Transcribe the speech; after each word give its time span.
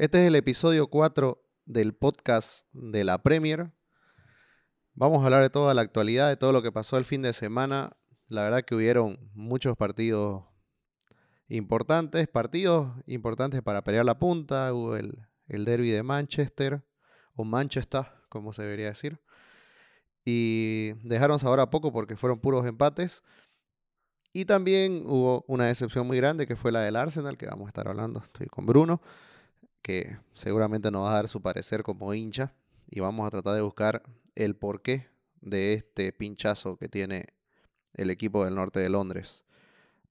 Este 0.00 0.22
es 0.22 0.28
el 0.28 0.34
episodio 0.34 0.86
4 0.86 1.44
del 1.66 1.92
podcast 1.92 2.64
de 2.72 3.04
la 3.04 3.22
Premier. 3.22 3.70
Vamos 4.94 5.20
a 5.20 5.26
hablar 5.26 5.42
de 5.42 5.50
toda 5.50 5.74
la 5.74 5.82
actualidad, 5.82 6.30
de 6.30 6.38
todo 6.38 6.52
lo 6.52 6.62
que 6.62 6.72
pasó 6.72 6.96
el 6.96 7.04
fin 7.04 7.20
de 7.20 7.34
semana. 7.34 7.98
La 8.28 8.42
verdad 8.42 8.62
que 8.62 8.74
hubieron 8.74 9.18
muchos 9.34 9.76
partidos 9.76 10.42
importantes, 11.48 12.28
partidos 12.28 12.90
importantes 13.04 13.60
para 13.60 13.84
pelear 13.84 14.06
la 14.06 14.18
punta. 14.18 14.72
Hubo 14.72 14.96
el, 14.96 15.18
el 15.48 15.66
derby 15.66 15.90
de 15.90 16.02
Manchester, 16.02 16.82
o 17.34 17.44
Manchester, 17.44 18.06
como 18.30 18.54
se 18.54 18.62
debería 18.62 18.86
decir. 18.86 19.20
Y 20.24 20.92
dejaron 21.06 21.38
sabor 21.38 21.60
a 21.60 21.68
poco 21.68 21.92
porque 21.92 22.16
fueron 22.16 22.40
puros 22.40 22.64
empates. 22.64 23.22
Y 24.32 24.46
también 24.46 25.02
hubo 25.04 25.44
una 25.46 25.66
decepción 25.66 26.06
muy 26.06 26.16
grande 26.16 26.46
que 26.46 26.56
fue 26.56 26.72
la 26.72 26.80
del 26.80 26.96
Arsenal, 26.96 27.36
que 27.36 27.44
vamos 27.44 27.66
a 27.66 27.68
estar 27.68 27.86
hablando. 27.86 28.22
Estoy 28.22 28.46
con 28.46 28.64
Bruno, 28.64 29.02
que 29.82 30.18
seguramente 30.34 30.90
nos 30.90 31.04
va 31.04 31.12
a 31.12 31.14
dar 31.14 31.28
su 31.28 31.40
parecer 31.40 31.82
como 31.82 32.12
hincha. 32.14 32.54
Y 32.88 33.00
vamos 33.00 33.26
a 33.26 33.30
tratar 33.30 33.54
de 33.54 33.60
buscar 33.62 34.02
el 34.34 34.56
porqué 34.56 35.08
de 35.40 35.74
este 35.74 36.12
pinchazo 36.12 36.76
que 36.76 36.88
tiene 36.88 37.24
el 37.94 38.10
equipo 38.10 38.44
del 38.44 38.54
norte 38.54 38.80
de 38.80 38.88
Londres. 38.88 39.44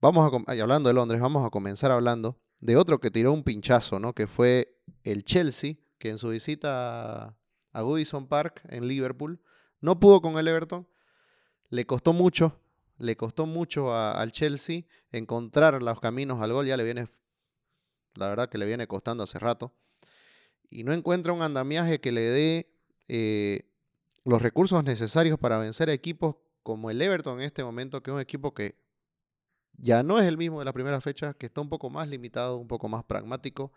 Vamos 0.00 0.44
a, 0.46 0.54
y 0.54 0.60
hablando 0.60 0.88
de 0.88 0.94
Londres, 0.94 1.20
vamos 1.20 1.46
a 1.46 1.50
comenzar 1.50 1.90
hablando 1.90 2.38
de 2.60 2.76
otro 2.76 3.00
que 3.00 3.10
tiró 3.10 3.32
un 3.32 3.42
pinchazo, 3.42 3.98
¿no? 3.98 4.14
Que 4.14 4.26
fue 4.26 4.78
el 5.04 5.24
Chelsea, 5.24 5.74
que 5.98 6.10
en 6.10 6.18
su 6.18 6.30
visita 6.30 7.36
a 7.72 7.80
Goodison 7.82 8.26
Park 8.26 8.62
en 8.68 8.88
Liverpool 8.88 9.40
no 9.80 9.98
pudo 9.98 10.20
con 10.20 10.38
el 10.38 10.48
Everton. 10.48 10.86
Le 11.68 11.86
costó 11.86 12.12
mucho, 12.12 12.60
le 12.98 13.16
costó 13.16 13.46
mucho 13.46 13.94
al 13.94 14.32
Chelsea 14.32 14.82
encontrar 15.12 15.82
los 15.82 16.00
caminos 16.00 16.42
al 16.42 16.52
gol. 16.52 16.66
Ya 16.66 16.76
le 16.76 16.84
viene, 16.84 17.08
la 18.14 18.28
verdad 18.28 18.48
que 18.48 18.58
le 18.58 18.66
viene 18.66 18.86
costando 18.86 19.24
hace 19.24 19.38
rato. 19.38 19.72
Y 20.68 20.84
no 20.84 20.92
encuentra 20.92 21.32
un 21.32 21.42
andamiaje 21.42 22.00
que 22.00 22.12
le 22.12 22.22
dé 22.22 22.72
eh, 23.08 23.68
los 24.24 24.40
recursos 24.40 24.82
necesarios 24.84 25.38
para 25.38 25.58
vencer 25.58 25.88
a 25.88 25.92
equipos 25.92 26.36
como 26.62 26.90
el 26.90 27.00
Everton 27.02 27.40
en 27.40 27.46
este 27.46 27.64
momento, 27.64 28.02
que 28.02 28.10
es 28.10 28.14
un 28.14 28.20
equipo 28.20 28.54
que 28.54 28.76
ya 29.76 30.02
no 30.02 30.18
es 30.18 30.26
el 30.26 30.36
mismo 30.36 30.58
de 30.58 30.64
la 30.64 30.72
primera 30.72 31.00
fecha, 31.00 31.34
que 31.34 31.46
está 31.46 31.60
un 31.60 31.68
poco 31.68 31.90
más 31.90 32.08
limitado, 32.08 32.56
un 32.56 32.68
poco 32.68 32.88
más 32.88 33.02
pragmático, 33.04 33.72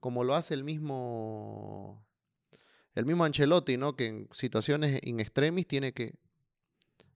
como 0.00 0.24
lo 0.24 0.34
hace 0.34 0.54
el 0.54 0.64
mismo 0.64 2.04
el 2.94 3.06
mismo 3.06 3.24
Ancelotti, 3.24 3.76
¿no? 3.76 3.94
Que 3.94 4.06
en 4.06 4.28
situaciones 4.32 5.00
in 5.04 5.20
extremis 5.20 5.66
tiene 5.66 5.92
que 5.92 6.14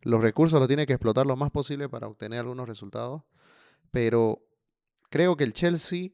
los 0.02 0.20
recursos 0.20 0.58
los 0.58 0.68
tiene 0.68 0.86
que 0.86 0.92
explotar 0.92 1.26
lo 1.26 1.36
más 1.36 1.50
posible 1.50 1.88
para 1.88 2.08
obtener 2.08 2.40
algunos 2.40 2.68
resultados, 2.68 3.22
pero 3.90 4.44
creo 5.10 5.36
que 5.36 5.44
el 5.44 5.52
Chelsea 5.52 6.10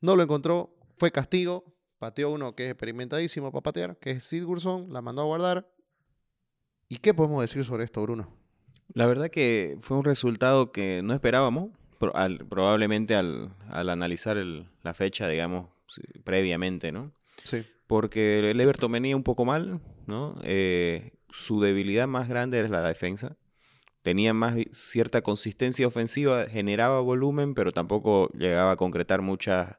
no 0.00 0.16
lo 0.16 0.22
encontró, 0.22 0.74
fue 0.96 1.10
castigo, 1.10 1.64
pateó 1.98 2.30
uno 2.30 2.54
que 2.54 2.66
es 2.66 2.70
experimentadísimo 2.70 3.50
para 3.52 3.62
patear, 3.62 3.96
que 3.98 4.12
es 4.12 4.24
Sigurdsson, 4.24 4.92
la 4.92 5.02
mandó 5.02 5.22
a 5.22 5.26
guardar. 5.26 5.70
¿Y 6.88 6.98
qué 6.98 7.12
podemos 7.14 7.40
decir 7.42 7.64
sobre 7.64 7.84
esto, 7.84 8.02
Bruno? 8.02 8.34
La 8.94 9.06
verdad 9.06 9.28
que 9.28 9.78
fue 9.82 9.96
un 9.96 10.04
resultado 10.04 10.72
que 10.72 11.02
no 11.04 11.12
esperábamos, 11.12 11.70
probablemente 11.98 13.14
al, 13.14 13.54
analizar 13.70 14.36
la 14.36 14.94
fecha, 14.94 15.28
digamos, 15.28 15.68
previamente, 16.24 16.92
¿no? 16.92 17.12
Sí. 17.44 17.64
Porque 17.86 18.50
el 18.50 18.60
Everton 18.60 18.92
venía 18.92 19.16
un 19.16 19.22
poco 19.22 19.44
mal, 19.44 19.80
¿no? 20.06 20.38
Eh, 20.42 21.12
su 21.30 21.60
debilidad 21.60 22.06
más 22.06 22.28
grande 22.28 22.58
era 22.58 22.68
la 22.68 22.82
defensa. 22.82 23.36
Tenía 24.02 24.32
más 24.32 24.56
cierta 24.70 25.22
consistencia 25.22 25.86
ofensiva, 25.86 26.46
generaba 26.46 27.00
volumen, 27.00 27.54
pero 27.54 27.72
tampoco 27.72 28.30
llegaba 28.32 28.72
a 28.72 28.76
concretar 28.76 29.22
muchas 29.22 29.76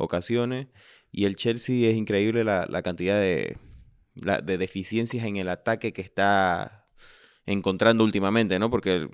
ocasiones. 0.00 0.68
Y 1.12 1.24
el 1.24 1.36
Chelsea 1.36 1.88
es 1.88 1.96
increíble 1.96 2.44
la, 2.44 2.82
cantidad 2.82 3.18
de, 3.18 3.56
de 4.14 4.58
deficiencias 4.58 5.24
en 5.24 5.36
el 5.36 5.48
ataque 5.48 5.92
que 5.92 6.02
está 6.02 6.88
encontrando 7.46 8.04
últimamente, 8.04 8.58
¿no? 8.58 8.70
Porque 8.70 9.08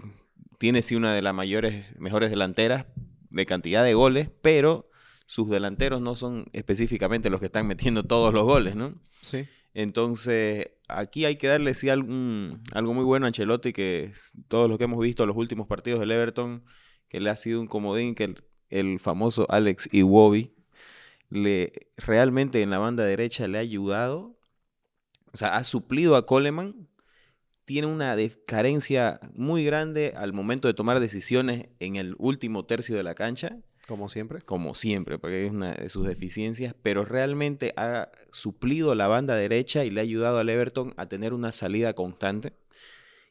tiene 0.58 0.82
sí 0.82 0.94
una 0.94 1.14
de 1.14 1.22
las 1.22 1.34
mayores, 1.34 1.86
mejores 1.98 2.30
delanteras 2.30 2.86
de 3.30 3.46
cantidad 3.46 3.84
de 3.84 3.94
goles, 3.94 4.30
pero 4.42 4.90
sus 5.26 5.50
delanteros 5.50 6.00
no 6.00 6.16
son 6.16 6.46
específicamente 6.52 7.30
los 7.30 7.40
que 7.40 7.46
están 7.46 7.66
metiendo 7.66 8.04
todos 8.04 8.32
los 8.32 8.44
goles, 8.44 8.76
¿no? 8.76 8.94
Sí. 9.22 9.46
Entonces, 9.74 10.70
aquí 10.88 11.26
hay 11.26 11.36
que 11.36 11.48
darle 11.48 11.74
sí 11.74 11.90
algo 11.90 12.06
muy 12.08 13.04
bueno 13.04 13.26
a 13.26 13.28
Ancelotti, 13.28 13.74
que 13.74 14.12
todos 14.48 14.70
los 14.70 14.78
que 14.78 14.84
hemos 14.84 15.00
visto 15.00 15.26
los 15.26 15.36
últimos 15.36 15.66
partidos 15.66 16.00
del 16.00 16.12
Everton, 16.12 16.64
que 17.08 17.20
le 17.20 17.28
ha 17.28 17.36
sido 17.36 17.60
un 17.60 17.66
comodín, 17.66 18.14
que 18.14 18.34
el, 18.70 19.00
famoso 19.00 19.46
Alex 19.50 19.88
Iwobi 19.92 20.55
le 21.30 21.72
realmente 21.96 22.62
en 22.62 22.70
la 22.70 22.78
banda 22.78 23.04
derecha 23.04 23.48
le 23.48 23.58
ha 23.58 23.62
ayudado, 23.62 24.38
o 25.32 25.36
sea, 25.36 25.56
ha 25.56 25.64
suplido 25.64 26.16
a 26.16 26.26
Coleman 26.26 26.88
tiene 27.66 27.88
una 27.88 28.16
carencia 28.46 29.20
muy 29.34 29.64
grande 29.64 30.14
al 30.16 30.32
momento 30.32 30.68
de 30.68 30.74
tomar 30.74 31.00
decisiones 31.00 31.66
en 31.80 31.96
el 31.96 32.14
último 32.16 32.64
tercio 32.64 32.96
de 32.96 33.02
la 33.02 33.14
cancha. 33.14 33.58
Como 33.88 34.08
siempre. 34.08 34.40
Como 34.40 34.74
siempre, 34.74 35.18
porque 35.18 35.46
es 35.46 35.50
una 35.50 35.74
de 35.74 35.88
sus 35.88 36.06
deficiencias, 36.06 36.74
pero 36.82 37.04
realmente 37.04 37.74
ha 37.76 38.08
suplido 38.30 38.94
la 38.94 39.08
banda 39.08 39.34
derecha 39.34 39.84
y 39.84 39.90
le 39.90 40.00
ha 40.00 40.04
ayudado 40.04 40.38
al 40.38 40.48
Everton 40.48 40.94
a 40.96 41.08
tener 41.08 41.34
una 41.34 41.52
salida 41.52 41.92
constante. 41.94 42.52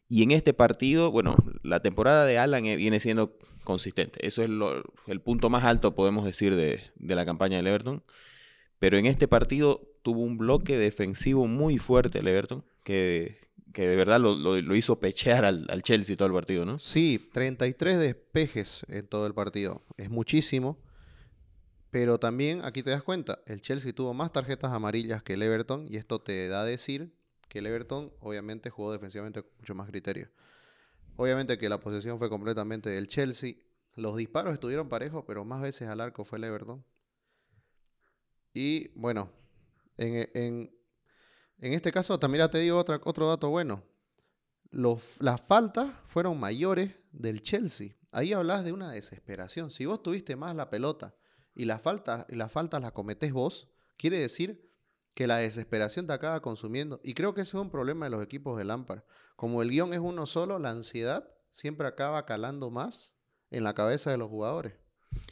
Y 0.07 0.23
en 0.23 0.31
este 0.31 0.53
partido, 0.53 1.11
bueno, 1.11 1.35
la 1.63 1.81
temporada 1.81 2.25
de 2.25 2.37
Alan 2.37 2.65
eh, 2.65 2.75
viene 2.75 2.99
siendo 2.99 3.37
consistente. 3.63 4.25
Eso 4.25 4.43
es 4.43 4.49
el 5.07 5.21
punto 5.21 5.49
más 5.49 5.63
alto, 5.63 5.95
podemos 5.95 6.25
decir, 6.25 6.55
de, 6.55 6.91
la 6.99 7.25
campaña 7.25 7.57
del 7.57 7.67
Everton. 7.67 8.03
Pero 8.77 8.97
en 8.97 9.07
este 9.07 9.27
partido 9.27 9.89
tuvo 10.03 10.21
un 10.21 10.37
bloque 10.37 10.77
defensivo 10.77 11.47
muy 11.47 11.77
fuerte 11.77 12.19
el 12.19 12.27
Everton, 12.27 12.63
que 12.83 13.39
que 13.75 13.89
de 13.89 13.95
verdad 13.97 14.21
lo, 14.21 14.75
hizo 14.75 14.99
pechear 15.01 15.43
al, 15.43 15.83
Chelsea 15.83 16.15
todo 16.15 16.29
el 16.29 16.33
partido, 16.33 16.65
¿no? 16.65 16.79
Sí, 16.79 17.29
33 17.33 17.99
despejes 17.99 18.85
en 18.87 19.05
todo 19.05 19.27
el 19.27 19.33
partido. 19.33 19.83
Es 19.97 20.09
muchísimo. 20.09 20.79
Pero 21.91 22.17
también 22.17 22.61
aquí 22.63 22.83
te 22.83 22.89
das 22.89 23.03
cuenta, 23.03 23.39
el 23.45 23.61
Chelsea 23.61 23.93
tuvo 23.93 24.13
más 24.13 24.31
tarjetas 24.31 24.71
amarillas 24.71 25.23
que 25.23 25.33
el 25.33 25.43
Everton 25.43 25.87
y 25.89 25.97
esto 25.97 26.19
te 26.19 26.47
da 26.47 26.61
a 26.61 26.65
decir 26.65 27.13
que 27.47 27.59
el 27.59 27.67
Everton 27.67 28.13
obviamente 28.19 28.69
jugó 28.69 28.91
defensivamente 28.91 29.41
con 29.43 29.51
mucho 29.57 29.75
más 29.75 29.87
criterio. 29.89 30.29
Obviamente 31.17 31.57
que 31.57 31.69
la 31.69 31.79
posesión 31.79 32.17
fue 32.17 32.29
completamente 32.29 32.89
del 32.89 33.07
Chelsea. 33.07 33.55
Los 33.95 34.17
disparos 34.17 34.53
estuvieron 34.53 34.89
parejos, 34.89 35.23
pero 35.25 35.45
más 35.45 35.61
veces 35.61 35.87
al 35.87 36.01
arco 36.01 36.25
fue 36.25 36.37
el 36.37 36.43
Everton. 36.43 36.85
Y 38.53 38.89
bueno, 38.99 39.31
en, 39.97 40.69
en 41.59 41.73
este 41.73 41.91
caso, 41.91 42.19
también 42.19 42.49
te 42.49 42.59
digo 42.59 42.79
otro 42.79 43.27
dato 43.27 43.49
bueno. 43.49 43.83
las 44.71 45.41
faltas 45.41 45.91
fueron 46.07 46.39
mayores 46.39 46.91
del 47.11 47.41
Chelsea. 47.41 47.95
Ahí 48.11 48.33
hablas 48.33 48.63
de 48.63 48.71
una 48.71 48.91
desesperación. 48.91 49.71
Si 49.71 49.85
vos 49.85 50.03
tuviste 50.03 50.35
más 50.35 50.55
la 50.55 50.69
pelota 50.69 51.15
y 51.53 51.65
las 51.65 51.81
faltas, 51.81 52.25
y 52.29 52.35
las 52.35 52.51
faltas 52.51 52.81
las 52.81 52.91
cometés 52.91 53.31
vos, 53.31 53.69
quiere 53.97 54.19
decir 54.19 54.64
que 55.15 55.27
la 55.27 55.37
desesperación 55.37 56.05
te 56.05 56.13
acaba 56.13 56.41
consumiendo. 56.41 56.99
Y 57.03 57.13
creo 57.13 57.33
que 57.33 57.41
ese 57.41 57.57
es 57.57 57.61
un 57.61 57.71
problema 57.71 58.05
de 58.05 58.11
los 58.11 58.21
equipos 58.21 58.57
de 58.57 58.65
Lampard. 58.65 59.01
Como 59.35 59.61
el 59.61 59.69
guion 59.69 59.93
es 59.93 59.99
uno 59.99 60.25
solo, 60.27 60.59
la 60.59 60.69
ansiedad 60.69 61.27
siempre 61.49 61.87
acaba 61.87 62.25
calando 62.25 62.69
más 62.69 63.13
en 63.49 63.63
la 63.63 63.73
cabeza 63.73 64.11
de 64.11 64.17
los 64.17 64.29
jugadores. 64.29 64.73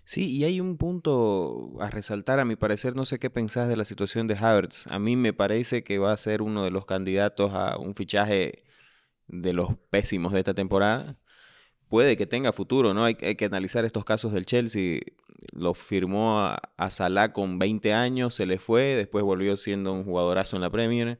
Sí, 0.05 0.31
y 0.31 0.45
hay 0.45 0.61
un 0.61 0.77
punto 0.77 1.75
a 1.81 1.89
resaltar, 1.89 2.39
a 2.39 2.45
mi 2.45 2.55
parecer, 2.55 2.95
no 2.95 3.05
sé 3.05 3.19
qué 3.19 3.29
pensás 3.29 3.67
de 3.67 3.75
la 3.75 3.83
situación 3.83 4.27
de 4.27 4.37
Havertz. 4.37 4.85
A 4.89 4.99
mí 4.99 5.17
me 5.17 5.33
parece 5.33 5.83
que 5.83 5.99
va 5.99 6.13
a 6.13 6.17
ser 6.17 6.41
uno 6.41 6.63
de 6.63 6.71
los 6.71 6.85
candidatos 6.85 7.51
a 7.53 7.77
un 7.77 7.93
fichaje 7.93 8.63
de 9.27 9.51
los 9.51 9.75
pésimos 9.89 10.31
de 10.31 10.39
esta 10.39 10.53
temporada. 10.53 11.19
Puede 11.89 12.17
que 12.17 12.25
tenga 12.25 12.51
futuro, 12.51 12.93
¿no? 12.93 13.05
Hay, 13.05 13.15
que 13.15 13.45
analizar 13.45 13.85
estos 13.85 14.05
casos 14.05 14.33
del 14.33 14.45
Chelsea. 14.45 15.01
Lo 15.51 15.73
firmó 15.73 16.39
a, 16.39 16.59
a, 16.77 16.89
Salah 16.89 17.33
con 17.33 17.59
20 17.59 17.93
años, 17.93 18.33
se 18.33 18.45
le 18.45 18.57
fue, 18.57 18.95
después 18.95 19.23
volvió 19.23 19.57
siendo 19.57 19.93
un 19.93 20.03
jugadorazo 20.03 20.55
en 20.55 20.61
la 20.61 20.69
Premier. 20.69 21.19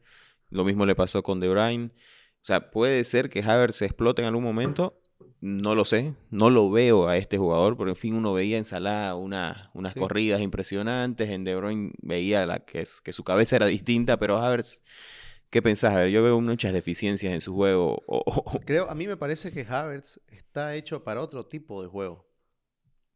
Lo 0.50 0.64
mismo 0.64 0.86
le 0.86 0.96
pasó 0.96 1.24
con 1.24 1.40
De 1.40 1.50
Bruyne. 1.50 1.88
O 1.88 2.46
sea, 2.46 2.72
puede 2.72 3.04
ser 3.04 3.30
que 3.30 3.42
Havertz 3.42 3.78
se 3.78 3.86
explote 3.86 4.22
en 4.22 4.28
algún 4.28 4.44
momento 4.44 5.00
no 5.44 5.76
lo 5.76 5.84
sé, 5.84 6.14
no 6.30 6.50
lo 6.50 6.72
veo 6.72 7.10
a 7.10 7.18
este 7.18 7.38
jugador, 7.38 7.76
porque 7.76 7.90
en 7.90 7.98
fin 7.98 8.14
uno 8.14 8.32
veía 8.32 8.58
en 8.58 8.64
Salah 8.64 9.14
una, 9.16 9.72
unas 9.74 9.94
corridas 9.94 10.40
impresionantes, 10.40 11.30
en 11.32 11.44
De 11.44 11.54
Bruyne 11.54 11.92
veía 12.02 12.46
la, 12.46 12.60
que, 12.60 12.80
es, 12.80 13.02
que 13.02 13.12
su 13.12 13.26
cabeza 13.26 13.58
era 13.58 13.66
distinta, 13.66 14.18
pero 14.18 14.38
a 14.38 14.50
ver, 14.50 14.64
¿qué 15.54 15.62
pensás? 15.62 15.94
A 15.94 15.98
ver, 15.98 16.10
yo 16.10 16.24
veo 16.24 16.42
muchas 16.42 16.74
deficiencias 16.74 17.32
en 17.32 17.40
su 17.40 17.54
juego. 17.54 18.02
Creo, 18.66 18.90
a 18.90 18.96
mí 18.96 19.06
me 19.06 19.18
parece 19.18 19.52
que 19.52 19.64
Havertz 19.70 20.20
está 20.30 20.74
hecho 20.74 21.04
para 21.04 21.22
otro 21.22 21.46
tipo 21.46 21.84
de 21.84 21.88
juego. 21.88 22.28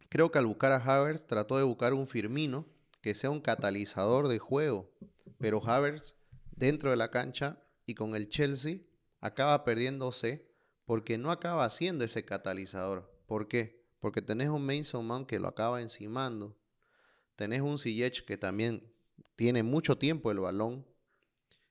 Creo 0.07 0.29
que 0.29 0.37
al 0.37 0.45
buscar 0.45 0.71
a 0.71 0.75
Havertz 0.77 1.25
trató 1.25 1.57
de 1.57 1.63
buscar 1.63 1.95
un 1.95 2.05
Firmino 2.05 2.67
que 3.01 3.15
sea 3.15 3.31
un 3.31 3.41
catalizador 3.41 4.27
de 4.27 4.37
juego, 4.37 4.93
pero 5.39 5.67
Havertz 5.67 6.15
dentro 6.51 6.91
de 6.91 6.97
la 6.97 7.09
cancha 7.09 7.57
y 7.87 7.95
con 7.95 8.15
el 8.15 8.29
Chelsea 8.29 8.81
acaba 9.19 9.65
perdiéndose 9.65 10.47
porque 10.85 11.17
no 11.17 11.31
acaba 11.31 11.67
siendo 11.71 12.05
ese 12.05 12.23
catalizador. 12.23 13.19
¿Por 13.25 13.47
qué? 13.47 13.83
Porque 13.99 14.21
tenés 14.21 14.49
un 14.49 14.63
Mason 14.63 15.07
Mount 15.07 15.27
que 15.27 15.39
lo 15.39 15.47
acaba 15.47 15.81
encimando. 15.81 16.55
tenés 17.35 17.61
un 17.61 17.79
Ziyech 17.79 18.25
que 18.25 18.37
también 18.37 18.93
tiene 19.35 19.63
mucho 19.63 19.97
tiempo 19.97 20.29
el 20.29 20.39
balón. 20.39 20.85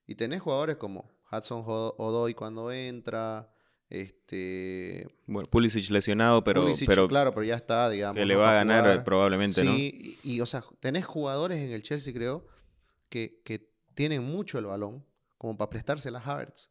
Y 0.06 0.14
tenés 0.14 0.40
jugadores 0.40 0.76
como 0.76 1.10
Hudson 1.30 1.64
Odoy 1.66 2.34
cuando 2.34 2.70
entra. 2.70 3.52
Este. 3.88 5.08
Bueno, 5.26 5.48
Pulisic 5.48 5.90
lesionado, 5.90 6.42
pero. 6.42 6.66
pero 6.86 7.06
claro, 7.06 7.32
pero 7.32 7.44
ya 7.44 7.54
está, 7.54 7.88
digamos. 7.88 8.18
Que 8.18 8.26
le 8.26 8.34
va 8.34 8.50
a 8.50 8.54
ganar 8.54 9.04
probablemente, 9.04 9.62
¿no? 9.62 9.72
Sí, 9.72 10.18
y, 10.24 10.40
o 10.40 10.46
sea, 10.46 10.64
tenés 10.80 11.04
jugadores 11.04 11.60
en 11.60 11.70
el 11.70 11.82
Chelsea, 11.82 12.12
creo, 12.12 12.46
que, 13.08 13.40
que 13.44 13.72
tienen 13.94 14.24
mucho 14.24 14.58
el 14.58 14.66
balón, 14.66 15.04
como 15.38 15.56
para 15.56 15.70
prestarse 15.70 16.10
las 16.10 16.26
Havertz. 16.26 16.70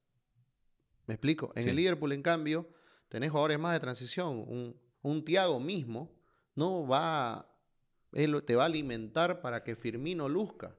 ¿Me 1.08 1.14
explico? 1.14 1.54
En 1.56 1.70
el 1.70 1.76
Liverpool, 1.76 2.12
en 2.12 2.22
cambio, 2.22 2.70
tenés 3.08 3.30
jugadores 3.30 3.60
más 3.60 3.74
de 3.74 3.80
transición. 3.80 4.44
Un, 4.48 4.76
un 5.02 5.24
Tiago 5.24 5.60
mismo 5.60 6.16
no 6.56 6.88
va. 6.88 7.50
Él 8.12 8.44
te 8.46 8.56
va 8.56 8.64
a 8.64 8.66
alimentar 8.68 9.42
para 9.42 9.64
que 9.64 9.76
Firmino 9.76 10.28
luzca. 10.28 10.76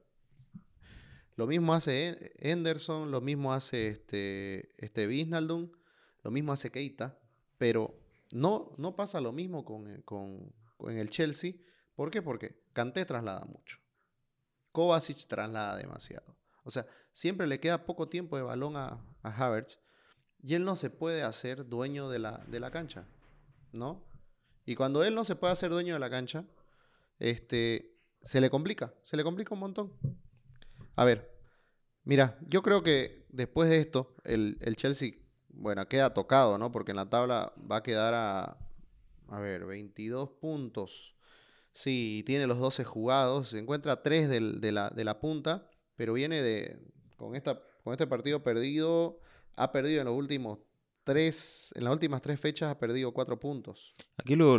Lo 1.37 1.45
mismo 1.45 1.75
hace 1.75 2.33
Henderson, 2.39 3.11
lo 3.11 3.21
mismo 3.21 3.53
hace 3.53 3.89
este, 3.89 4.69
este 4.83 5.07
lo 5.07 6.31
mismo 6.31 6.51
hace 6.51 6.71
Keita, 6.71 7.15
pero 7.59 7.95
no, 8.31 8.73
no 8.77 8.95
pasa 8.95 9.21
lo 9.21 9.31
mismo 9.31 9.63
con, 9.63 10.01
con, 10.01 10.51
el 10.89 11.11
Chelsea. 11.11 11.53
¿Por 11.95 12.09
qué? 12.09 12.23
Porque 12.23 12.59
Kanté 12.73 13.05
traslada 13.05 13.45
mucho. 13.45 13.77
Kovacic 14.71 15.27
traslada 15.27 15.77
demasiado. 15.77 16.35
O 16.63 16.71
sea, 16.71 16.87
siempre 17.11 17.45
le 17.45 17.59
queda 17.59 17.85
poco 17.85 18.09
tiempo 18.09 18.35
de 18.35 18.41
balón 18.41 18.75
a, 18.75 18.99
a 19.21 19.29
Havertz 19.29 19.79
y 20.41 20.55
él 20.55 20.65
no 20.65 20.75
se 20.75 20.89
puede 20.89 21.21
hacer 21.21 21.67
dueño 21.67 22.09
de 22.09 22.17
la, 22.17 22.43
de 22.47 22.59
la 22.59 22.71
cancha, 22.71 23.07
¿no? 23.71 24.03
Y 24.65 24.73
cuando 24.73 25.03
él 25.03 25.13
no 25.13 25.23
se 25.23 25.35
puede 25.35 25.53
hacer 25.53 25.69
dueño 25.69 25.93
de 25.93 25.99
la 25.99 26.09
cancha, 26.09 26.45
este, 27.19 27.95
se 28.23 28.41
le 28.41 28.49
complica, 28.49 28.95
se 29.03 29.15
le 29.15 29.23
complica 29.23 29.53
un 29.53 29.59
montón. 29.59 29.93
A 30.97 31.05
ver, 31.05 31.31
mira, 32.05 32.39
yo 32.47 32.63
creo 32.63 32.81
que 32.81 33.27
después 33.29 33.69
de 33.69 33.79
esto, 33.79 34.15
el, 34.23 34.57
Chelsea, 34.75 35.11
bueno, 35.49 35.87
queda 35.87 36.11
tocado, 36.11 36.57
¿no? 36.57 36.71
Porque 36.71 36.91
en 36.91 36.97
la 36.97 37.07
tabla 37.07 37.53
va 37.71 37.77
a 37.77 37.83
quedar 37.83 38.15
a, 38.15 38.57
a 39.29 39.39
ver, 39.39 39.65
22 39.65 40.29
puntos. 40.41 41.15
Sí, 41.71 42.23
tiene 42.25 42.47
los 42.47 42.57
12 42.57 42.83
jugados, 42.83 43.49
se 43.49 43.59
encuentra 43.59 44.01
3 44.01 44.27
de, 44.27 44.71
la, 44.71 44.89
de 44.89 45.03
la 45.03 45.19
punta, 45.19 45.69
pero 45.95 46.13
viene 46.13 46.41
de, 46.41 46.79
con, 47.15 47.35
esta, 47.35 47.61
con 47.83 47.93
este 47.93 48.07
partido 48.07 48.41
perdido, 48.41 49.19
ha 49.55 49.71
perdido 49.71 50.01
en 50.01 50.07
los 50.07 50.15
últimos 50.15 50.57
tres, 51.07 51.71
en 51.75 51.85
las 51.85 51.93
últimas 51.93 52.21
tres 52.21 52.37
fechas 52.37 52.69
ha 52.69 52.77
perdido 52.77 53.13
cuatro 53.13 53.39
puntos. 53.39 53.93
Aquí 54.17 54.35
lo, 54.35 54.57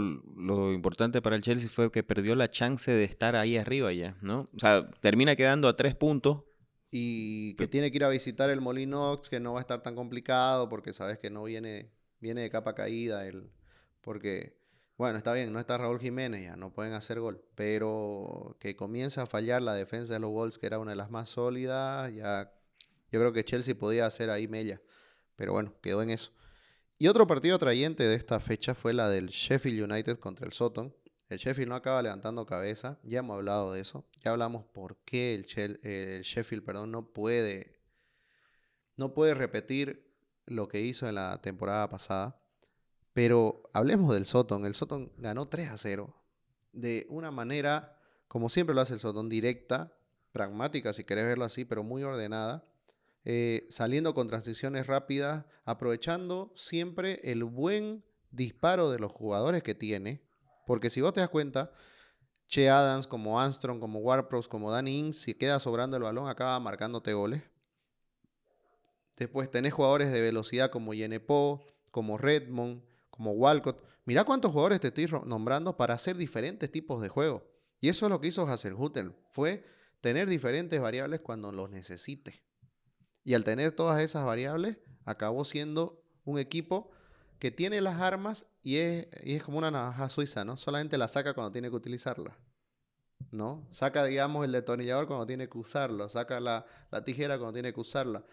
importante 0.73 1.21
para 1.21 1.37
el 1.37 1.43
Chelsea 1.43 1.69
fue 1.69 1.93
que 1.93 2.03
perdió 2.03 2.35
la 2.35 2.51
chance 2.51 2.91
de 2.91 3.05
estar 3.05 3.37
ahí 3.37 3.59
arriba 3.59 3.93
ya, 3.93 4.17
¿no? 4.23 4.49
O 4.57 4.59
sea, 4.59 4.91
termina 5.01 5.37
quedando 5.37 5.69
a 5.69 5.77
tres 5.77 5.95
puntos. 5.95 6.45
Y 6.91 7.55
que 7.57 7.69
tiene 7.69 7.91
que 7.91 7.99
ir 7.99 8.05
a 8.05 8.09
visitar 8.09 8.49
el 8.49 8.63
Molinox, 8.63 9.29
que 9.29 9.41
no 9.41 9.53
va 9.53 9.59
a 9.59 9.61
estar 9.61 9.83
tan 9.83 9.95
complicado, 9.95 10.71
porque 10.71 10.95
sabes 10.95 11.19
que 11.19 11.29
no 11.29 11.45
viene, 11.45 11.93
viene 12.19 12.41
de 12.41 12.49
capa 12.49 12.75
caída, 12.75 13.27
el, 13.27 13.53
porque, 14.01 14.59
bueno, 14.97 15.19
está 15.19 15.35
bien, 15.35 15.53
no 15.53 15.59
está 15.59 15.77
Raúl 15.77 16.01
Jiménez, 16.01 16.45
ya 16.45 16.57
no 16.57 16.73
pueden 16.73 16.95
hacer 16.95 17.21
gol, 17.21 17.45
pero 17.57 18.57
que 18.59 18.75
comienza 18.75 19.25
a 19.25 19.27
fallar 19.27 19.61
la 19.61 19.75
defensa 19.75 20.15
de 20.15 20.21
los 20.21 20.31
Wolves, 20.31 20.57
que 20.57 20.67
era 20.67 20.79
una 20.79 20.93
de 20.93 20.97
las 20.97 21.11
más 21.11 21.29
sólidas, 21.29 22.11
ya 22.15 22.51
yo 23.13 23.21
creo 23.21 23.35
que 23.35 23.45
Chelsea 23.45 23.75
podía 23.75 24.07
hacer 24.07 24.31
ahí 24.31 24.49
mella, 24.49 24.81
pero 25.37 25.53
bueno, 25.53 25.75
quedó 25.83 26.01
en 26.01 26.09
eso. 26.09 26.33
Y 27.01 27.07
otro 27.07 27.29
partido 27.29 27.55
atrayente 27.55 28.03
de 28.03 28.17
esta 28.17 28.41
fecha 28.41 28.75
fue 28.75 28.93
la 28.93 29.09
del 29.09 29.29
Sheffield 29.29 29.89
United 29.89 30.19
contra 30.19 30.45
el 30.45 30.53
Soton. 30.53 30.93
El 31.29 31.39
Sheffield 31.39 31.69
no 31.69 31.77
acaba 31.77 32.03
levantando 32.03 32.45
cabeza, 32.45 32.99
ya 33.05 33.21
hemos 33.21 33.37
hablado 33.37 33.73
de 33.73 33.81
eso, 33.81 34.05
ya 34.21 34.33
hablamos 34.33 34.65
por 34.65 34.97
qué 35.05 35.35
el, 35.35 35.45
Sheffield 36.23 36.65
perdón, 36.65 36.91
no, 36.91 37.13
puede, 37.13 37.79
no 38.97 39.15
puede 39.15 39.35
repetir 39.35 40.11
lo 40.47 40.67
que 40.67 40.81
hizo 40.81 41.09
en 41.09 41.15
la 41.15 41.41
temporada 41.41 41.89
pasada. 41.89 42.41
Pero 43.13 43.63
hablemos 43.73 44.13
del 44.13 44.27
Soton. 44.27 44.67
El 44.67 44.75
Soton 44.75 45.13
ganó 45.19 45.47
3 45.47 45.71
a 45.71 45.79
0 45.79 46.15
de 46.73 47.07
una 47.11 47.31
manera, 47.31 47.97
como 48.27 48.49
siempre 48.49 48.75
lo 48.75 48.81
hace 48.81 48.95
el 48.95 49.01
Soton, 49.01 49.29
directa, 49.29 49.93
pragmática 50.33 50.93
si 50.93 51.05
querés 51.05 51.27
verlo 51.27 51.45
así, 51.45 51.65
pero 51.65 51.85
muy 51.85 52.03
ordenada. 52.03 52.65
Eh, 53.25 53.67
saliendo 53.69 54.15
con 54.15 54.29
transiciones 54.29 54.87
rápidas, 54.87 55.45
aprovechando 55.65 56.53
siempre 56.55 57.21
el 57.25 57.45
buen 57.45 58.05
disparo 58.31 58.91
de 58.91 58.99
los 58.99 59.13
jugadores 59.13 59.63
que 59.63 59.75
tiene. 59.75 60.23
Porque 60.67 60.91
si 60.91 61.01
vos 61.01 61.13
te 61.13 61.21
das 61.21 61.29
cuenta, 61.29 61.73
Che 62.49 62.71
Adams, 62.71 63.07
como 63.07 63.39
Armstrong, 63.39 63.79
como 63.79 63.99
Warpros, 63.99 64.49
como 64.49 64.71
Danny 64.71 64.99
Ings, 64.99 65.21
si 65.21 65.35
queda 65.35 65.59
sobrando 65.59 65.99
el 65.99 66.03
balón, 66.03 66.29
acaba 66.29 66.59
marcándote 66.61 67.13
goles. 67.13 67.43
Después 69.19 69.51
tenés 69.51 69.75
jugadores 69.75 70.11
de 70.11 70.21
velocidad 70.23 70.71
como 70.71 70.95
Yenepo, 70.95 71.63
como 71.91 72.17
Redmond, 72.17 72.83
como 73.11 73.33
Walcott. 73.33 73.83
Mirá 74.07 74.25
cuántos 74.25 74.53
jugadores 74.53 74.81
te 74.81 74.89
estoy 74.89 75.07
nombrando 75.27 75.77
para 75.77 75.95
hacer 75.95 76.17
diferentes 76.17 76.71
tipos 76.71 77.03
de 77.03 77.11
juego. 77.11 77.47
Y 77.81 77.91
eso 77.91 78.07
es 78.07 78.11
lo 78.11 78.21
que 78.21 78.29
hizo 78.29 78.47
Hasselhutel. 78.47 79.15
Fue 79.31 79.65
tener 80.01 80.29
diferentes 80.29 80.81
variables 80.81 81.21
cuando 81.21 81.53
los 81.53 81.69
necesite. 81.69 82.43
Y 83.29 83.35
al 83.35 83.45
tener 83.45 83.73
todas 83.73 84.01
esas 84.01 84.25
variables, 84.25 84.79
acabó 85.05 85.45
siendo 85.45 86.03
un 86.25 86.39
equipo 86.39 86.91
que 87.39 87.51
tiene 87.51 87.83
las 87.83 88.01
armas 88.01 88.47
y 88.63 88.79
es, 88.79 89.07
es 89.13 89.43
como 89.43 89.59
una 89.59 89.71
navaja 89.71 90.09
suiza, 90.09 90.47
¿no? 90.47 90.57
Solamente 90.57 90.97
la 90.97 91.09
saca 91.09 91.35
cuando 91.35 91.53
tiene 91.53 91.69
que 91.69 91.77
utilizarla. 91.77 92.39
¿No? 93.31 93.69
Saca, 93.71 94.07
digamos, 94.07 94.47
el 94.47 94.53
detonillador 94.53 95.07
cuando 95.07 95.27
tiene 95.27 95.47
que 95.47 95.59
usarlo, 95.59 96.09
saca 96.09 96.41
la, 96.41 96.65
tijera 97.05 97.37
cuando 97.37 97.53
tiene 97.53 97.75
que 97.75 97.81
usarla. 97.81 98.25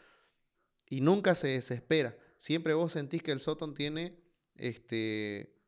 Y 0.89 1.01
nunca 1.01 1.35
se 1.35 1.49
desespera. 1.49 2.17
Siempre 2.37 2.73
vos 2.73 2.93
sentís 2.93 3.21
que 3.21 3.33
el 3.33 3.41
Soton 3.41 3.73
tiene, 3.73 4.17
este, 4.55 5.59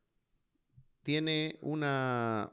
tiene 1.02 1.58
una, 1.60 2.50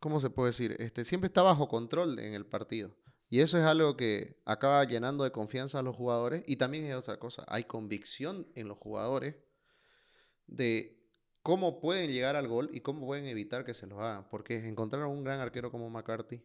¿cómo 0.00 0.20
se 0.20 0.30
puede 0.30 0.52
decir? 0.52 0.74
Este, 0.78 1.04
siempre 1.04 1.26
está 1.26 1.42
bajo 1.42 1.68
control 1.68 2.18
en 2.18 2.32
el 2.32 2.46
partido. 2.46 2.96
Y 3.30 3.40
eso 3.40 3.58
es 3.58 3.64
algo 3.64 3.96
que 3.96 4.40
acaba 4.44 4.84
llenando 4.84 5.24
de 5.24 5.32
confianza 5.32 5.78
a 5.78 5.82
los 5.82 5.96
jugadores. 5.96 6.42
Y 6.46 6.56
también 6.56 6.84
es 6.84 6.94
otra 6.94 7.18
cosa, 7.18 7.44
hay 7.48 7.64
convicción 7.64 8.50
en 8.54 8.68
los 8.68 8.78
jugadores 8.78 9.36
de 10.46 10.98
cómo 11.42 11.80
pueden 11.80 12.10
llegar 12.10 12.36
al 12.36 12.48
gol 12.48 12.70
y 12.72 12.80
cómo 12.80 13.06
pueden 13.06 13.26
evitar 13.26 13.64
que 13.64 13.74
se 13.74 13.86
los 13.86 13.98
hagan. 14.00 14.28
Porque 14.28 14.66
encontraron 14.66 15.10
un 15.10 15.24
gran 15.24 15.40
arquero 15.40 15.70
como 15.70 15.90
McCarthy. 15.90 16.42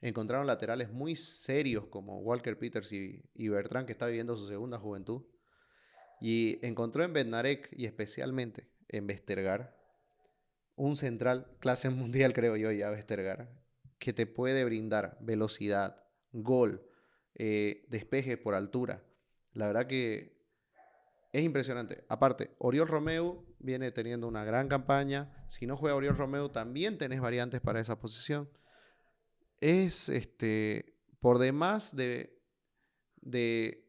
Encontraron 0.00 0.46
laterales 0.46 0.90
muy 0.90 1.14
serios 1.16 1.86
como 1.86 2.20
Walker 2.20 2.58
Peters 2.58 2.90
y, 2.92 3.48
Bertrand, 3.48 3.86
que 3.86 3.92
está 3.92 4.06
viviendo 4.06 4.34
su 4.34 4.46
segunda 4.46 4.78
juventud. 4.78 5.22
Y 6.22 6.64
encontró 6.66 7.04
en 7.04 7.12
Bednarek 7.12 7.68
y 7.72 7.84
especialmente 7.84 8.70
en 8.88 9.06
Westergaard 9.06 9.80
un 10.80 10.96
central 10.96 11.46
clase 11.60 11.90
mundial, 11.90 12.32
creo 12.32 12.56
yo, 12.56 12.72
ya 12.72 12.90
Westergaard, 12.90 13.48
que 14.00 14.12
te 14.12 14.26
puede 14.26 14.64
brindar 14.64 15.16
velocidad, 15.20 16.02
gol, 16.32 16.82
eh, 17.36 17.86
despeje 17.88 18.36
por 18.36 18.54
altura. 18.54 19.04
La 19.52 19.66
verdad 19.66 19.86
que 19.86 20.40
es 21.32 21.44
impresionante. 21.44 22.04
Aparte, 22.08 22.56
Oriol 22.58 22.88
Romeo 22.88 23.44
viene 23.60 23.92
teniendo 23.92 24.26
una 24.26 24.42
gran 24.42 24.68
campaña. 24.68 25.44
Si 25.46 25.66
no 25.66 25.76
juega 25.76 25.94
Oriol 25.94 26.16
Romeo, 26.16 26.50
también 26.50 26.98
tenés 26.98 27.20
variantes 27.20 27.60
para 27.60 27.78
esa 27.78 28.00
posición. 28.00 28.48
Es 29.60 30.08
este 30.08 30.96
por 31.20 31.38
demás 31.38 31.94
de, 31.94 32.40
de 33.20 33.86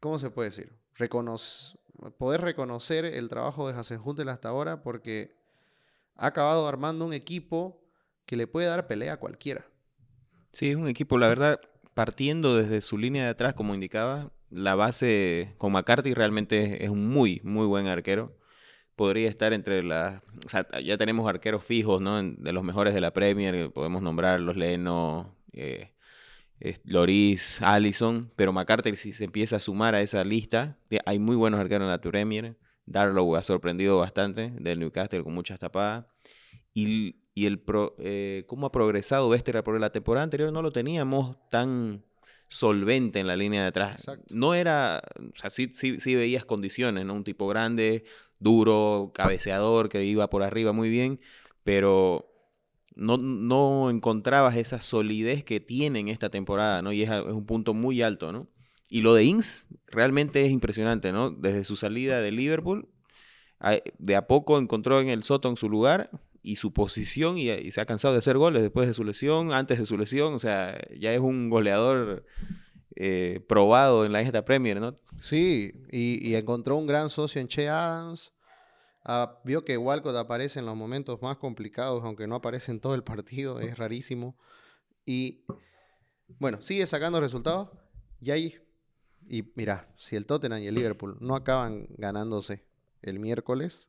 ¿cómo 0.00 0.18
se 0.18 0.30
puede 0.30 0.48
decir? 0.48 0.72
poder 2.18 2.40
reconocer 2.40 3.04
el 3.04 3.28
trabajo 3.28 3.68
de 3.68 3.78
Hasenhutel 3.78 4.30
hasta 4.30 4.48
ahora 4.48 4.82
porque 4.82 5.36
ha 6.16 6.28
acabado 6.28 6.66
armando 6.66 7.04
un 7.04 7.12
equipo 7.12 7.83
que 8.26 8.36
le 8.36 8.46
puede 8.46 8.68
dar 8.68 8.86
pelea 8.86 9.14
a 9.14 9.16
cualquiera. 9.18 9.66
Sí, 10.52 10.70
es 10.70 10.76
un 10.76 10.88
equipo, 10.88 11.18
la 11.18 11.28
verdad, 11.28 11.60
partiendo 11.94 12.56
desde 12.56 12.80
su 12.80 12.98
línea 12.98 13.24
de 13.24 13.30
atrás, 13.30 13.54
como 13.54 13.74
indicaba, 13.74 14.32
la 14.50 14.74
base 14.74 15.54
con 15.58 15.72
McCarthy 15.72 16.14
realmente 16.14 16.84
es 16.84 16.90
un 16.90 17.08
muy, 17.08 17.40
muy 17.44 17.66
buen 17.66 17.86
arquero. 17.86 18.36
Podría 18.96 19.28
estar 19.28 19.52
entre 19.52 19.82
las... 19.82 20.22
O 20.46 20.48
sea, 20.48 20.66
ya 20.80 20.96
tenemos 20.96 21.28
arqueros 21.28 21.64
fijos, 21.64 22.00
¿no? 22.00 22.22
De 22.22 22.52
los 22.52 22.62
mejores 22.62 22.94
de 22.94 23.00
la 23.00 23.12
Premier, 23.12 23.72
podemos 23.72 24.02
nombrar 24.02 24.38
los 24.38 24.56
Leno, 24.56 25.36
eh, 25.52 25.94
Loris, 26.84 27.60
Allison, 27.62 28.32
pero 28.36 28.52
McCarthy 28.52 28.96
si 28.96 29.12
se 29.12 29.24
empieza 29.24 29.56
a 29.56 29.60
sumar 29.60 29.94
a 29.94 30.02
esa 30.02 30.22
lista, 30.24 30.78
hay 31.04 31.18
muy 31.18 31.36
buenos 31.36 31.60
arqueros 31.60 31.86
en 31.86 31.90
la 31.90 32.00
Premier. 32.00 32.56
Darlow 32.86 33.34
ha 33.36 33.42
sorprendido 33.42 33.98
bastante 33.98 34.50
del 34.50 34.78
Newcastle 34.78 35.24
con 35.24 35.34
muchas 35.34 35.58
tapadas. 35.58 36.06
Y 36.72 37.23
y 37.34 37.46
el 37.46 37.62
eh, 37.98 38.44
cómo 38.46 38.66
ha 38.66 38.72
progresado 38.72 39.28
Vester 39.28 39.62
por 39.64 39.78
la 39.80 39.90
temporada 39.90 40.24
anterior 40.24 40.52
no 40.52 40.62
lo 40.62 40.70
teníamos 40.70 41.36
tan 41.50 42.04
solvente 42.48 43.18
en 43.18 43.26
la 43.26 43.36
línea 43.36 43.62
de 43.62 43.68
atrás. 43.68 44.06
No 44.30 44.54
era, 44.54 45.02
o 45.18 45.36
sea, 45.36 45.50
sí, 45.50 45.70
sí, 45.72 46.14
veías 46.14 46.44
condiciones, 46.44 47.04
¿no? 47.04 47.14
Un 47.14 47.24
tipo 47.24 47.48
grande, 47.48 48.04
duro, 48.38 49.10
cabeceador, 49.14 49.88
que 49.88 50.04
iba 50.04 50.30
por 50.30 50.42
arriba 50.44 50.72
muy 50.72 50.88
bien, 50.88 51.20
pero 51.64 52.30
no, 52.94 53.16
no 53.16 53.90
encontrabas 53.90 54.56
esa 54.56 54.80
solidez 54.80 55.42
que 55.42 55.58
tiene 55.58 55.98
en 55.98 56.08
esta 56.08 56.30
temporada, 56.30 56.82
¿no? 56.82 56.92
Y 56.92 57.02
es, 57.02 57.10
es 57.10 57.24
un 57.24 57.46
punto 57.46 57.74
muy 57.74 58.02
alto, 58.02 58.30
¿no? 58.30 58.48
Y 58.88 59.00
lo 59.00 59.14
de 59.14 59.24
Ings 59.24 59.66
realmente 59.88 60.44
es 60.44 60.52
impresionante, 60.52 61.10
¿no? 61.10 61.30
Desde 61.30 61.64
su 61.64 61.74
salida 61.74 62.20
de 62.20 62.30
Liverpool, 62.30 62.88
de 63.98 64.16
a 64.16 64.26
poco 64.26 64.58
encontró 64.58 65.00
en 65.00 65.08
el 65.08 65.22
Soton 65.22 65.56
su 65.56 65.68
lugar 65.68 66.10
y 66.44 66.56
su 66.56 66.74
posición 66.74 67.38
y, 67.38 67.70
se 67.72 67.80
ha 67.80 67.86
cansado 67.86 68.12
de 68.12 68.18
hacer 68.18 68.36
goles 68.36 68.62
después 68.62 68.86
de 68.86 68.92
su 68.92 69.02
lesión, 69.02 69.52
antes 69.52 69.78
de 69.78 69.86
su 69.86 69.96
lesión, 69.96 70.34
o 70.34 70.38
sea, 70.38 70.78
ya 70.96 71.12
es 71.14 71.18
un 71.18 71.48
goleador 71.48 72.26
eh, 72.96 73.40
probado 73.48 74.04
en 74.04 74.12
la 74.12 74.20
esta 74.20 74.44
Premier, 74.44 74.78
¿no? 74.78 75.00
Sí, 75.18 75.72
y, 75.90 76.34
encontró 76.34 76.76
un 76.76 76.86
gran 76.86 77.08
socio 77.08 77.40
en 77.40 77.48
Che 77.48 77.70
Adams. 77.70 78.34
Ah, 79.04 79.40
vio 79.44 79.64
que 79.64 79.78
Walcott 79.78 80.16
aparece 80.16 80.58
en 80.58 80.66
los 80.66 80.76
momentos 80.76 81.22
más 81.22 81.38
complicados, 81.38 82.04
aunque 82.04 82.26
no 82.26 82.34
aparece 82.36 82.72
en 82.72 82.80
todo 82.80 82.94
el 82.94 83.02
partido, 83.02 83.58
es 83.60 83.78
rarísimo. 83.78 84.36
Y 85.06 85.44
bueno, 86.38 86.60
sigue 86.60 86.84
sacando 86.84 87.20
resultados. 87.20 87.70
Y 88.20 88.30
ahí, 88.32 88.58
y 89.28 89.50
mira, 89.54 89.88
si 89.96 90.16
el 90.16 90.26
Tottenham 90.26 90.62
y 90.62 90.66
el 90.66 90.74
Liverpool 90.74 91.16
no 91.20 91.36
acaban 91.36 91.86
ganándose 91.96 92.66
el 93.00 93.18
miércoles, 93.18 93.88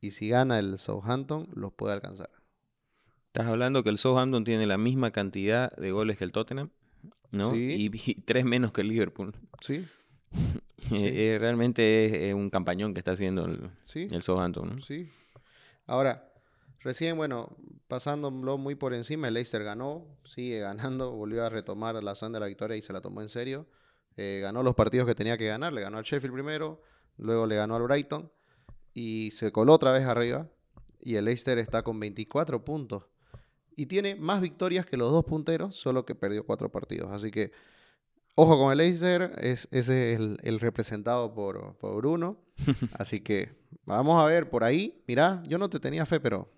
y 0.00 0.10
si 0.12 0.28
gana 0.28 0.58
el 0.58 0.78
Southampton, 0.78 1.48
los 1.54 1.72
puede 1.72 1.94
alcanzar. 1.94 2.30
Estás 3.26 3.46
hablando 3.46 3.82
que 3.82 3.90
el 3.90 3.98
Southampton 3.98 4.44
tiene 4.44 4.66
la 4.66 4.78
misma 4.78 5.10
cantidad 5.10 5.70
de 5.76 5.90
goles 5.90 6.16
que 6.16 6.24
el 6.24 6.32
Tottenham, 6.32 6.70
¿no? 7.30 7.54
Y, 7.54 7.90
tres 8.24 8.44
menos 8.44 8.72
que 8.72 8.80
el 8.80 8.88
Liverpool. 8.88 9.34
Sí. 9.60 9.86
Eh, 10.92 11.32
eh, 11.34 11.38
realmente 11.40 12.28
es, 12.28 12.34
un 12.34 12.48
campañón 12.48 12.94
que 12.94 13.00
está 13.00 13.12
haciendo 13.12 13.46
el, 13.46 13.70
el 13.94 14.22
Southampton, 14.22 14.76
¿no? 14.76 14.82
Sí. 14.82 15.10
Ahora, 15.86 16.32
recién, 16.80 17.16
bueno, 17.16 17.56
pasándolo 17.88 18.56
muy 18.56 18.76
por 18.76 18.94
encima, 18.94 19.26
el 19.26 19.34
Leicester 19.34 19.64
ganó, 19.64 20.06
sigue 20.22 20.60
ganando, 20.60 21.10
volvió 21.16 21.44
a 21.44 21.48
retomar 21.48 22.00
la 22.04 22.14
zona 22.14 22.34
de 22.34 22.40
la 22.40 22.46
victoria 22.46 22.76
y 22.76 22.82
se 22.82 22.92
la 22.92 23.00
tomó 23.00 23.20
en 23.20 23.28
serio. 23.28 23.66
Eh, 24.16 24.38
ganó 24.42 24.62
los 24.62 24.76
partidos 24.76 25.06
que 25.08 25.16
tenía 25.16 25.36
que 25.36 25.48
ganar, 25.48 25.72
le 25.72 25.80
ganó 25.80 25.98
al 25.98 26.04
Sheffield 26.04 26.34
primero, 26.34 26.82
luego 27.16 27.46
le 27.46 27.56
ganó 27.56 27.74
al 27.74 27.82
Brighton 27.82 28.30
y 28.96 29.30
se 29.32 29.52
coló 29.52 29.74
otra 29.74 29.92
vez 29.92 30.04
arriba. 30.06 30.48
Y 30.98 31.16
el 31.16 31.26
Leicester 31.26 31.58
está 31.58 31.82
con 31.82 32.00
24 32.00 32.64
puntos. 32.64 33.04
Y 33.76 33.86
tiene 33.86 34.16
más 34.16 34.40
victorias 34.40 34.86
que 34.86 34.96
los 34.96 35.12
dos 35.12 35.22
punteros, 35.26 35.76
solo 35.76 36.06
que 36.06 36.14
perdió 36.14 36.46
cuatro 36.46 36.72
partidos. 36.72 37.12
Así 37.12 37.30
que, 37.30 37.52
ojo 38.34 38.58
con 38.58 38.72
el 38.72 38.78
Leicester, 38.78 39.32
es, 39.36 39.68
ese 39.70 40.14
es 40.14 40.20
el, 40.42 40.60
representado 40.60 41.34
por, 41.34 41.76
por, 41.76 41.94
Bruno. 41.96 42.38
Así 42.98 43.20
que 43.20 43.54
vamos 43.84 44.20
a 44.20 44.24
ver 44.24 44.48
por 44.48 44.64
ahí. 44.64 45.04
Mirá, 45.06 45.42
yo 45.46 45.58
no 45.58 45.68
te 45.68 45.78
tenía 45.78 46.06
fe, 46.06 46.18
pero 46.18 46.50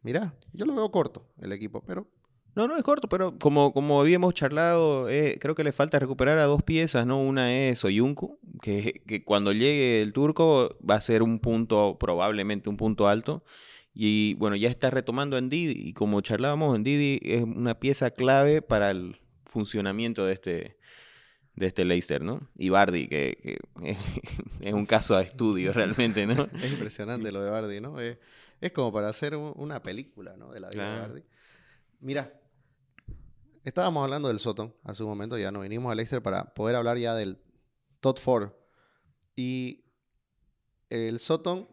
mirá, 0.00 0.32
yo 0.54 0.64
lo 0.64 0.74
veo 0.74 0.90
corto 0.90 1.28
el 1.42 1.52
equipo, 1.52 1.84
pero 1.84 2.06
no, 2.54 2.68
no 2.68 2.76
es 2.76 2.82
corto, 2.82 3.08
pero 3.08 3.38
como, 3.38 3.72
como 3.72 4.00
habíamos 4.00 4.34
charlado, 4.34 5.08
eh, 5.08 5.38
creo 5.40 5.54
que 5.54 5.64
le 5.64 5.72
falta 5.72 5.98
recuperar 5.98 6.38
a 6.38 6.44
dos 6.44 6.62
piezas, 6.62 7.06
¿no? 7.06 7.20
Una 7.20 7.54
es 7.54 7.78
Soyuncu, 7.78 8.38
que, 8.60 9.02
que 9.06 9.24
cuando 9.24 9.52
llegue 9.52 10.02
el 10.02 10.12
turco 10.12 10.76
va 10.88 10.96
a 10.96 11.00
ser 11.00 11.22
un 11.22 11.38
punto, 11.38 11.96
probablemente 11.98 12.68
un 12.68 12.76
punto 12.76 13.08
alto. 13.08 13.42
Y 13.94 14.34
bueno, 14.34 14.56
ya 14.56 14.68
está 14.68 14.90
retomando 14.90 15.36
en 15.38 15.48
Didi, 15.48 15.88
y 15.88 15.92
como 15.92 16.20
charlábamos, 16.20 16.76
en 16.76 16.84
Didi 16.84 17.20
es 17.22 17.42
una 17.42 17.78
pieza 17.78 18.10
clave 18.10 18.62
para 18.62 18.90
el 18.90 19.20
funcionamiento 19.44 20.24
de 20.24 20.32
este, 20.32 20.76
de 21.56 21.66
este 21.66 21.84
Leicester, 21.84 22.22
¿no? 22.22 22.50
Y 22.56 22.70
Bardi, 22.70 23.08
que, 23.08 23.58
es 24.60 24.74
un 24.74 24.86
caso 24.86 25.16
a 25.16 25.22
estudio 25.22 25.72
realmente, 25.74 26.26
¿no? 26.26 26.48
es 26.54 26.72
impresionante 26.72 27.32
lo 27.32 27.42
de 27.42 27.50
Bardi, 27.50 27.80
¿no? 27.80 28.00
Es, 28.00 28.18
como 28.72 28.92
para 28.92 29.08
hacer 29.08 29.36
una 29.36 29.82
película, 29.82 30.36
¿no? 30.36 30.52
De 30.52 30.60
la 30.60 30.70
vida 30.70 30.94
de 30.94 31.00
Bardi. 31.00 31.22
Mira, 31.98 32.32
Estábamos 33.64 34.02
hablando 34.02 34.26
del 34.26 34.40
Soton 34.40 34.74
hace 34.82 35.04
un 35.04 35.08
momento, 35.08 35.38
ya 35.38 35.52
nos 35.52 35.62
vinimos 35.62 35.92
a 35.92 35.94
Leicester 35.94 36.20
para 36.20 36.52
poder 36.52 36.74
hablar 36.74 36.98
ya 36.98 37.14
del 37.14 37.40
Top 38.00 38.18
4. 38.22 38.58
Y 39.36 39.84
el 40.90 41.20
Soton 41.20 41.68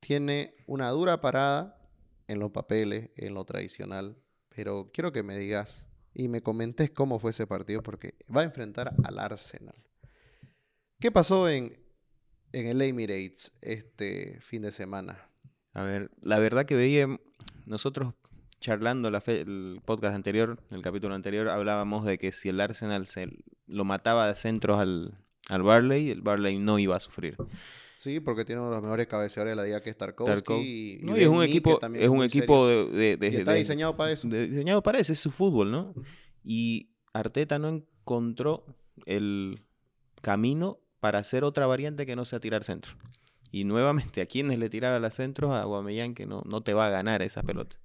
tiene 0.00 0.56
una 0.66 0.90
dura 0.90 1.20
parada 1.20 1.80
en 2.26 2.40
los 2.40 2.50
papeles, 2.50 3.10
en 3.14 3.34
lo 3.34 3.44
tradicional, 3.44 4.20
pero 4.48 4.90
quiero 4.92 5.12
que 5.12 5.22
me 5.22 5.38
digas 5.38 5.84
y 6.12 6.26
me 6.26 6.42
comentes 6.42 6.90
cómo 6.90 7.20
fue 7.20 7.30
ese 7.30 7.46
partido 7.46 7.84
porque 7.84 8.16
va 8.34 8.40
a 8.40 8.44
enfrentar 8.44 8.92
al 9.04 9.18
Arsenal. 9.20 9.76
¿Qué 10.98 11.12
pasó 11.12 11.48
en, 11.48 11.78
en 12.50 12.66
el 12.66 12.82
Emirates 12.82 13.52
este 13.60 14.40
fin 14.40 14.62
de 14.62 14.72
semana? 14.72 15.30
A 15.72 15.82
ver, 15.84 16.10
la 16.20 16.40
verdad 16.40 16.66
que 16.66 16.74
veía, 16.74 17.06
nosotros 17.64 18.14
charlando 18.60 19.10
la 19.10 19.22
el 19.26 19.80
podcast 19.84 20.14
anterior, 20.14 20.58
el 20.70 20.82
capítulo 20.82 21.14
anterior, 21.14 21.48
hablábamos 21.48 22.04
de 22.04 22.18
que 22.18 22.32
si 22.32 22.48
el 22.48 22.60
Arsenal 22.60 23.06
se 23.06 23.28
lo 23.66 23.84
mataba 23.84 24.26
de 24.28 24.34
centros 24.34 24.78
al, 24.78 25.18
al 25.48 25.62
Barley, 25.62 26.10
el 26.10 26.22
Barley 26.22 26.58
no 26.58 26.78
iba 26.78 26.96
a 26.96 27.00
sufrir. 27.00 27.36
Sí, 27.98 28.20
porque 28.20 28.44
tiene 28.44 28.60
uno 28.60 28.70
de 28.70 28.76
los 28.76 28.82
mejores 28.84 29.08
cabeceadores 29.08 29.52
de 29.52 29.56
la 29.56 29.64
liga 29.64 29.82
que 29.82 29.90
es 29.90 29.96
Tarkovsky. 29.96 30.54
Y, 30.54 31.10
es 31.16 31.26
un 31.26 31.42
equipo, 31.42 31.80
es 31.94 32.08
un 32.08 32.22
equipo 32.22 32.68
de, 32.68 33.18
está 33.20 33.54
diseñado 33.54 33.96
para 33.96 34.12
eso. 34.12 34.28
diseñado 34.28 34.82
para 34.84 34.98
eso, 34.98 35.12
es 35.12 35.18
su 35.18 35.32
fútbol, 35.32 35.72
¿no? 35.72 35.94
Y 36.44 36.90
Arteta 37.12 37.58
no 37.58 37.68
encontró 37.68 38.64
el 39.04 39.64
camino 40.22 40.78
para 41.00 41.18
hacer 41.18 41.42
otra 41.42 41.66
variante 41.66 42.06
que 42.06 42.14
no 42.14 42.24
sea 42.24 42.38
tirar 42.38 42.62
centro. 42.62 42.96
Y 43.50 43.64
nuevamente, 43.64 44.20
a 44.20 44.26
quienes 44.26 44.58
le 44.58 44.68
tiraba 44.68 45.00
la 45.00 45.10
centros, 45.10 45.50
a 45.52 45.64
Guamellán, 45.64 46.14
que 46.14 46.26
no, 46.26 46.42
no 46.44 46.62
te 46.62 46.74
va 46.74 46.86
a 46.86 46.90
ganar 46.90 47.22
esa 47.22 47.42
pelota. 47.42 47.80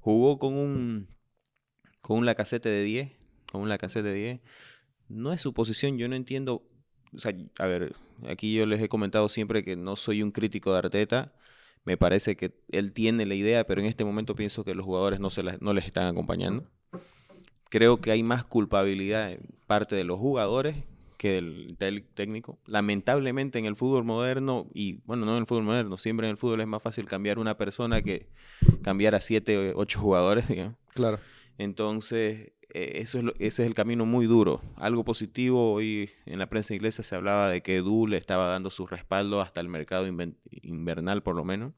Jugó 0.00 0.38
con 0.38 0.54
un 0.54 1.08
con 2.00 2.18
un 2.18 2.26
Lacazette 2.26 2.68
de 2.68 2.82
10, 2.82 3.12
con 3.50 3.62
un 3.62 3.68
Lacazette 3.68 4.04
de 4.04 4.14
10. 4.14 4.40
No 5.08 5.32
es 5.32 5.40
su 5.40 5.52
posición, 5.52 5.98
yo 5.98 6.08
no 6.08 6.16
entiendo, 6.16 6.62
o 7.14 7.18
sea, 7.18 7.34
a 7.58 7.66
ver, 7.66 7.94
aquí 8.28 8.54
yo 8.54 8.66
les 8.66 8.80
he 8.82 8.88
comentado 8.88 9.28
siempre 9.28 9.64
que 9.64 9.76
no 9.76 9.96
soy 9.96 10.22
un 10.22 10.32
crítico 10.32 10.72
de 10.72 10.78
Arteta. 10.78 11.32
Me 11.84 11.96
parece 11.96 12.36
que 12.36 12.52
él 12.68 12.92
tiene 12.92 13.26
la 13.26 13.34
idea, 13.34 13.64
pero 13.64 13.80
en 13.80 13.86
este 13.86 14.04
momento 14.04 14.34
pienso 14.34 14.64
que 14.64 14.74
los 14.74 14.84
jugadores 14.84 15.18
no, 15.20 15.30
se 15.30 15.42
no 15.42 15.74
les 15.74 15.86
están 15.86 16.06
acompañando. 16.06 16.64
Creo 17.70 18.00
que 18.00 18.10
hay 18.10 18.22
más 18.22 18.44
culpabilidad 18.44 19.32
en 19.32 19.40
parte 19.66 19.94
de 19.94 20.04
los 20.04 20.18
jugadores 20.18 20.76
que 21.20 21.32
del 21.32 22.06
técnico. 22.14 22.58
Lamentablemente 22.64 23.58
en 23.58 23.66
el 23.66 23.76
fútbol 23.76 24.04
moderno, 24.04 24.66
y 24.72 25.02
bueno, 25.04 25.26
no 25.26 25.32
en 25.32 25.40
el 25.42 25.46
fútbol 25.46 25.64
moderno, 25.64 25.98
siempre 25.98 26.26
en 26.26 26.30
el 26.30 26.38
fútbol 26.38 26.62
es 26.62 26.66
más 26.66 26.82
fácil 26.82 27.04
cambiar 27.04 27.38
una 27.38 27.58
persona 27.58 28.00
que 28.00 28.30
cambiar 28.80 29.14
a 29.14 29.20
siete, 29.20 29.74
ocho 29.76 30.00
jugadores, 30.00 30.46
Claro. 30.94 31.18
Entonces, 31.58 32.52
eh, 32.72 32.92
eso 32.94 33.18
es 33.18 33.24
ese 33.38 33.62
es 33.62 33.68
el 33.68 33.74
camino 33.74 34.06
muy 34.06 34.24
duro. 34.24 34.62
Algo 34.76 35.04
positivo, 35.04 35.74
hoy 35.74 36.08
en 36.24 36.38
la 36.38 36.48
prensa 36.48 36.74
inglesa 36.74 37.02
se 37.02 37.14
hablaba 37.14 37.50
de 37.50 37.60
que 37.60 37.76
Edu 37.76 38.06
le 38.06 38.16
estaba 38.16 38.46
dando 38.46 38.70
su 38.70 38.86
respaldo 38.86 39.42
hasta 39.42 39.60
el 39.60 39.68
mercado 39.68 40.06
invernal 40.62 41.22
por 41.22 41.36
lo 41.36 41.44
menos. 41.44 41.74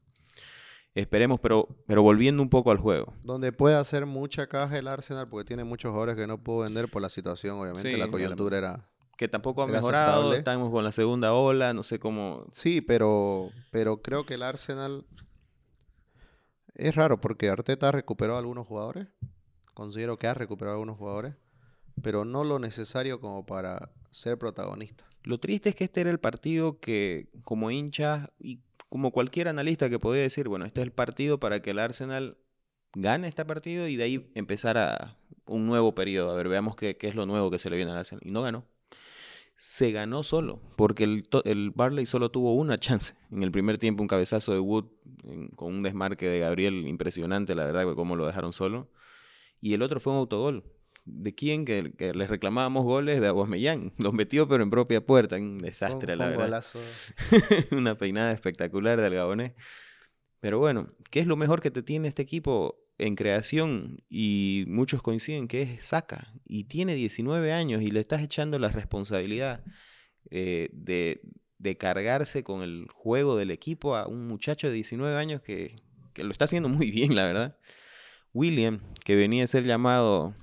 Esperemos, 0.95 1.41
pero, 1.41 1.67
pero 1.85 2.01
volviendo 2.01 2.41
un 2.41 2.49
poco 2.49 2.71
al 2.71 2.77
juego. 2.77 3.13
Donde 3.23 3.51
puede 3.51 3.75
hacer 3.75 4.05
mucha 4.05 4.47
caja 4.47 4.77
el 4.77 4.87
Arsenal 4.87 5.25
porque 5.29 5.45
tiene 5.45 5.65
muchos 5.65 5.89
jugadores 5.89 6.15
que 6.15 6.27
no 6.27 6.41
pudo 6.41 6.59
vender 6.59 6.87
por 6.87 7.01
la 7.01 7.09
situación, 7.09 7.57
obviamente 7.57 7.97
la 7.97 8.07
coyuntura 8.07 8.57
era 8.57 8.92
que 9.17 9.27
tampoco 9.27 9.61
ha 9.61 9.67
mejorado, 9.67 10.33
estamos 10.33 10.71
con 10.71 10.83
la 10.83 10.91
segunda 10.91 11.33
ola, 11.33 11.73
no 11.73 11.83
sé 11.83 11.99
cómo. 11.99 12.45
Sí, 12.51 12.81
pero, 12.81 13.49
pero 13.71 14.01
creo 14.01 14.25
que 14.25 14.35
el 14.35 14.43
Arsenal 14.43 15.05
es 16.73 16.95
raro 16.95 17.21
porque 17.21 17.49
Arteta 17.49 17.91
recuperó 17.91 18.35
a 18.35 18.39
algunos 18.39 18.67
jugadores, 18.67 19.07
considero 19.73 20.17
que 20.17 20.27
ha 20.27 20.33
recuperado 20.33 20.73
a 20.73 20.77
algunos 20.77 20.97
jugadores, 20.97 21.35
pero 22.01 22.25
no 22.25 22.43
lo 22.43 22.57
necesario 22.57 23.19
como 23.19 23.45
para 23.45 23.91
ser 24.09 24.37
protagonista. 24.37 25.05
Lo 25.23 25.39
triste 25.39 25.69
es 25.69 25.75
que 25.75 25.83
este 25.83 26.01
era 26.01 26.09
el 26.09 26.19
partido 26.19 26.79
que 26.79 27.29
como 27.43 27.71
hincha 27.71 28.31
y 28.39 28.61
como 28.89 29.11
cualquier 29.11 29.47
analista 29.47 29.89
que 29.89 29.99
podía 29.99 30.21
decir, 30.23 30.49
bueno, 30.49 30.65
este 30.65 30.81
es 30.81 30.85
el 30.85 30.91
partido 30.91 31.39
para 31.39 31.61
que 31.61 31.71
el 31.71 31.79
Arsenal 31.79 32.37
gane 32.95 33.27
este 33.27 33.45
partido 33.45 33.87
y 33.87 33.95
de 33.95 34.03
ahí 34.03 34.31
empezar 34.35 34.77
a 34.77 35.17
un 35.45 35.65
nuevo 35.65 35.95
periodo. 35.95 36.31
A 36.31 36.35
ver, 36.35 36.47
veamos 36.47 36.75
qué, 36.75 36.97
qué 36.97 37.07
es 37.07 37.15
lo 37.15 37.25
nuevo 37.25 37.49
que 37.51 37.59
se 37.59 37.69
le 37.69 37.75
viene 37.75 37.91
al 37.91 37.97
Arsenal. 37.97 38.21
Y 38.25 38.31
no 38.31 38.41
ganó 38.41 38.65
se 39.55 39.91
ganó 39.91 40.23
solo, 40.23 40.61
porque 40.75 41.03
el, 41.03 41.23
el, 41.45 41.71
Barley 41.71 42.05
solo 42.05 42.31
tuvo 42.31 42.53
una 42.55 42.77
chance. 42.77 43.13
En 43.31 43.43
el 43.43 43.51
primer 43.51 43.77
tiempo 43.77 44.01
un 44.01 44.07
cabezazo 44.07 44.53
de 44.53 44.59
Wood 44.59 44.85
con 45.55 45.73
un 45.73 45.83
desmarque 45.83 46.27
de 46.27 46.39
Gabriel 46.39 46.87
impresionante, 46.87 47.55
la 47.55 47.65
verdad, 47.65 47.93
cómo 47.95 48.15
lo 48.15 48.25
dejaron 48.25 48.53
solo. 48.53 48.89
Y 49.61 49.73
el 49.73 49.81
otro 49.81 49.99
fue 49.99 50.13
un 50.13 50.19
autogol. 50.19 50.63
¿De 51.05 51.35
quién? 51.35 51.65
Que, 51.65 51.93
que 51.97 52.13
les 52.13 52.29
reclamábamos 52.29 52.83
goles 52.85 53.21
de 53.21 53.27
Aguasmellán. 53.27 53.93
Los 53.97 54.13
metió 54.13 54.47
pero 54.47 54.63
en 54.63 54.69
propia 54.69 55.05
puerta. 55.05 55.35
Un 55.35 55.59
desastre, 55.59 56.15
la 56.15 56.29
verdad. 56.29 56.63
una 57.71 57.95
peinada 57.95 58.31
espectacular 58.31 58.99
del 58.99 59.13
Gabonés. 59.13 59.53
Pero 60.39 60.59
bueno, 60.59 60.93
¿qué 61.09 61.21
es 61.21 61.27
lo 61.27 61.37
mejor 61.37 61.61
que 61.61 61.71
te 61.71 61.83
tiene 61.83 62.09
este 62.09 62.21
equipo? 62.21 62.82
En 62.97 63.15
creación 63.15 64.03
y 64.09 64.65
muchos 64.67 65.01
coinciden 65.01 65.47
que 65.47 65.63
es 65.63 65.85
Saca 65.85 66.33
y 66.45 66.65
tiene 66.65 66.95
19 66.95 67.51
años 67.51 67.81
y 67.81 67.91
le 67.91 67.99
estás 67.99 68.21
echando 68.21 68.59
la 68.59 68.69
responsabilidad 68.69 69.63
eh, 70.29 70.69
de, 70.73 71.21
de, 71.57 71.77
cargarse 71.77 72.43
con 72.43 72.61
el 72.61 72.87
juego 72.93 73.35
del 73.35 73.51
equipo 73.51 73.95
a 73.95 74.07
un 74.07 74.27
muchacho 74.27 74.67
de 74.67 74.73
19 74.73 75.17
años 75.17 75.41
que, 75.41 75.75
que 76.13 76.23
lo 76.23 76.31
está 76.31 76.45
haciendo 76.45 76.69
muy 76.69 76.91
bien, 76.91 77.15
la 77.15 77.25
verdad. 77.25 77.57
William, 78.33 78.81
que 79.05 79.15
venía 79.15 79.43
a 79.43 79.47
ser 79.47 79.63
llamado, 79.63 80.35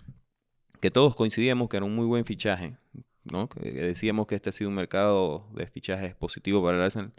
que 0.80 0.90
todos 0.90 1.16
coincidíamos 1.16 1.68
que 1.68 1.76
era 1.76 1.86
un 1.86 1.94
muy 1.94 2.06
buen 2.06 2.24
fichaje, 2.24 2.76
¿no? 3.24 3.48
Que 3.48 3.70
decíamos 3.72 4.26
que 4.26 4.36
este 4.36 4.50
ha 4.50 4.52
sido 4.52 4.70
un 4.70 4.76
mercado 4.76 5.48
de 5.54 5.66
fichajes 5.66 6.14
positivo 6.14 6.62
para 6.62 6.76
el 6.76 6.84
Arsenal, 6.84 7.12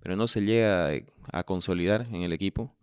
pero 0.00 0.16
no 0.16 0.28
se 0.28 0.42
llega 0.42 0.90
a 1.32 1.42
consolidar 1.44 2.06
en 2.12 2.22
el 2.22 2.32
equipo. 2.32 2.76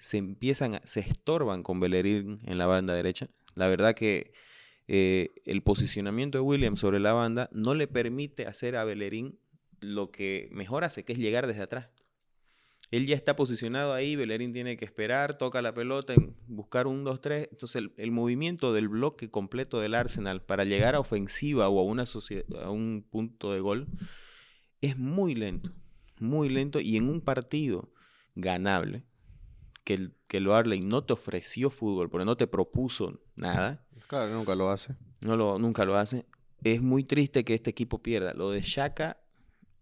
Se 0.00 0.16
empiezan, 0.16 0.80
se 0.82 1.00
estorban 1.00 1.62
con 1.62 1.78
Bellerín 1.78 2.40
en 2.46 2.56
la 2.56 2.64
banda 2.64 2.94
derecha. 2.94 3.28
La 3.54 3.68
verdad 3.68 3.94
que 3.94 4.32
eh, 4.88 5.28
el 5.44 5.62
posicionamiento 5.62 6.38
de 6.38 6.42
William 6.42 6.78
sobre 6.78 7.00
la 7.00 7.12
banda 7.12 7.50
no 7.52 7.74
le 7.74 7.86
permite 7.86 8.46
hacer 8.46 8.76
a 8.76 8.84
Bellerín 8.84 9.38
lo 9.80 10.10
que 10.10 10.48
mejor 10.52 10.84
hace, 10.84 11.04
que 11.04 11.12
es 11.12 11.18
llegar 11.18 11.46
desde 11.46 11.62
atrás. 11.62 11.90
Él 12.90 13.06
ya 13.06 13.14
está 13.14 13.36
posicionado 13.36 13.92
ahí, 13.92 14.16
Bellerín 14.16 14.54
tiene 14.54 14.78
que 14.78 14.86
esperar, 14.86 15.36
toca 15.36 15.60
la 15.60 15.74
pelota, 15.74 16.14
buscar 16.46 16.86
un 16.86 17.04
2-3. 17.04 17.48
Entonces 17.50 17.90
el, 17.98 18.10
movimiento 18.10 18.72
del 18.72 18.88
bloque 18.88 19.30
completo 19.30 19.80
del 19.80 19.94
Arsenal 19.94 20.42
para 20.42 20.64
llegar 20.64 20.94
a 20.94 21.00
ofensiva 21.00 21.68
o 21.68 21.78
a, 21.78 22.04
a 22.64 22.70
un 22.70 23.06
punto 23.08 23.52
de 23.52 23.60
gol 23.60 23.86
es 24.80 24.96
muy 24.96 25.34
lento, 25.34 25.72
muy 26.18 26.48
lento 26.48 26.80
y 26.80 26.96
en 26.96 27.10
un 27.10 27.20
partido 27.20 27.92
ganable 28.34 29.04
que 29.90 29.94
el, 29.94 30.14
que 30.28 30.36
el 30.36 30.46
Barley 30.46 30.82
no 30.82 31.02
te 31.02 31.14
ofreció 31.14 31.68
fútbol, 31.68 32.08
porque 32.08 32.24
no 32.24 32.36
te 32.36 32.46
propuso 32.46 33.20
nada. 33.34 33.84
Claro, 34.06 34.32
nunca 34.32 34.54
lo 34.54 34.70
hace. 34.70 34.94
No 35.20 35.36
lo, 35.36 35.58
nunca 35.58 35.84
lo 35.84 35.96
hace. 35.96 36.26
Es 36.62 36.80
muy 36.80 37.02
triste 37.02 37.44
que 37.44 37.54
este 37.54 37.70
equipo 37.70 38.00
pierda. 38.00 38.32
Lo 38.32 38.52
de 38.52 38.60
Shaka, 38.60 39.20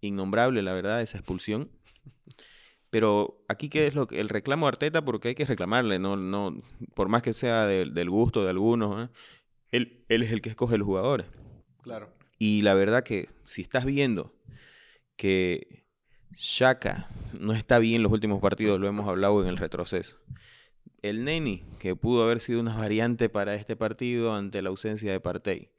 innombrable, 0.00 0.62
la 0.62 0.72
verdad, 0.72 1.02
esa 1.02 1.18
expulsión. 1.18 1.70
Pero 2.88 3.44
aquí 3.48 3.68
qué 3.68 3.86
es 3.86 3.94
lo 3.94 4.06
que 4.06 4.18
el 4.18 4.30
reclamo 4.30 4.64
de 4.64 4.68
Arteta 4.68 5.04
porque 5.04 5.28
hay 5.28 5.34
que 5.34 5.44
reclamarle, 5.44 5.98
no, 5.98 6.16
no, 6.16 6.58
por 6.94 7.10
más 7.10 7.20
que 7.20 7.34
sea 7.34 7.66
del 7.66 8.08
gusto 8.08 8.44
de 8.44 8.48
algunos, 8.48 9.08
¿eh? 9.08 9.12
él, 9.72 10.06
él 10.08 10.22
es 10.22 10.32
el 10.32 10.40
que 10.40 10.48
escoge 10.48 10.78
los 10.78 10.86
jugadores. 10.86 11.26
Claro. 11.82 12.14
Y 12.38 12.62
la 12.62 12.72
verdad 12.72 13.04
que 13.04 13.28
si 13.44 13.60
estás 13.60 13.84
viendo 13.84 14.34
que 15.16 15.77
Shaka 16.38 17.08
no 17.38 17.52
está 17.52 17.78
bien 17.78 17.96
en 17.96 18.02
los 18.04 18.12
últimos 18.12 18.40
partidos, 18.40 18.78
lo 18.78 18.86
hemos 18.86 19.08
hablado 19.08 19.42
en 19.42 19.48
el 19.48 19.56
retroceso. 19.56 20.16
El 21.02 21.24
Neni, 21.24 21.64
que 21.78 21.94
pudo 21.96 22.24
haber 22.24 22.40
sido 22.40 22.60
una 22.60 22.76
variante 22.76 23.28
para 23.28 23.54
este 23.54 23.76
partido 23.76 24.34
ante 24.34 24.62
la 24.62 24.70
ausencia 24.70 25.12
de 25.12 25.20
Partey. 25.20 25.70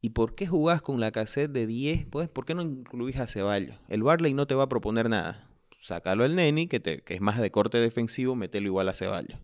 ¿Y 0.00 0.10
por 0.10 0.34
qué 0.34 0.46
jugás 0.46 0.82
con 0.82 1.00
la 1.00 1.12
cassette 1.12 1.52
de 1.52 1.66
10? 1.66 2.06
Pues, 2.06 2.28
¿por 2.28 2.44
qué 2.44 2.54
no 2.54 2.62
incluís 2.62 3.16
a 3.18 3.26
Ceballos? 3.26 3.76
El 3.88 4.02
Barley 4.02 4.34
no 4.34 4.46
te 4.46 4.54
va 4.54 4.64
a 4.64 4.68
proponer 4.68 5.08
nada 5.08 5.48
sácalo 5.82 6.24
al 6.24 6.36
Neni, 6.36 6.68
que, 6.68 6.80
te, 6.80 7.02
que 7.02 7.14
es 7.14 7.20
más 7.20 7.38
de 7.38 7.50
corte 7.50 7.78
defensivo, 7.78 8.34
metelo 8.34 8.68
igual 8.68 8.88
a 8.88 8.94
Ceballos. 8.94 9.38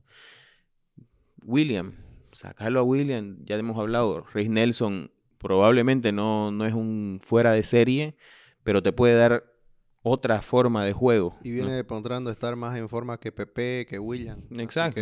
William, 1.43 1.95
sácalo 2.33 2.81
a 2.81 2.83
William, 2.85 3.39
ya 3.45 3.57
hemos 3.57 3.79
hablado, 3.79 4.25
Rey 4.33 4.49
Nelson 4.49 5.11
probablemente 5.39 6.13
no, 6.13 6.51
no 6.51 6.65
es 6.65 6.75
un 6.75 7.19
fuera 7.21 7.53
de 7.53 7.63
serie, 7.63 8.17
pero 8.63 8.83
te 8.83 8.93
puede 8.93 9.17
dar 9.17 9.53
otra 10.03 10.43
forma 10.43 10.85
de 10.85 10.93
juego. 10.93 11.37
Y 11.43 11.53
viene 11.53 11.73
demostrando 11.75 12.31
estar 12.31 12.57
más 12.57 12.77
en 12.79 12.89
forma 12.89 13.19
que 13.19 13.33
Pepe, 13.33 13.87
que 13.89 13.99
William. 13.99 14.43
Exacto. 14.59 15.01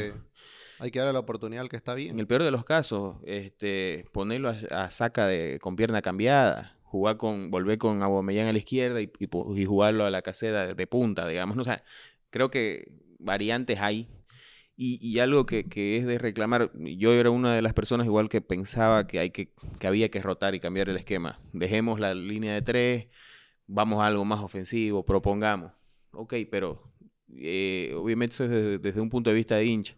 hay 0.79 0.91
que 0.91 0.99
darle 0.99 1.13
la 1.13 1.21
oportunidad 1.21 1.63
al 1.63 1.69
que 1.69 1.77
está 1.77 1.95
bien. 1.95 2.11
En 2.13 2.21
el 2.21 2.27
peor 2.27 2.43
de 2.43 2.51
los 2.51 2.65
casos, 2.65 3.17
este, 3.25 4.07
ponerlo 4.13 4.53
a, 4.71 4.91
saca 4.91 5.27
de, 5.27 5.59
con 5.61 5.77
pierna 5.77 6.03
cambiada 6.03 6.77
jugar 6.87 7.17
con, 7.17 7.51
volver 7.51 7.79
con 7.79 8.03
Aubameyang 8.03 8.47
a 8.49 8.53
la 8.53 8.59
izquierda 8.59 9.01
y, 9.03 9.11
y, 9.19 9.65
jugarlo 9.65 10.05
a 10.05 10.11
la 10.11 10.23
caseta 10.23 10.75
de, 10.75 10.87
punta, 10.87 11.27
digamos. 11.29 11.59
O 11.59 11.65
sea, 11.65 11.83
creo 12.31 12.51
que 12.51 12.93
variantes 13.19 13.81
hay. 13.81 14.09
Y, 14.79 14.99
y 15.07 15.21
algo 15.21 15.47
que, 15.47 15.69
que, 15.69 15.97
es 15.97 16.07
de 16.07 16.19
reclamar, 16.19 16.71
yo 16.75 17.13
era 17.13 17.31
una 17.31 17.55
de 17.55 17.63
las 17.63 17.73
personas 17.73 18.07
igual 18.07 18.29
que 18.29 18.43
pensaba 18.43 19.07
que, 19.07 19.19
hay 19.19 19.31
que, 19.31 19.53
que 19.79 19.87
había 19.87 20.11
que 20.11 20.21
rotar 20.21 20.55
y 20.55 20.61
cambiar 20.61 20.89
el 20.89 20.97
esquema. 20.97 21.41
Dejemos 21.53 21.99
la 21.99 22.15
línea 22.15 22.53
de 22.55 22.63
tres, 22.63 23.09
vamos 23.67 24.03
a 24.03 24.07
algo 24.07 24.25
más 24.25 24.41
ofensivo, 24.41 25.05
propongamos. 25.05 25.73
Ok, 26.13 26.35
pero 26.51 26.93
eh, 27.37 27.93
obviamente 27.97 28.35
eso 28.35 28.45
es 28.45 28.51
desde, 28.51 28.79
desde, 28.79 29.01
un 29.01 29.11
punto 29.11 29.31
de 29.31 29.37
vista 29.37 29.57
de 29.57 29.67
hincha. 29.67 29.97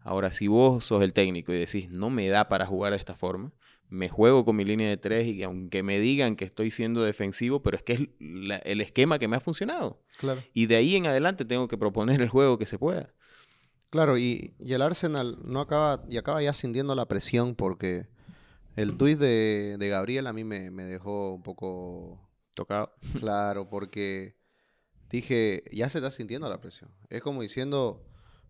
Ahora, 0.00 0.30
si 0.30 0.46
vos 0.46 0.84
sos 0.84 1.02
el 1.02 1.12
técnico 1.12 1.52
y 1.52 1.58
decís, 1.58 1.90
no 1.90 2.10
me 2.10 2.28
da 2.28 2.48
para 2.48 2.66
jugar 2.66 2.92
de 2.92 2.98
esta 2.98 3.16
forma, 3.16 3.52
me 3.88 4.08
juego 4.08 4.44
con 4.44 4.56
mi 4.56 4.64
línea 4.64 4.88
de 4.88 4.96
tres 4.96 5.26
y 5.26 5.42
aunque 5.42 5.82
me 5.82 5.98
digan 5.98 6.36
que 6.36 6.44
estoy 6.44 6.70
siendo 6.70 7.02
defensivo, 7.02 7.62
pero 7.62 7.76
es 7.76 7.82
que 7.82 7.92
es 7.94 8.00
el 8.64 8.80
esquema 8.80 9.18
que 9.18 9.28
me 9.28 9.36
ha 9.36 9.40
funcionado. 9.40 10.02
Claro. 10.18 10.42
Y 10.52 10.66
de 10.66 10.76
ahí 10.76 10.96
en 10.96 11.06
adelante 11.06 11.44
tengo 11.44 11.68
que 11.68 11.78
proponer 11.78 12.20
el 12.20 12.28
juego 12.28 12.58
que 12.58 12.66
se 12.66 12.78
pueda. 12.78 13.14
Claro, 13.90 14.18
y, 14.18 14.54
el 14.60 14.82
Arsenal 14.82 15.38
no 15.46 15.60
acaba, 15.60 16.04
y 16.10 16.18
acaba 16.18 16.42
ya 16.42 16.52
sintiendo 16.52 16.94
la 16.94 17.06
presión 17.06 17.54
porque 17.54 18.06
el 18.76 18.96
tuit 18.96 19.18
de, 19.18 19.76
de 19.78 19.88
Gabriel 19.88 20.26
a 20.26 20.32
mí 20.34 20.44
me, 20.44 20.70
me 20.70 20.84
dejó 20.84 21.34
un 21.34 21.42
poco 21.42 22.27
tocado. 22.58 22.92
Claro, 23.20 23.68
porque 23.68 24.36
dije, 25.08 25.62
ya 25.72 25.88
se 25.88 25.98
está 25.98 26.10
sintiendo 26.10 26.48
la 26.48 26.60
presión. 26.60 26.90
Es 27.08 27.22
como 27.22 27.42
diciendo, 27.42 28.04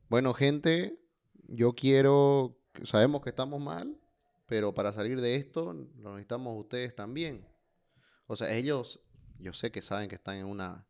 bueno, 0.09 0.35
gente, 0.35 0.99
yo 1.47 1.75
quiero, 1.75 2.59
sabemos 2.85 3.23
que 3.23 3.31
estamos 3.31 3.61
mal, 3.61 4.01
pero 4.47 4.73
para 4.73 4.92
salir 4.92 5.21
de 5.21 5.37
esto 5.37 5.73
lo 5.73 6.12
necesitamos 6.12 6.59
ustedes 6.59 6.94
también. 6.94 7.47
O 8.27 8.37
sea, 8.37 8.53
ellos, 8.55 9.01
yo 9.38 9.53
sé 9.53 9.71
que 9.71 9.83
saben 9.83 10.09
que 10.09 10.14
están 10.14 10.37
en 10.37 10.47
una 10.47 10.87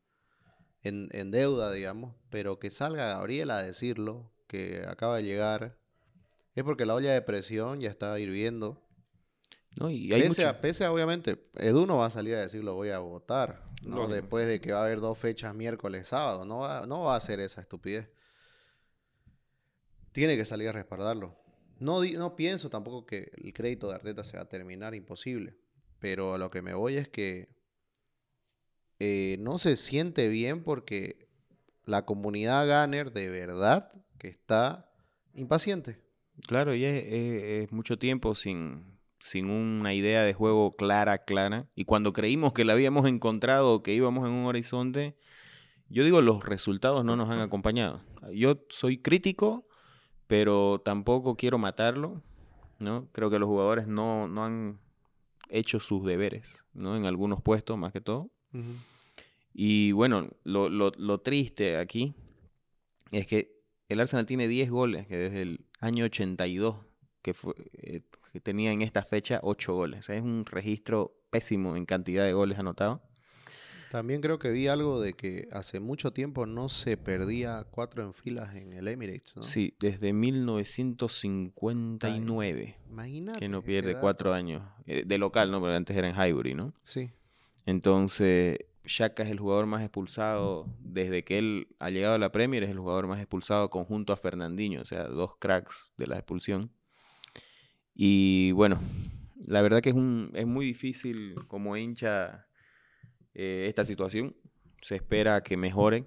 en, 0.82 1.30
deuda, 1.30 1.72
digamos, 1.72 2.14
pero 2.30 2.58
que 2.58 2.70
salga 2.70 3.06
Gabriel 3.06 3.50
a 3.50 3.62
decirlo, 3.62 4.32
que 4.46 4.84
acaba 4.88 5.18
de 5.18 5.24
llegar, 5.24 5.76
es 6.54 6.64
porque 6.64 6.86
la 6.86 6.94
olla 6.94 7.12
de 7.12 7.20
presión 7.20 7.80
ya 7.80 7.90
está 7.90 8.18
hirviendo. 8.18 8.87
No, 9.78 9.90
y 9.90 10.12
hay 10.12 10.22
pese, 10.22 10.44
a, 10.44 10.60
pese 10.60 10.86
obviamente, 10.88 11.38
Edu 11.54 11.86
no 11.86 11.98
va 11.98 12.06
a 12.06 12.10
salir 12.10 12.34
a 12.34 12.40
decirlo 12.40 12.74
voy 12.74 12.90
a 12.90 12.98
votar, 12.98 13.62
¿no? 13.82 14.08
Después 14.08 14.48
de 14.48 14.60
que 14.60 14.72
va 14.72 14.80
a 14.80 14.84
haber 14.84 14.98
dos 14.98 15.16
fechas 15.16 15.54
miércoles, 15.54 16.08
sábado, 16.08 16.44
no 16.44 16.58
va, 16.58 16.84
no 16.86 17.04
va 17.04 17.14
a 17.14 17.18
hacer 17.18 17.38
esa 17.38 17.60
estupidez. 17.60 18.10
Tiene 20.10 20.36
que 20.36 20.44
salir 20.44 20.68
a 20.68 20.72
respaldarlo. 20.72 21.36
No, 21.78 22.02
no 22.02 22.34
pienso 22.34 22.70
tampoco 22.70 23.06
que 23.06 23.30
el 23.36 23.52
crédito 23.52 23.88
de 23.88 23.94
Arteta 23.94 24.24
se 24.24 24.36
va 24.36 24.42
a 24.42 24.48
terminar, 24.48 24.96
imposible. 24.96 25.56
Pero 26.00 26.34
a 26.34 26.38
lo 26.38 26.50
que 26.50 26.60
me 26.60 26.74
voy 26.74 26.96
es 26.96 27.08
que 27.08 27.48
eh, 28.98 29.36
no 29.38 29.58
se 29.58 29.76
siente 29.76 30.28
bien 30.28 30.64
porque 30.64 31.28
la 31.84 32.04
comunidad 32.04 32.66
Gunner 32.66 33.12
de 33.12 33.28
verdad 33.28 33.92
que 34.18 34.26
está 34.26 34.90
impaciente. 35.34 36.00
Claro, 36.48 36.74
y 36.74 36.84
es, 36.84 37.70
mucho 37.70 37.96
tiempo 37.96 38.34
sin, 38.34 38.97
sin 39.20 39.50
una 39.50 39.94
idea 39.94 40.22
de 40.22 40.34
juego 40.34 40.70
clara, 40.70 41.24
clara. 41.24 41.66
Y 41.74 41.84
cuando 41.84 42.12
creímos 42.12 42.52
que 42.52 42.64
la 42.64 42.74
habíamos 42.74 43.06
encontrado, 43.08 43.82
que 43.82 43.94
íbamos 43.94 44.26
en 44.26 44.34
un 44.34 44.46
horizonte, 44.46 45.16
yo 45.88 46.04
digo, 46.04 46.20
los 46.22 46.44
resultados 46.44 47.04
no 47.04 47.16
nos 47.16 47.30
han 47.30 47.40
acompañado. 47.40 48.02
Yo 48.32 48.64
soy 48.68 48.98
crítico 48.98 49.68
pero 50.28 50.80
tampoco 50.84 51.36
quiero 51.36 51.58
matarlo, 51.58 52.22
¿no? 52.78 53.08
Creo 53.12 53.30
que 53.30 53.40
los 53.40 53.48
jugadores 53.48 53.88
no, 53.88 54.24
han 54.44 54.78
hecho 55.48 55.80
sus 55.80 56.04
deberes, 56.04 56.66
¿no? 56.74 56.96
En 56.96 57.06
algunos 57.06 57.42
puestos, 57.42 57.76
más 57.76 57.92
que 57.92 58.02
todo. 58.02 58.30
Y 59.54 59.92
bueno, 59.92 60.28
lo, 60.44 61.20
triste 61.20 61.78
aquí 61.78 62.14
es 63.10 63.26
que 63.26 63.58
el 63.88 64.00
Arsenal 64.00 64.26
tiene 64.26 64.46
10 64.46 64.70
goles, 64.70 65.06
que 65.06 65.16
desde 65.16 65.40
el 65.40 65.66
año 65.80 66.04
82, 66.04 66.76
que, 67.22 67.32
fue, 67.32 67.54
eh, 67.72 68.02
que 68.32 68.40
tenía 68.40 68.72
en 68.72 68.82
esta 68.82 69.02
fecha 69.02 69.40
8 69.42 69.74
goles. 69.74 70.08
es 70.08 70.22
un 70.22 70.44
registro 70.46 71.14
pésimo 71.30 71.76
en 71.76 71.86
cantidad 71.86 72.24
de 72.24 72.32
goles 72.32 72.58
anotados. 72.58 73.00
También 73.90 74.20
creo 74.20 74.38
que 74.38 74.50
vi 74.50 74.68
algo 74.68 75.00
de 75.00 75.14
que 75.14 75.48
hace 75.50 75.80
mucho 75.80 76.12
tiempo 76.12 76.44
no 76.44 76.68
se 76.68 76.98
perdía 76.98 77.66
cuatro 77.70 78.02
en 78.02 78.12
filas 78.12 78.54
en 78.54 78.74
el 78.74 78.86
Emirates, 78.86 79.34
¿no? 79.34 79.42
Sí, 79.42 79.74
desde 79.80 80.12
1959. 80.12 82.76
Imagínate. 82.90 83.38
Que 83.38 83.48
no 83.48 83.62
pierde 83.62 83.98
cuatro 83.98 84.34
años. 84.34 84.62
Eh, 84.86 85.04
de 85.06 85.16
local, 85.16 85.50
¿no? 85.50 85.60
Porque 85.60 85.74
antes 85.74 85.96
era 85.96 86.06
en 86.06 86.14
Highbury, 86.14 86.52
¿no? 86.54 86.74
Sí. 86.84 87.10
Entonces, 87.64 88.58
Shaka 88.84 89.22
es 89.22 89.30
el 89.30 89.38
jugador 89.38 89.64
más 89.66 89.82
expulsado 89.82 90.66
desde 90.80 91.24
que 91.24 91.38
él 91.38 91.68
ha 91.78 91.90
llegado 91.90 92.14
a 92.14 92.18
la 92.18 92.32
Premier, 92.32 92.64
es 92.64 92.70
el 92.70 92.78
jugador 92.78 93.06
más 93.06 93.20
expulsado 93.20 93.70
conjunto 93.70 94.12
a 94.12 94.16
Fernandinho, 94.16 94.82
o 94.82 94.84
sea, 94.84 95.04
dos 95.04 95.36
cracks 95.38 95.92
de 95.96 96.06
la 96.06 96.16
expulsión. 96.16 96.70
Y 98.00 98.52
bueno, 98.52 98.80
la 99.44 99.60
verdad 99.60 99.80
que 99.80 99.88
es, 99.88 99.94
un, 99.96 100.30
es 100.34 100.46
muy 100.46 100.64
difícil 100.64 101.34
como 101.48 101.76
hincha 101.76 102.46
eh, 103.34 103.64
esta 103.66 103.84
situación. 103.84 104.36
Se 104.80 104.94
espera 104.94 105.42
que 105.42 105.56
mejore. 105.56 106.04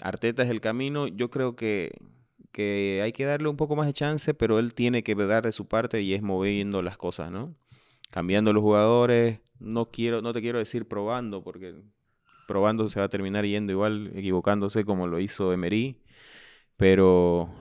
Arteta 0.00 0.42
es 0.42 0.48
el 0.48 0.62
camino. 0.62 1.06
Yo 1.06 1.28
creo 1.28 1.54
que, 1.54 1.92
que 2.50 3.00
hay 3.04 3.12
que 3.12 3.26
darle 3.26 3.48
un 3.48 3.58
poco 3.58 3.76
más 3.76 3.86
de 3.86 3.92
chance, 3.92 4.32
pero 4.32 4.58
él 4.58 4.72
tiene 4.72 5.02
que 5.02 5.14
dar 5.14 5.44
de 5.44 5.52
su 5.52 5.68
parte 5.68 6.00
y 6.00 6.14
es 6.14 6.22
moviendo 6.22 6.80
las 6.80 6.96
cosas, 6.96 7.30
¿no? 7.30 7.54
Cambiando 8.10 8.54
los 8.54 8.62
jugadores. 8.62 9.40
No 9.58 9.84
quiero, 9.84 10.22
no 10.22 10.32
te 10.32 10.40
quiero 10.40 10.58
decir 10.58 10.88
probando, 10.88 11.44
porque 11.44 11.74
probando 12.48 12.88
se 12.88 13.00
va 13.00 13.06
a 13.06 13.10
terminar 13.10 13.44
yendo 13.44 13.70
igual, 13.70 14.12
equivocándose 14.14 14.86
como 14.86 15.08
lo 15.08 15.20
hizo 15.20 15.52
Emery. 15.52 16.00
Pero 16.78 17.52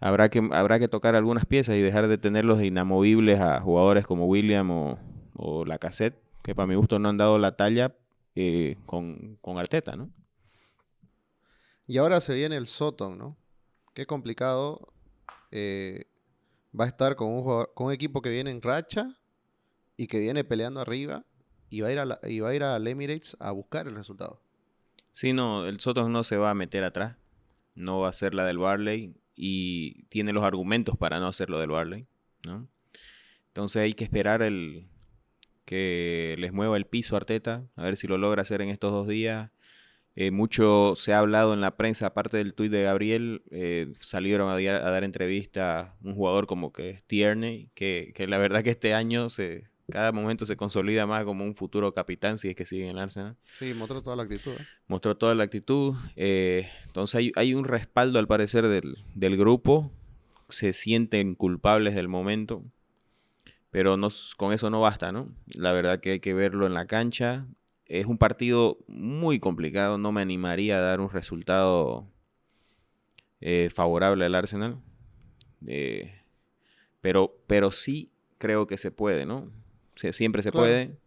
habrá 0.00 0.28
que, 0.28 0.48
habrá 0.52 0.78
que 0.78 0.88
tocar 0.88 1.14
algunas 1.14 1.46
piezas 1.46 1.76
y 1.76 1.80
dejar 1.80 2.08
de 2.08 2.18
tenerlos 2.18 2.62
inamovibles 2.62 3.40
a 3.40 3.60
jugadores 3.60 4.06
como 4.06 4.26
William 4.26 4.70
o, 4.70 4.98
o 5.34 5.64
Lacazette, 5.64 6.20
que 6.42 6.54
para 6.54 6.66
mi 6.66 6.74
gusto 6.74 6.98
no 6.98 7.08
han 7.08 7.16
dado 7.16 7.38
la 7.38 7.56
talla 7.56 7.94
eh, 8.34 8.76
con, 8.86 9.36
con, 9.40 9.58
Arteta, 9.58 9.96
¿no? 9.96 10.10
Y 11.86 11.98
ahora 11.98 12.20
se 12.20 12.34
viene 12.34 12.56
el 12.56 12.66
Soton, 12.66 13.18
¿no? 13.18 13.36
Qué 13.94 14.06
complicado 14.06 14.92
eh, 15.50 16.04
va 16.78 16.84
a 16.84 16.88
estar 16.88 17.16
con 17.16 17.32
un, 17.32 17.66
con 17.74 17.86
un 17.86 17.92
equipo 17.92 18.22
que 18.22 18.30
viene 18.30 18.50
en 18.50 18.62
racha 18.62 19.16
y 19.96 20.06
que 20.06 20.20
viene 20.20 20.44
peleando 20.44 20.80
arriba 20.80 21.24
y 21.70 21.80
va 21.80 21.88
a 21.88 21.92
ir 21.92 21.98
a 21.98 22.20
y 22.28 22.40
va 22.40 22.50
a 22.50 22.54
ir 22.54 22.62
al 22.62 22.86
Emirates 22.86 23.36
a 23.40 23.50
buscar 23.50 23.88
el 23.88 23.94
resultado. 23.94 24.40
Sí, 25.12 25.32
no, 25.32 25.66
el 25.66 25.80
Soton 25.80 26.12
no 26.12 26.22
se 26.22 26.36
va 26.36 26.50
a 26.50 26.54
meter 26.54 26.84
atrás, 26.84 27.16
no 27.74 28.00
va 28.00 28.08
a 28.08 28.12
ser 28.12 28.34
la 28.34 28.46
del 28.46 28.58
Barley 28.58 29.14
y 29.38 30.02
tiene 30.08 30.32
los 30.32 30.42
argumentos 30.42 30.96
para 30.96 31.20
no 31.20 31.28
hacerlo 31.28 31.60
del 31.60 31.70
Barley, 31.70 32.06
¿no? 32.44 32.68
Entonces 33.46 33.82
hay 33.82 33.94
que 33.94 34.04
esperar 34.04 34.42
el 34.42 34.88
que 35.64 36.34
les 36.38 36.52
mueva 36.52 36.76
el 36.76 36.86
piso 36.86 37.16
Arteta, 37.16 37.64
a 37.76 37.82
ver 37.82 37.96
si 37.96 38.08
lo 38.08 38.18
logra 38.18 38.42
hacer 38.42 38.62
en 38.62 38.68
estos 38.68 38.90
dos 38.90 39.06
días. 39.06 39.50
Eh, 40.16 40.32
mucho 40.32 40.94
se 40.96 41.12
ha 41.12 41.20
hablado 41.20 41.54
en 41.54 41.60
la 41.60 41.76
prensa, 41.76 42.08
aparte 42.08 42.38
del 42.38 42.54
tuit 42.54 42.72
de 42.72 42.82
Gabriel, 42.82 43.42
eh, 43.52 43.92
salieron 44.00 44.50
a, 44.50 44.58
dar 44.58 45.04
entrevista 45.04 45.96
un 46.02 46.14
jugador 46.14 46.46
como 46.48 46.72
que 46.72 46.90
es 46.90 47.04
Tierney, 47.04 47.70
que, 47.74 48.12
que 48.16 48.26
la 48.26 48.38
verdad 48.38 48.64
que 48.64 48.70
este 48.70 48.94
año 48.94 49.30
se, 49.30 49.68
cada 49.90 50.12
momento 50.12 50.44
se 50.44 50.56
consolida 50.56 51.06
más 51.06 51.24
como 51.24 51.44
un 51.44 51.54
futuro 51.54 51.94
capitán 51.94 52.38
si 52.38 52.48
es 52.48 52.54
que 52.54 52.66
sigue 52.66 52.84
en 52.84 52.90
el 52.90 52.98
Arsenal. 52.98 53.36
Sí, 53.44 53.72
mostró 53.74 54.02
toda 54.02 54.16
la 54.16 54.24
actitud. 54.24 54.52
¿eh? 54.52 54.66
Mostró 54.86 55.16
toda 55.16 55.34
la 55.34 55.44
actitud. 55.44 55.94
Eh, 56.14 56.68
entonces 56.86 57.14
hay, 57.14 57.32
hay, 57.36 57.54
un 57.54 57.64
respaldo 57.64 58.18
al 58.18 58.26
parecer 58.26 58.68
del, 58.68 58.98
del, 59.14 59.36
grupo. 59.38 59.90
Se 60.50 60.74
sienten 60.74 61.34
culpables 61.34 61.94
del 61.94 62.08
momento. 62.08 62.62
Pero 63.70 63.96
no, 63.96 64.08
con 64.36 64.52
eso 64.52 64.68
no 64.68 64.80
basta, 64.80 65.10
¿no? 65.10 65.34
La 65.46 65.72
verdad 65.72 66.00
que 66.00 66.12
hay 66.12 66.20
que 66.20 66.34
verlo 66.34 66.66
en 66.66 66.74
la 66.74 66.86
cancha. 66.86 67.46
Es 67.86 68.04
un 68.04 68.18
partido 68.18 68.78
muy 68.88 69.40
complicado. 69.40 69.96
No 69.96 70.12
me 70.12 70.20
animaría 70.20 70.76
a 70.76 70.82
dar 70.82 71.00
un 71.00 71.10
resultado 71.10 72.06
eh, 73.40 73.70
favorable 73.74 74.26
al 74.26 74.34
Arsenal. 74.34 74.82
Pero, 77.00 77.34
pero 77.46 77.72
sí 77.72 78.12
creo 78.36 78.66
que 78.66 78.76
se 78.76 78.90
puede, 78.90 79.24
¿no? 79.24 79.50
Siempre 80.12 80.42
se 80.42 80.52
puede. 80.52 80.98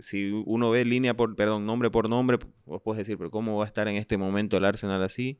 Si 0.00 0.30
uno 0.46 0.70
ve 0.70 0.84
línea 0.84 1.16
por, 1.16 1.34
perdón, 1.34 1.66
nombre 1.66 1.90
por 1.90 2.08
nombre, 2.08 2.38
vos 2.64 2.82
puedes 2.82 2.98
decir, 2.98 3.16
pero 3.18 3.30
¿cómo 3.30 3.56
va 3.56 3.64
a 3.64 3.66
estar 3.66 3.88
en 3.88 3.96
este 3.96 4.16
momento 4.16 4.56
el 4.56 4.64
Arsenal 4.64 5.02
así? 5.02 5.38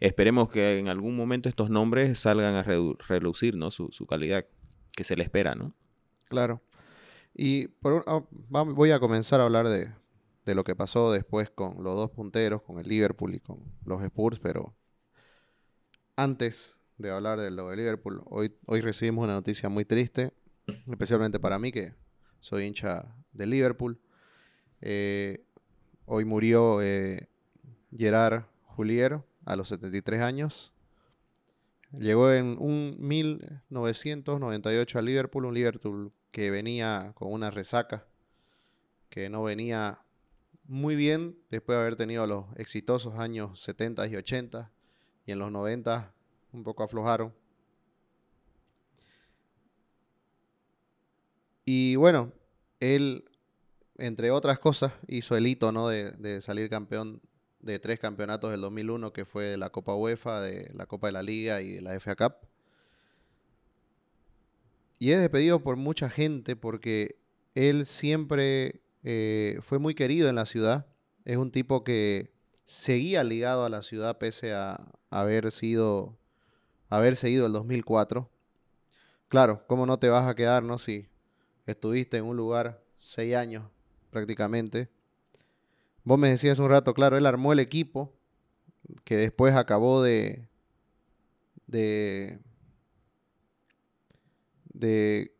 Esperemos 0.00 0.48
que 0.48 0.78
en 0.78 0.88
algún 0.88 1.16
momento 1.16 1.48
estos 1.48 1.70
nombres 1.70 2.18
salgan 2.18 2.54
a 2.54 2.62
reducir 2.62 3.56
¿no? 3.56 3.70
su, 3.70 4.06
calidad 4.06 4.44
que 4.94 5.04
se 5.04 5.16
le 5.16 5.22
espera, 5.22 5.54
¿no? 5.54 5.74
Claro. 6.28 6.62
Y 7.34 7.68
por, 7.68 8.04
ah, 8.06 8.22
voy 8.50 8.90
a 8.90 9.00
comenzar 9.00 9.40
a 9.40 9.44
hablar 9.44 9.68
de, 9.68 9.92
de, 10.44 10.54
lo 10.54 10.62
que 10.62 10.76
pasó 10.76 11.10
después 11.10 11.50
con 11.50 11.82
los 11.82 11.96
dos 11.96 12.10
punteros, 12.10 12.62
con 12.62 12.78
el 12.78 12.88
Liverpool 12.88 13.34
y 13.34 13.40
con 13.40 13.60
los 13.84 14.02
Spurs, 14.02 14.38
pero 14.38 14.76
antes 16.16 16.76
de 16.98 17.10
hablar 17.10 17.40
de 17.40 17.50
lo 17.50 17.70
de 17.70 17.76
Liverpool, 17.76 18.22
hoy, 18.26 18.54
hoy 18.66 18.80
recibimos 18.80 19.24
una 19.24 19.34
noticia 19.34 19.68
muy 19.68 19.84
triste 19.84 20.32
especialmente 20.90 21.38
para 21.38 21.58
mí 21.58 21.72
que 21.72 21.94
soy 22.40 22.64
hincha 22.64 23.06
de 23.32 23.46
Liverpool. 23.46 23.98
Eh, 24.80 25.44
hoy 26.06 26.24
murió 26.24 26.82
eh, 26.82 27.28
Gerard 27.96 28.44
Julier 28.66 29.20
a 29.44 29.56
los 29.56 29.68
73 29.68 30.20
años. 30.20 30.72
Llegó 31.92 32.32
en 32.32 32.56
un 32.58 32.96
1998 32.98 34.98
a 34.98 35.02
Liverpool, 35.02 35.46
un 35.46 35.54
Liverpool 35.54 36.12
que 36.32 36.50
venía 36.50 37.12
con 37.14 37.32
una 37.32 37.50
resaca, 37.50 38.06
que 39.08 39.30
no 39.30 39.44
venía 39.44 40.00
muy 40.66 40.96
bien 40.96 41.38
después 41.50 41.76
de 41.76 41.82
haber 41.82 41.96
tenido 41.96 42.26
los 42.26 42.46
exitosos 42.56 43.18
años 43.18 43.60
70 43.60 44.08
y 44.08 44.16
80 44.16 44.72
y 45.26 45.32
en 45.32 45.38
los 45.38 45.52
90 45.52 46.12
un 46.52 46.64
poco 46.64 46.82
aflojaron. 46.82 47.32
Y 51.64 51.96
bueno, 51.96 52.32
él, 52.80 53.24
entre 53.96 54.30
otras 54.30 54.58
cosas, 54.58 54.92
hizo 55.06 55.36
el 55.36 55.46
hito 55.46 55.72
¿no? 55.72 55.88
de, 55.88 56.40
salir 56.40 56.68
campeón 56.68 57.20
de 57.60 57.78
tres 57.78 57.98
campeonatos 57.98 58.50
del 58.50 58.60
2001, 58.60 59.12
que 59.12 59.24
fue 59.24 59.56
la 59.56 59.70
Copa 59.70 59.94
UEFA, 59.94 60.42
de 60.42 60.70
la 60.74 60.86
Copa 60.86 61.06
de 61.08 61.12
la 61.12 61.22
Liga 61.22 61.62
y 61.62 61.74
de 61.74 61.80
la 61.82 61.98
FA 61.98 62.14
Cup. 62.14 62.34
Y 64.98 65.12
es 65.12 65.18
despedido 65.18 65.62
por 65.62 65.76
mucha 65.76 66.10
gente 66.10 66.56
porque 66.56 67.16
él 67.54 67.86
siempre 67.86 68.82
eh, 69.02 69.58
fue 69.62 69.78
muy 69.78 69.94
querido 69.94 70.28
en 70.28 70.34
la 70.34 70.46
ciudad. 70.46 70.86
Es 71.24 71.36
un 71.38 71.50
tipo 71.50 71.84
que 71.84 72.30
seguía 72.64 73.24
ligado 73.24 73.64
a 73.64 73.70
la 73.70 73.82
ciudad 73.82 74.18
pese 74.18 74.52
a 74.52 74.92
haber 75.10 75.50
sido, 75.52 76.18
haber 76.90 77.16
seguido 77.16 77.46
el 77.46 77.52
2004. 77.52 78.30
Claro, 79.28 79.64
¿cómo 79.66 79.86
no 79.86 79.98
te 79.98 80.10
vas 80.10 80.28
a 80.28 80.34
quedar, 80.34 80.62
no? 80.62 80.78
Si 80.78 81.08
estuviste 81.66 82.16
en 82.16 82.24
un 82.24 82.36
lugar 82.36 82.82
seis 82.96 83.34
años 83.34 83.64
prácticamente. 84.10 84.88
Vos 86.04 86.18
me 86.18 86.28
decías 86.28 86.58
un 86.58 86.68
rato, 86.68 86.94
claro, 86.94 87.16
él 87.16 87.26
armó 87.26 87.52
el 87.52 87.60
equipo 87.60 88.14
que 89.04 89.16
después 89.16 89.54
acabó 89.54 90.02
de, 90.02 90.48
de, 91.66 92.38
de, 94.72 95.34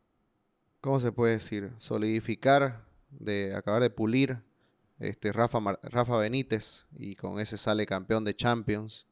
¿cómo 0.80 1.00
se 1.00 1.12
puede 1.12 1.34
decir? 1.34 1.72
Solidificar, 1.78 2.84
de 3.10 3.54
acabar 3.54 3.82
de 3.82 3.90
pulir 3.90 4.42
este 4.98 5.32
Rafa, 5.32 5.60
Rafa 5.82 6.16
Benítez 6.16 6.86
y 6.92 7.16
con 7.16 7.40
ese 7.40 7.58
sale 7.58 7.86
campeón 7.86 8.24
de 8.24 8.34
Champions. 8.34 9.06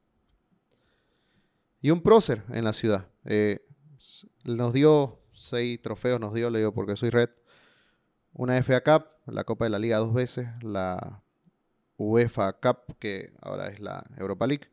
Y 1.80 1.90
un 1.90 2.02
prócer 2.02 2.44
en 2.50 2.64
la 2.64 2.72
ciudad. 2.72 3.08
Eh, 3.24 3.66
nos 4.44 4.72
dio 4.72 5.21
seis 5.32 5.80
trofeos 5.80 6.20
nos 6.20 6.34
dio, 6.34 6.50
le 6.50 6.58
digo 6.58 6.72
porque 6.72 6.96
soy 6.96 7.10
red. 7.10 7.30
Una 8.32 8.62
FA 8.62 8.82
Cup, 8.82 9.06
la 9.26 9.44
Copa 9.44 9.64
de 9.64 9.70
la 9.70 9.78
Liga 9.78 9.98
dos 9.98 10.14
veces, 10.14 10.48
la 10.62 11.22
UEFA 11.98 12.54
Cup, 12.54 12.96
que 12.98 13.32
ahora 13.40 13.68
es 13.68 13.80
la 13.80 14.04
Europa 14.16 14.46
League, 14.46 14.68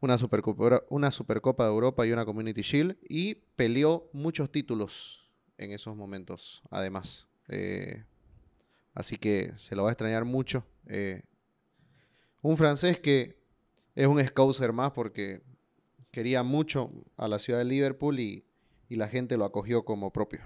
una 0.00 0.18
Supercopa, 0.18 0.82
una 0.90 1.10
Supercopa 1.10 1.64
de 1.64 1.70
Europa 1.70 2.06
y 2.06 2.12
una 2.12 2.24
Community 2.24 2.62
Shield, 2.62 2.96
y 3.08 3.34
peleó 3.56 4.08
muchos 4.12 4.50
títulos 4.52 5.28
en 5.56 5.72
esos 5.72 5.96
momentos, 5.96 6.62
además. 6.70 7.26
Eh, 7.48 8.04
así 8.94 9.16
que 9.16 9.52
se 9.56 9.74
lo 9.74 9.84
va 9.84 9.90
a 9.90 9.92
extrañar 9.92 10.24
mucho. 10.24 10.64
Eh, 10.86 11.22
un 12.42 12.56
francés 12.56 13.00
que 13.00 13.38
es 13.94 14.06
un 14.06 14.24
scouser 14.24 14.72
más 14.72 14.92
porque 14.92 15.42
quería 16.10 16.42
mucho 16.42 16.90
a 17.16 17.26
la 17.26 17.38
ciudad 17.38 17.58
de 17.58 17.64
Liverpool 17.64 18.20
y 18.20 18.44
y 18.88 18.96
la 18.96 19.08
gente 19.08 19.36
lo 19.36 19.44
acogió 19.44 19.84
como 19.84 20.12
propio. 20.12 20.40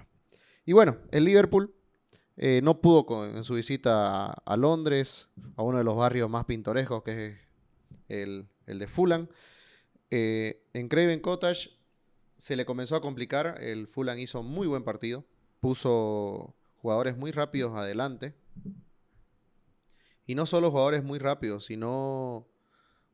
Y 0.65 0.73
bueno, 0.73 0.97
el 1.11 1.25
Liverpool 1.25 1.73
eh, 2.35 2.61
no 2.63 2.81
pudo 2.81 3.25
en 3.25 3.43
su 3.43 3.55
visita 3.55 4.31
a, 4.31 4.57
Londres, 4.57 5.29
a 5.55 5.63
uno 5.63 5.77
de 5.77 5.83
los 5.83 5.95
barrios 5.95 6.29
más 6.29 6.45
pintorescos 6.45 7.03
que 7.03 7.27
es 7.27 7.37
el, 8.09 8.47
de 8.65 8.87
Fulham. 8.87 9.27
Eh, 10.09 10.63
en 10.73 10.89
Craven 10.89 11.19
Cottage 11.19 11.71
se 12.37 12.55
le 12.55 12.65
comenzó 12.65 12.95
a 12.95 13.01
complicar, 13.01 13.57
el 13.61 13.87
Fulham 13.87 14.19
hizo 14.19 14.43
muy 14.43 14.67
buen 14.67 14.83
partido, 14.83 15.25
puso 15.59 16.55
jugadores 16.77 17.17
muy 17.17 17.31
rápidos 17.31 17.77
adelante. 17.77 18.33
Y 20.25 20.35
no 20.35 20.45
solo 20.45 20.71
jugadores 20.71 21.03
muy 21.03 21.19
rápidos, 21.19 21.65
sino 21.65 22.47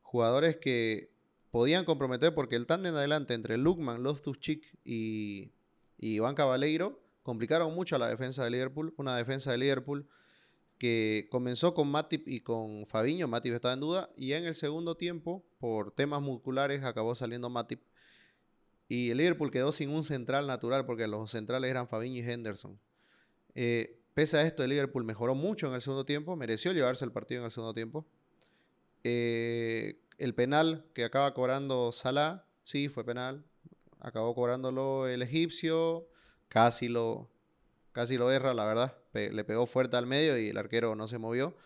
jugadores 0.02 0.56
que 0.56 1.09
podían 1.50 1.84
comprometer 1.84 2.34
porque 2.34 2.56
el 2.56 2.66
tándem 2.66 2.94
adelante 2.94 3.34
entre 3.34 3.56
Lukman, 3.56 4.02
Loftus-Cheek 4.02 4.78
y, 4.84 5.52
y 5.98 6.14
Iván 6.14 6.34
Cabaleiro 6.34 7.00
complicaron 7.22 7.74
mucho 7.74 7.96
a 7.96 7.98
la 7.98 8.08
defensa 8.08 8.44
de 8.44 8.50
Liverpool. 8.50 8.94
Una 8.96 9.16
defensa 9.16 9.50
de 9.50 9.58
Liverpool 9.58 10.08
que 10.78 11.28
comenzó 11.30 11.74
con 11.74 11.90
Matip 11.90 12.26
y 12.26 12.40
con 12.40 12.86
Fabiño. 12.86 13.28
Matip 13.28 13.54
estaba 13.54 13.74
en 13.74 13.80
duda. 13.80 14.10
Y 14.16 14.32
en 14.32 14.46
el 14.46 14.54
segundo 14.54 14.96
tiempo, 14.96 15.44
por 15.58 15.92
temas 15.92 16.22
musculares, 16.22 16.84
acabó 16.84 17.14
saliendo 17.14 17.50
Matip. 17.50 17.82
Y 18.88 19.10
el 19.10 19.18
Liverpool 19.18 19.50
quedó 19.50 19.72
sin 19.72 19.90
un 19.90 20.02
central 20.02 20.46
natural 20.46 20.86
porque 20.86 21.06
los 21.06 21.30
centrales 21.30 21.70
eran 21.70 21.86
Fabiño 21.86 22.16
y 22.16 22.28
Henderson. 22.28 22.80
Eh, 23.54 24.00
pese 24.14 24.38
a 24.38 24.42
esto, 24.42 24.64
el 24.64 24.70
Liverpool 24.70 25.04
mejoró 25.04 25.34
mucho 25.34 25.66
en 25.66 25.74
el 25.74 25.82
segundo 25.82 26.04
tiempo. 26.04 26.34
Mereció 26.34 26.72
llevarse 26.72 27.04
el 27.04 27.12
partido 27.12 27.40
en 27.40 27.44
el 27.44 27.52
segundo 27.52 27.74
tiempo. 27.74 28.06
Eh, 29.04 30.00
el 30.20 30.34
penal 30.34 30.84
que 30.94 31.04
acaba 31.04 31.32
cobrando 31.34 31.92
Salah, 31.92 32.44
sí, 32.62 32.88
fue 32.88 33.04
penal. 33.04 33.44
Acabó 33.98 34.34
cobrándolo 34.34 35.08
el 35.08 35.22
egipcio. 35.22 36.06
Casi 36.48 36.88
lo, 36.88 37.30
casi 37.92 38.16
lo 38.16 38.30
erra, 38.30 38.54
la 38.54 38.66
verdad. 38.66 38.96
le 39.12 39.44
pegó 39.44 39.66
fuerte 39.66 39.96
al 39.96 40.06
medio 40.06 40.38
y 40.38 40.48
el 40.48 40.58
arquero 40.58 40.94
no 40.94 41.08
se 41.08 41.18
movió. 41.18 41.56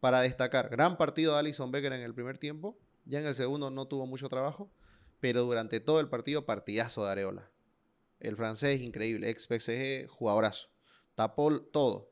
Para 0.00 0.20
destacar, 0.20 0.68
gran 0.68 0.98
partido 0.98 1.32
de 1.32 1.38
Alison 1.40 1.72
Becker 1.72 1.94
en 1.94 2.02
el 2.02 2.14
primer 2.14 2.36
tiempo. 2.36 2.78
Ya 3.06 3.20
en 3.20 3.26
el 3.26 3.34
segundo 3.34 3.70
no 3.70 3.86
tuvo 3.86 4.06
mucho 4.06 4.28
trabajo, 4.28 4.70
pero 5.20 5.42
durante 5.42 5.80
todo 5.80 6.00
el 6.00 6.08
partido, 6.08 6.44
partidazo 6.44 7.04
de 7.04 7.12
Areola. 7.12 7.50
El 8.20 8.36
francés 8.36 8.82
increíble, 8.82 9.30
ex 9.30 9.46
PSG, 9.46 10.08
jugadorazo. 10.08 10.68
Tapó 11.14 11.58
todo. 11.60 12.10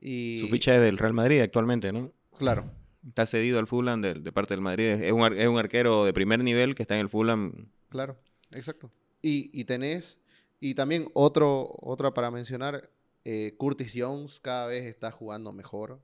Y... 0.00 0.38
Su 0.38 0.48
ficha 0.48 0.74
es 0.74 0.82
del 0.82 0.96
Real 0.96 1.12
Madrid 1.12 1.40
actualmente, 1.40 1.92
¿no? 1.92 2.12
Claro. 2.38 2.70
Está 3.06 3.26
cedido 3.26 3.58
al 3.58 3.66
Fulham 3.66 4.00
de, 4.00 4.32
parte 4.32 4.54
del 4.54 4.60
Madrid. 4.60 4.84
Es 4.84 5.12
un, 5.12 5.22
es 5.36 5.46
un, 5.46 5.58
arquero 5.58 6.04
de 6.04 6.12
primer 6.12 6.42
nivel 6.42 6.74
que 6.74 6.82
está 6.82 6.94
en 6.94 7.02
el 7.02 7.08
Fulham. 7.08 7.68
Claro, 7.90 8.16
exacto. 8.50 8.90
Y, 9.20 9.50
y 9.58 9.64
tenés, 9.64 10.18
y 10.60 10.74
también 10.74 11.08
otro, 11.12 11.74
otra 11.80 12.14
para 12.14 12.30
mencionar, 12.30 12.90
eh, 13.24 13.54
Curtis 13.56 13.92
Jones 13.94 14.40
cada 14.40 14.66
vez 14.66 14.84
está 14.84 15.10
jugando 15.10 15.52
mejor. 15.52 16.00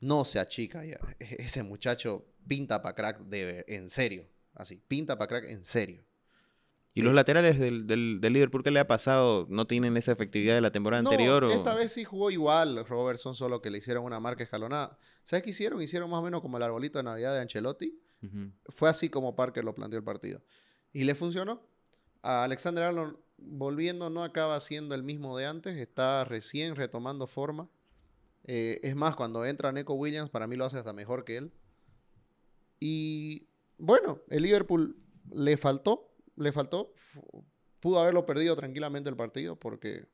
No 0.00 0.24
se 0.24 0.38
achica 0.38 0.84
ya. 0.84 0.98
E-, 1.18 1.42
ese 1.42 1.62
muchacho 1.62 2.26
pinta 2.46 2.82
para 2.82 2.94
crack 2.94 3.20
de, 3.20 3.64
en 3.68 3.88
serio. 3.88 4.26
Así, 4.54 4.82
pinta 4.88 5.16
para 5.16 5.28
crack 5.28 5.50
en 5.50 5.64
serio. 5.64 6.04
¿Y 7.00 7.02
los 7.02 7.14
laterales 7.14 7.58
del, 7.58 7.86
del, 7.86 8.20
Liverpool 8.20 8.62
qué 8.62 8.70
le 8.70 8.78
ha 8.78 8.86
pasado? 8.86 9.46
¿No 9.48 9.66
tienen 9.66 9.96
esa 9.96 10.12
efectividad 10.12 10.54
de 10.54 10.60
la 10.60 10.70
temporada 10.70 11.00
anterior? 11.00 11.44
Esta 11.50 11.74
vez 11.74 11.92
sí 11.92 12.04
jugó 12.04 12.30
igual 12.30 12.84
Robertson, 12.86 13.34
solo 13.34 13.62
que 13.62 13.70
le 13.70 13.78
hicieron 13.78 14.04
una 14.04 14.20
marca 14.20 14.44
escalonada. 14.44 14.98
¿Sabes 15.22 15.42
qué 15.42 15.50
hicieron? 15.50 15.80
Hicieron 15.80 16.10
más 16.10 16.20
o 16.20 16.22
menos 16.22 16.42
como 16.42 16.58
el 16.58 16.62
arbolito 16.62 16.98
de 16.98 17.04
Navidad 17.04 17.34
de 17.34 17.40
Ancelotti. 17.40 17.98
Fue 18.68 18.90
así 18.90 19.08
como 19.08 19.34
Parker 19.34 19.64
lo 19.64 19.74
planteó 19.74 19.98
el 19.98 20.04
partido. 20.04 20.42
Y 20.92 21.04
le 21.04 21.14
funcionó. 21.14 21.62
A 22.22 22.44
Alexander 22.44 22.84
Arnold, 22.84 23.16
volviendo, 23.38 24.10
no 24.10 24.22
acaba 24.22 24.60
siendo 24.60 24.94
el 24.94 25.02
mismo 25.02 25.38
de 25.38 25.46
antes. 25.46 25.78
Está 25.78 26.24
recién 26.24 26.76
retomando 26.76 27.26
forma. 27.26 27.70
Eh, 28.44 28.78
es 28.82 28.94
más, 28.94 29.16
cuando 29.16 29.46
entra 29.46 29.72
Neko 29.72 29.94
Williams, 29.94 30.28
para 30.28 30.46
mí 30.46 30.56
lo 30.56 30.66
hace 30.66 30.76
hasta 30.76 30.92
mejor 30.92 31.24
que 31.24 31.38
él. 31.38 31.52
Y 32.78 33.48
bueno, 33.78 34.20
el 34.28 34.42
Liverpool 34.42 34.96
le 35.30 35.56
faltó 35.56 36.09
le 36.40 36.52
faltó. 36.52 36.94
Pudo 37.80 38.00
haberlo 38.00 38.26
perdido 38.26 38.56
tranquilamente 38.56 39.08
el 39.08 39.16
partido 39.16 39.56
porque... 39.56 40.06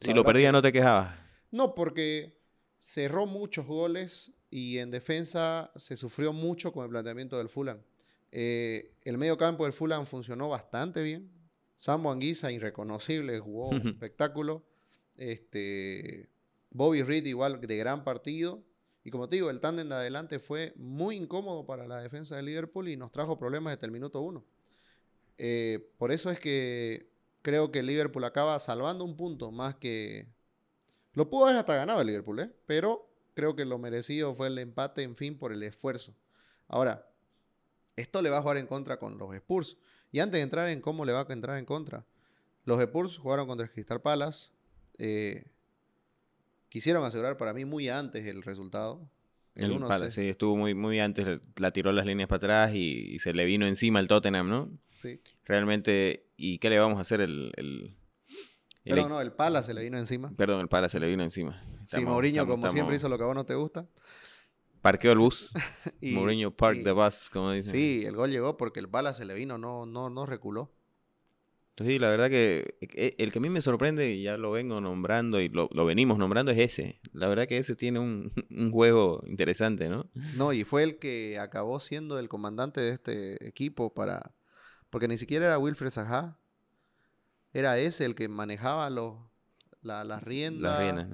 Si 0.00 0.12
lo 0.12 0.24
perdía 0.24 0.52
no 0.52 0.62
te 0.62 0.72
quejabas. 0.72 1.16
No, 1.50 1.74
porque 1.74 2.38
cerró 2.78 3.26
muchos 3.26 3.66
goles 3.66 4.32
y 4.50 4.78
en 4.78 4.90
defensa 4.90 5.72
se 5.76 5.96
sufrió 5.96 6.32
mucho 6.32 6.72
con 6.72 6.84
el 6.84 6.90
planteamiento 6.90 7.38
del 7.38 7.48
Fulham. 7.48 7.80
Eh, 8.30 8.96
el 9.02 9.16
medio 9.16 9.38
campo 9.38 9.64
del 9.64 9.72
Fulham 9.72 10.04
funcionó 10.06 10.48
bastante 10.48 11.02
bien. 11.02 11.30
Sambo 11.76 12.10
Anguisa, 12.10 12.50
irreconocible, 12.50 13.38
jugó 13.38 13.68
un 13.68 13.86
espectáculo. 13.88 14.64
Este, 15.16 16.28
Bobby 16.70 17.02
Reed 17.02 17.26
igual 17.26 17.60
de 17.60 17.76
gran 17.76 18.04
partido. 18.04 18.64
Y 19.04 19.10
como 19.10 19.28
te 19.28 19.36
digo, 19.36 19.50
el 19.50 19.60
tándem 19.60 19.88
de 19.88 19.94
adelante 19.94 20.38
fue 20.38 20.72
muy 20.76 21.16
incómodo 21.16 21.66
para 21.66 21.86
la 21.86 22.00
defensa 22.00 22.36
de 22.36 22.42
Liverpool 22.42 22.88
y 22.88 22.96
nos 22.96 23.12
trajo 23.12 23.38
problemas 23.38 23.74
desde 23.74 23.86
el 23.86 23.92
minuto 23.92 24.20
uno. 24.20 24.44
Eh, 25.38 25.90
por 25.98 26.12
eso 26.12 26.30
es 26.30 26.38
que 26.38 27.10
creo 27.42 27.70
que 27.70 27.82
Liverpool 27.82 28.24
acaba 28.24 28.58
salvando 28.58 29.04
un 29.04 29.16
punto 29.16 29.50
más 29.50 29.74
que... 29.76 30.28
Lo 31.12 31.30
pudo 31.30 31.44
haber 31.44 31.56
hasta 31.56 31.76
ganado 31.76 32.00
el 32.00 32.06
Liverpool, 32.06 32.40
¿eh? 32.40 32.50
pero 32.66 33.08
creo 33.34 33.54
que 33.54 33.64
lo 33.64 33.78
merecido 33.78 34.34
fue 34.34 34.48
el 34.48 34.58
empate, 34.58 35.02
en 35.02 35.16
fin, 35.16 35.38
por 35.38 35.52
el 35.52 35.62
esfuerzo. 35.62 36.14
Ahora, 36.68 37.08
esto 37.96 38.22
le 38.22 38.30
va 38.30 38.38
a 38.38 38.42
jugar 38.42 38.56
en 38.56 38.66
contra 38.66 38.98
con 38.98 39.18
los 39.18 39.34
Spurs. 39.34 39.76
Y 40.10 40.20
antes 40.20 40.38
de 40.38 40.42
entrar 40.42 40.68
en 40.68 40.80
cómo 40.80 41.04
le 41.04 41.12
va 41.12 41.26
a 41.28 41.32
entrar 41.32 41.58
en 41.58 41.64
contra, 41.64 42.06
los 42.64 42.80
Spurs 42.80 43.18
jugaron 43.18 43.46
contra 43.46 43.66
el 43.66 43.72
Crystal 43.72 44.00
Palace. 44.00 44.50
Eh, 44.98 45.44
quisieron 46.68 47.04
asegurar 47.04 47.36
para 47.36 47.52
mí 47.52 47.64
muy 47.64 47.88
antes 47.88 48.24
el 48.26 48.42
resultado. 48.42 49.08
El, 49.54 50.10
sí, 50.10 50.28
estuvo 50.28 50.56
muy, 50.56 50.74
muy 50.74 50.98
antes, 50.98 51.40
la 51.56 51.70
tiró 51.70 51.92
las 51.92 52.06
líneas 52.06 52.28
para 52.28 52.38
atrás 52.38 52.74
y, 52.74 53.18
se 53.20 53.32
le 53.34 53.44
vino 53.44 53.66
encima 53.66 54.00
el 54.00 54.08
Tottenham, 54.08 54.48
¿no? 54.48 54.70
Sí. 54.90 55.20
Realmente, 55.44 56.26
¿y 56.36 56.58
qué 56.58 56.70
le 56.70 56.78
vamos 56.78 56.98
a 56.98 57.02
hacer 57.02 57.20
el... 57.20 57.52
el 57.56 57.96
Perdón, 58.82 59.10
no, 59.10 59.20
el 59.20 59.32
Pala 59.32 59.62
se 59.62 59.72
le 59.72 59.82
vino 59.82 59.96
encima. 59.96 60.32
Perdón, 60.36 60.60
el 60.60 60.68
Pala 60.68 60.88
se 60.88 61.00
le 61.00 61.06
vino 61.06 61.22
encima. 61.22 61.64
sí, 61.86 62.04
Mourinho, 62.04 62.46
como 62.46 62.68
siempre, 62.68 62.96
hizo 62.96 63.08
lo 63.08 63.16
que 63.16 63.24
a 63.24 63.26
vos 63.26 63.34
no 63.34 63.46
te 63.46 63.54
gusta. 63.54 63.88
Parqueó 64.82 65.12
el 65.12 65.18
bus. 65.18 65.52
Mourinho 66.02 66.54
park 66.54 66.82
the 66.82 66.92
bus, 66.92 67.30
como 67.30 67.52
dicen. 67.52 67.72
Sí, 67.72 68.04
el 68.04 68.14
gol 68.16 68.30
llegó 68.30 68.56
porque 68.58 68.80
el 68.80 68.88
Pala 68.88 69.14
se 69.14 69.24
le 69.24 69.34
vino, 69.34 69.56
no, 69.56 69.86
no, 69.86 70.10
no 70.10 70.26
reculó. 70.26 70.74
Entonces, 71.76 72.00
la 72.00 72.08
verdad 72.08 72.30
que 72.30 72.76
eh, 72.82 73.16
el 73.18 73.32
que 73.32 73.38
a 73.38 73.42
mí 73.42 73.50
me 73.50 73.60
sorprende, 73.60 74.12
y 74.12 74.22
ya 74.22 74.38
lo 74.38 74.52
vengo 74.52 74.80
nombrando 74.80 75.40
y 75.40 75.48
lo, 75.48 75.68
venimos 75.84 76.18
nombrando, 76.18 76.52
es 76.52 76.58
ese. 76.58 77.00
La 77.12 77.26
verdad 77.26 77.48
que 77.48 77.58
ese 77.58 77.74
tiene 77.74 77.98
un, 77.98 78.70
juego 78.70 79.24
interesante, 79.26 79.88
¿no? 79.88 80.08
No, 80.36 80.52
y 80.52 80.62
fue 80.62 80.84
el 80.84 81.00
que 81.00 81.36
acabó 81.40 81.80
siendo 81.80 82.20
el 82.20 82.28
comandante 82.28 82.80
de 82.80 82.90
este 82.90 83.48
equipo 83.48 83.92
para... 83.92 84.30
Porque 84.88 85.08
ni 85.08 85.16
siquiera 85.16 85.46
era 85.46 85.58
Wilfred 85.58 85.90
Zaha. 85.90 86.38
Era 87.52 87.76
ese 87.78 88.04
el 88.04 88.14
que 88.14 88.28
manejaba 88.28 88.88
los, 88.90 89.16
las 89.82 90.22
riendas. 90.22 90.78
Las 90.78 90.78
riendas, 90.78 91.08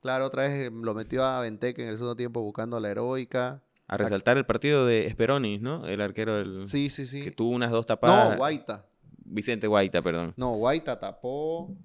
Claro, 0.00 0.24
otra 0.24 0.48
vez 0.48 0.72
lo 0.72 0.94
metió 0.94 1.24
a 1.24 1.40
Venteque 1.40 1.82
en 1.82 1.90
el 1.90 1.96
segundo 1.96 2.16
tiempo 2.16 2.40
buscando 2.40 2.80
la 2.80 2.88
heroica. 2.88 3.62
A 3.86 3.98
resaltar 3.98 4.38
el 4.38 4.46
partido 4.46 4.86
de 4.86 5.06
Esperoni, 5.06 5.58
¿no? 5.58 5.86
El 5.86 6.00
arquero 6.00 6.36
del... 6.36 6.64
Sí, 6.64 6.88
sí, 6.88 7.06
sí. 7.06 7.24
Que 7.24 7.32
tuvo 7.32 7.50
unas 7.50 7.70
dos 7.70 7.84
tapadas. 7.84 8.30
No, 8.30 8.36
Guaita. 8.38 8.86
Vicente 9.28 9.66
Guaita, 9.66 10.02
perdón. 10.02 10.34
No, 10.36 10.52
Guaita 10.54 10.98
tapó. 10.98 11.76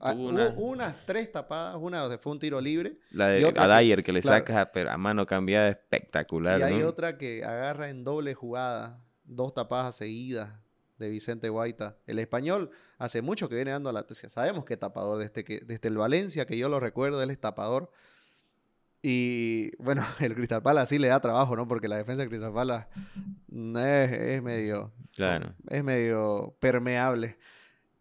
Ah, 0.00 0.12
una... 0.12 0.54
unas 0.56 1.06
tres 1.06 1.32
tapadas, 1.32 1.76
una 1.80 2.18
fue 2.18 2.32
un 2.32 2.38
tiro 2.38 2.60
libre. 2.60 2.98
La 3.10 3.28
de 3.28 3.44
Adair 3.46 4.04
que, 4.04 4.12
le 4.12 4.22
saca 4.22 4.70
pero 4.72 4.90
a 4.90 4.96
mano 4.96 5.26
cambiada 5.26 5.68
espectacular. 5.68 6.60
Y 6.60 6.62
hay 6.62 6.82
otra 6.82 7.18
que 7.18 7.44
agarra 7.44 7.90
en 7.90 8.04
doble 8.04 8.34
jugada, 8.34 9.02
dos 9.24 9.54
tapadas 9.54 9.96
seguidas 9.96 10.50
de 10.98 11.10
Vicente 11.10 11.48
Guaita. 11.48 11.96
El 12.06 12.18
español 12.18 12.70
hace 12.98 13.22
mucho 13.22 13.48
que 13.48 13.56
viene 13.56 13.70
dando 13.70 13.92
la 13.92 14.04
tesis. 14.04 14.32
Sabemos 14.32 14.64
que 14.64 14.76
tapador, 14.76 15.18
desde, 15.18 15.44
que, 15.44 15.60
desde 15.60 15.88
el 15.88 15.96
Valencia, 15.96 16.46
que 16.46 16.58
yo 16.58 16.68
lo 16.68 16.80
recuerdo, 16.80 17.22
él 17.22 17.30
es 17.30 17.40
tapador. 17.40 17.90
Y 19.02 19.76
bueno, 19.82 20.04
el 20.20 20.34
Cristal 20.34 20.62
Palace 20.62 20.96
sí 20.96 20.98
le 20.98 21.08
da 21.08 21.20
trabajo, 21.20 21.56
¿no? 21.56 21.68
Porque 21.68 21.88
la 21.88 21.96
defensa 21.96 22.20
del 22.20 22.28
Cristal 22.28 22.52
Palace 22.52 22.88
es, 23.48 24.12
es 24.12 24.42
medio. 24.42 24.92
Claro. 25.14 25.54
Es 25.68 25.82
medio 25.84 26.56
permeable. 26.60 27.38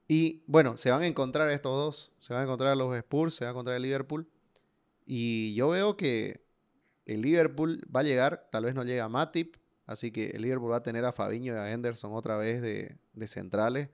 Y 0.08 0.44
bueno, 0.48 0.78
se 0.78 0.92
van 0.92 1.02
a 1.02 1.08
encontrar 1.08 1.50
estos 1.50 1.76
dos. 1.76 2.12
Se 2.20 2.34
van 2.34 2.42
a 2.42 2.46
encontrar 2.46 2.78
los 2.78 2.96
Spurs, 2.96 3.36
se 3.36 3.46
va 3.46 3.50
a 3.50 3.52
encontrar 3.52 3.76
el 3.76 3.84
Liverpool. 3.84 4.30
Y 5.06 5.54
yo 5.54 5.70
veo 5.70 5.98
que 5.98 6.46
el 7.06 7.22
Liverpool 7.22 7.82
va 7.94 8.02
a 8.02 8.04
llegar, 8.04 8.48
tal 8.52 8.66
vez 8.66 8.76
no 8.76 8.84
llega 8.84 9.06
a 9.06 9.10
Matip, 9.10 9.56
así 9.86 10.12
que 10.12 10.32
el 10.32 10.42
Liverpool 10.42 10.72
va 10.72 10.78
a 10.78 10.84
tener 10.84 11.06
a 11.06 11.14
Fabiño 11.14 11.54
y 11.54 11.58
a 11.58 11.72
Henderson 11.72 12.14
otra 12.14 12.38
vez 12.38 12.62
de, 12.62 12.98
centrales. 13.28 13.90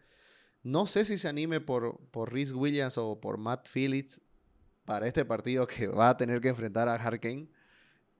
No 0.64 0.88
sé 0.88 1.06
si 1.06 1.18
se 1.18 1.28
anime 1.28 1.62
por, 1.62 2.00
por 2.10 2.34
Rhys 2.34 2.54
Williams 2.54 2.98
o 2.98 3.20
por 3.20 3.38
Matt 3.38 3.68
Phillips 3.72 4.22
para 4.86 5.08
este 5.08 5.26
partido 5.26 5.68
que 5.68 5.88
va 5.88 6.10
a 6.10 6.18
tener 6.18 6.42
que 6.42 6.50
enfrentar 6.50 6.88
a 6.88 6.96
Harkane. 6.96 7.48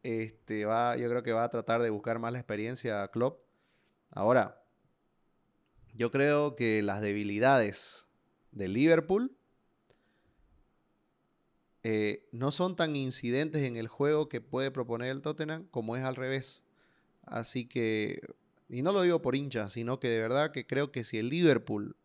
Este, 0.04 0.66
va, 0.66 0.98
yo 0.98 1.10
creo 1.10 1.24
que 1.24 1.32
va 1.32 1.46
a 1.46 1.50
tratar 1.50 1.82
de 1.82 1.90
buscar 1.90 2.20
más 2.20 2.34
la 2.34 2.40
experiencia 2.40 3.04
a 3.04 3.08
Klopp. 3.10 3.42
Ahora, 4.12 4.62
yo 5.94 6.12
creo 6.12 6.56
que 6.56 6.82
las 6.82 7.02
debilidades 7.02 8.06
de 8.52 8.68
Liverpool 8.68 9.36
eh, 11.84 12.28
no 12.32 12.52
son 12.52 12.76
tan 12.76 12.96
incidentes 12.96 13.64
en 13.64 13.76
el 13.76 13.88
juego 13.88 14.30
que 14.30 14.42
puede 14.42 14.72
proponer 14.72 15.10
el 15.10 15.22
Tottenham 15.22 15.68
como 15.70 15.96
es 15.96 16.04
al 16.04 16.16
revés. 16.16 16.64
Así 17.24 17.68
que, 17.68 18.22
y 18.70 18.82
no 18.82 18.92
lo 18.92 19.02
digo 19.02 19.22
por 19.22 19.36
hincha, 19.36 19.70
sino 19.70 20.00
que 20.00 20.10
de 20.10 20.22
verdad 20.22 20.52
que 20.52 20.66
creo 20.66 20.92
que 20.92 21.04
si 21.04 21.18
el 21.18 21.30
Liverpool 21.30 21.96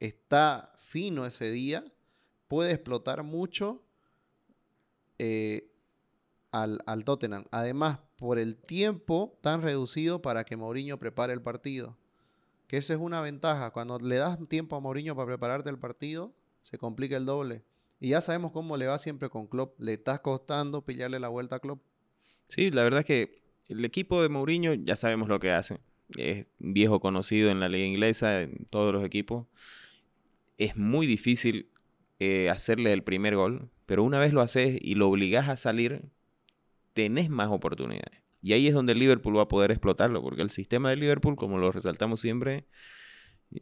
está 0.00 0.72
fino 0.76 1.26
ese 1.26 1.50
día, 1.50 1.84
puede 2.48 2.72
explotar 2.72 3.22
mucho 3.22 3.82
eh, 5.18 5.70
al, 6.52 6.80
al, 6.86 7.04
Tottenham. 7.04 7.44
Además, 7.50 7.98
por 8.16 8.38
el 8.38 8.56
tiempo 8.56 9.38
tan 9.42 9.62
reducido 9.62 10.22
para 10.22 10.44
que 10.44 10.56
Mourinho 10.56 10.98
prepare 10.98 11.32
el 11.32 11.42
partido. 11.42 11.96
Que 12.66 12.78
esa 12.78 12.94
es 12.94 13.00
una 13.00 13.20
ventaja. 13.20 13.70
Cuando 13.70 13.98
le 13.98 14.16
das 14.16 14.38
tiempo 14.48 14.76
a 14.76 14.80
Mourinho 14.80 15.14
para 15.14 15.26
prepararte 15.26 15.70
el 15.70 15.78
partido, 15.78 16.34
se 16.62 16.78
complica 16.78 17.16
el 17.16 17.26
doble. 17.26 17.64
Y 18.00 18.10
ya 18.10 18.20
sabemos 18.20 18.52
cómo 18.52 18.76
le 18.76 18.86
va 18.86 18.98
siempre 18.98 19.28
con 19.30 19.46
Klopp. 19.46 19.80
Le 19.80 19.94
estás 19.94 20.20
costando 20.20 20.82
pillarle 20.82 21.20
la 21.20 21.28
vuelta 21.28 21.56
a 21.56 21.60
Klopp. 21.60 21.82
Sí, 22.48 22.70
la 22.70 22.82
verdad 22.82 23.00
es 23.00 23.06
que 23.06 23.42
el 23.68 23.84
equipo 23.84 24.22
de 24.22 24.28
Mourinho 24.28 24.74
ya 24.74 24.96
sabemos 24.96 25.28
lo 25.28 25.38
que 25.38 25.50
hace. 25.50 25.80
Es 26.16 26.46
viejo 26.58 27.00
conocido 27.00 27.50
en 27.50 27.60
la 27.60 27.68
liga 27.68 27.86
inglesa, 27.86 28.42
en 28.42 28.66
todos 28.70 28.92
los 28.92 29.04
equipos. 29.04 29.46
Es 30.58 30.76
muy 30.76 31.06
difícil 31.06 31.70
eh, 32.18 32.48
hacerle 32.50 32.92
el 32.92 33.02
primer 33.02 33.36
gol, 33.36 33.70
pero 33.86 34.02
una 34.02 34.18
vez 34.18 34.32
lo 34.32 34.40
haces 34.40 34.78
y 34.80 34.94
lo 34.94 35.08
obligas 35.08 35.48
a 35.48 35.56
salir, 35.56 36.10
tenés 36.92 37.30
más 37.30 37.48
oportunidades. 37.50 38.22
Y 38.42 38.52
ahí 38.52 38.66
es 38.66 38.74
donde 38.74 38.92
el 38.92 38.98
Liverpool 38.98 39.36
va 39.36 39.42
a 39.42 39.48
poder 39.48 39.70
explotarlo, 39.70 40.22
porque 40.22 40.42
el 40.42 40.50
sistema 40.50 40.90
de 40.90 40.96
Liverpool, 40.96 41.36
como 41.36 41.58
lo 41.58 41.72
resaltamos 41.72 42.20
siempre, 42.20 42.66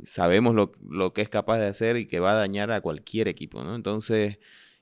sabemos 0.03 0.55
lo, 0.55 1.13
que 1.13 1.23
es 1.23 1.29
capaz 1.29 1.59
de 1.59 1.67
hacer 1.67 1.97
y 1.97 2.07
que 2.07 2.21
va 2.21 2.33
a 2.33 2.35
dañar 2.35 2.71
a 2.73 2.81
cualquier 2.81 3.29
equipo, 3.29 3.65
¿no? 3.65 3.75
Entonces, 3.75 4.39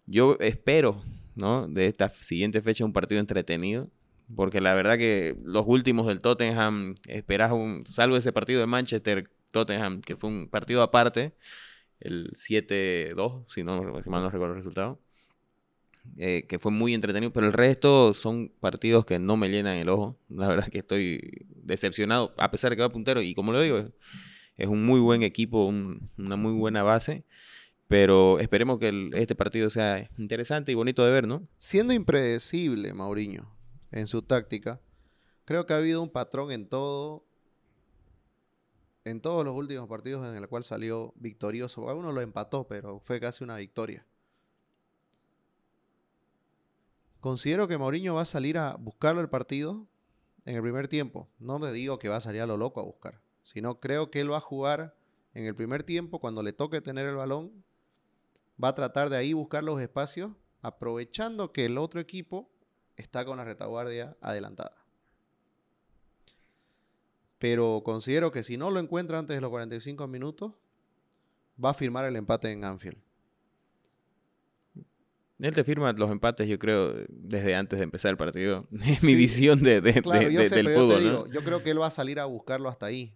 Yo 0.06 0.36
espero, 0.40 1.04
¿no? 1.36 1.68
De 1.68 1.86
esta 1.86 2.08
siguiente 2.10 2.60
fecha 2.62 2.84
un 2.84 2.92
partido 2.92 3.20
entretenido. 3.20 3.90
Porque 4.34 4.60
la 4.60 4.74
verdad 4.74 4.98
que 4.98 5.36
los 5.44 5.64
últimos 5.66 6.06
del 6.06 6.20
Tottenham, 6.20 6.94
esperas 7.06 7.52
un, 7.52 7.84
salvo 7.86 8.16
ese 8.16 8.32
partido 8.32 8.60
de 8.60 8.66
Manchester, 8.66 9.30
Tottenham, 9.50 10.00
que 10.00 10.16
fue 10.16 10.30
un 10.30 10.48
partido 10.48 10.82
aparte, 10.82 11.34
el 12.02 12.30
7-2, 12.32 13.44
si, 13.48 13.64
no, 13.64 14.02
si 14.02 14.10
mal 14.10 14.22
no 14.22 14.30
recuerdo 14.30 14.54
el 14.54 14.58
resultado, 14.58 15.00
eh, 16.16 16.46
que 16.48 16.58
fue 16.58 16.72
muy 16.72 16.94
entretenido, 16.94 17.32
pero 17.32 17.46
el 17.46 17.52
resto 17.52 18.12
son 18.12 18.52
partidos 18.60 19.04
que 19.04 19.18
no 19.18 19.36
me 19.36 19.48
llenan 19.48 19.76
el 19.76 19.88
ojo. 19.88 20.18
La 20.28 20.48
verdad 20.48 20.68
que 20.68 20.78
estoy 20.78 21.46
decepcionado, 21.48 22.34
a 22.38 22.50
pesar 22.50 22.70
de 22.70 22.76
que 22.76 22.82
va 22.82 22.88
puntero, 22.88 23.22
y 23.22 23.34
como 23.34 23.52
lo 23.52 23.60
digo, 23.60 23.78
es 24.56 24.68
un 24.68 24.84
muy 24.84 25.00
buen 25.00 25.22
equipo, 25.22 25.66
una 25.66 26.36
muy 26.36 26.52
buena 26.52 26.82
base. 26.82 27.24
Pero 27.88 28.38
esperemos 28.38 28.78
que 28.78 29.10
este 29.14 29.34
partido 29.34 29.68
sea 29.68 30.08
interesante 30.16 30.72
y 30.72 30.74
bonito 30.74 31.04
de 31.04 31.12
ver, 31.12 31.28
¿no? 31.28 31.46
Siendo 31.58 31.92
impredecible, 31.92 32.94
Mauriño, 32.94 33.54
en 33.90 34.06
su 34.06 34.22
táctica, 34.22 34.80
creo 35.44 35.66
que 35.66 35.74
ha 35.74 35.76
habido 35.76 36.02
un 36.02 36.08
patrón 36.08 36.52
en 36.52 36.68
todo 36.68 37.26
en 39.04 39.20
todos 39.20 39.44
los 39.44 39.54
últimos 39.54 39.88
partidos 39.88 40.26
en 40.26 40.36
el 40.36 40.48
cual 40.48 40.64
salió 40.64 41.12
victorioso. 41.16 41.88
Algunos 41.88 42.14
lo 42.14 42.20
empató, 42.20 42.66
pero 42.66 43.00
fue 43.00 43.20
casi 43.20 43.42
una 43.44 43.56
victoria. 43.56 44.06
Considero 47.20 47.68
que 47.68 47.78
Mourinho 47.78 48.14
va 48.14 48.22
a 48.22 48.26
salir 48.26 48.58
a 48.58 48.76
buscarlo 48.76 49.20
el 49.20 49.28
partido 49.28 49.86
en 50.44 50.56
el 50.56 50.62
primer 50.62 50.88
tiempo. 50.88 51.28
No 51.38 51.58
le 51.58 51.72
digo 51.72 51.98
que 51.98 52.08
va 52.08 52.16
a 52.16 52.20
salir 52.20 52.40
a 52.42 52.46
lo 52.46 52.56
loco 52.56 52.80
a 52.80 52.84
buscar, 52.84 53.20
sino 53.42 53.78
creo 53.80 54.10
que 54.10 54.20
él 54.20 54.32
va 54.32 54.38
a 54.38 54.40
jugar 54.40 54.96
en 55.34 55.46
el 55.46 55.54
primer 55.54 55.82
tiempo 55.84 56.20
cuando 56.20 56.42
le 56.42 56.52
toque 56.52 56.80
tener 56.80 57.06
el 57.06 57.16
balón. 57.16 57.64
Va 58.62 58.68
a 58.68 58.74
tratar 58.74 59.08
de 59.08 59.16
ahí 59.16 59.32
buscar 59.32 59.64
los 59.64 59.80
espacios, 59.80 60.32
aprovechando 60.62 61.52
que 61.52 61.64
el 61.64 61.78
otro 61.78 62.00
equipo 62.00 62.50
está 62.96 63.24
con 63.24 63.36
la 63.36 63.44
retaguardia 63.44 64.16
adelantada 64.20 64.81
pero 67.42 67.82
considero 67.84 68.30
que 68.30 68.44
si 68.44 68.56
no 68.56 68.70
lo 68.70 68.78
encuentra 68.78 69.18
antes 69.18 69.34
de 69.34 69.40
los 69.40 69.50
45 69.50 70.06
minutos, 70.06 70.52
va 71.62 71.70
a 71.70 71.74
firmar 71.74 72.04
el 72.04 72.14
empate 72.14 72.52
en 72.52 72.62
Anfield. 72.62 72.98
Él 75.40 75.52
te 75.52 75.64
firma 75.64 75.92
los 75.92 76.08
empates, 76.12 76.48
yo 76.48 76.56
creo, 76.60 76.94
desde 77.08 77.56
antes 77.56 77.80
de 77.80 77.82
empezar 77.82 78.12
el 78.12 78.16
partido. 78.16 78.68
Es 78.86 79.02
mi 79.02 79.16
visión 79.16 79.60
de, 79.60 79.80
del 79.80 80.04
fútbol. 80.04 81.02
Yo, 81.02 81.26
yo 81.26 81.40
creo 81.40 81.64
que 81.64 81.70
él 81.70 81.80
va 81.80 81.88
a 81.88 81.90
salir 81.90 82.20
a 82.20 82.26
buscarlo 82.26 82.68
hasta 82.68 82.86
ahí. 82.86 83.12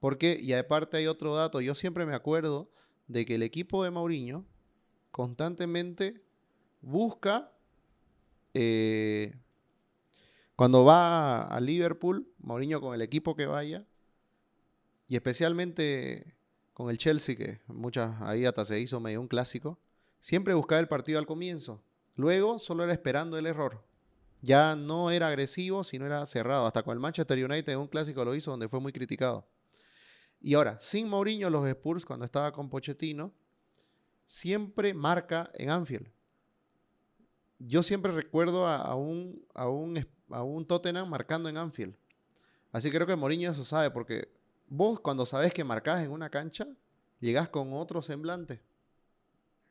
Porque, 0.00 0.36
y 0.42 0.52
aparte 0.52 0.96
hay 0.96 1.06
otro 1.06 1.36
dato, 1.36 1.60
yo 1.60 1.76
siempre 1.76 2.04
me 2.06 2.14
acuerdo 2.14 2.72
de 3.06 3.24
que 3.24 3.36
el 3.36 3.44
equipo 3.44 3.84
de 3.84 3.92
Mauriño 3.92 4.44
constantemente 5.12 6.20
busca 6.80 7.52
eh, 8.52 9.32
cuando 10.56 10.84
va 10.84 11.44
a 11.44 11.60
Liverpool, 11.60 12.29
Mourinho 12.40 12.80
con 12.80 12.94
el 12.94 13.02
equipo 13.02 13.36
que 13.36 13.46
vaya, 13.46 13.84
y 15.06 15.16
especialmente 15.16 16.34
con 16.72 16.90
el 16.90 16.98
Chelsea, 16.98 17.36
que 17.36 17.60
muchas 17.66 18.20
ahí 18.22 18.44
hasta 18.44 18.64
se 18.64 18.80
hizo 18.80 19.00
medio 19.00 19.20
un 19.20 19.28
clásico, 19.28 19.78
siempre 20.18 20.54
buscaba 20.54 20.80
el 20.80 20.88
partido 20.88 21.18
al 21.18 21.26
comienzo. 21.26 21.82
Luego 22.16 22.58
solo 22.58 22.84
era 22.84 22.92
esperando 22.92 23.36
el 23.36 23.46
error. 23.46 23.84
Ya 24.42 24.76
no 24.76 25.10
era 25.10 25.28
agresivo, 25.28 25.84
sino 25.84 26.06
era 26.06 26.24
cerrado. 26.26 26.66
Hasta 26.66 26.82
con 26.82 26.94
el 26.94 27.00
Manchester 27.00 27.44
United 27.44 27.72
en 27.72 27.78
un 27.78 27.88
clásico 27.88 28.24
lo 28.24 28.34
hizo, 28.34 28.50
donde 28.50 28.68
fue 28.68 28.80
muy 28.80 28.92
criticado. 28.92 29.46
Y 30.40 30.54
ahora, 30.54 30.78
sin 30.78 31.08
Mourinho, 31.08 31.50
los 31.50 31.66
Spurs, 31.68 32.06
cuando 32.06 32.24
estaba 32.24 32.52
con 32.52 32.70
Pochettino, 32.70 33.32
siempre 34.26 34.94
marca 34.94 35.50
en 35.54 35.70
Anfield. 35.70 36.08
Yo 37.58 37.82
siempre 37.82 38.12
recuerdo 38.12 38.66
a, 38.66 38.94
un, 38.94 39.44
a 39.54 39.68
un 39.68 39.98
a 40.30 40.42
un 40.42 40.66
Tottenham 40.66 41.08
marcando 41.08 41.48
en 41.48 41.56
Anfield. 41.56 41.94
Así 42.72 42.90
creo 42.90 43.06
que 43.06 43.16
Mourinho 43.16 43.50
eso 43.50 43.64
sabe, 43.64 43.90
porque 43.90 44.28
vos 44.68 45.00
cuando 45.00 45.26
sabes 45.26 45.52
que 45.52 45.64
marcas 45.64 46.04
en 46.04 46.10
una 46.10 46.30
cancha, 46.30 46.66
llegás 47.20 47.48
con 47.48 47.72
otro 47.72 48.02
semblante. 48.02 48.60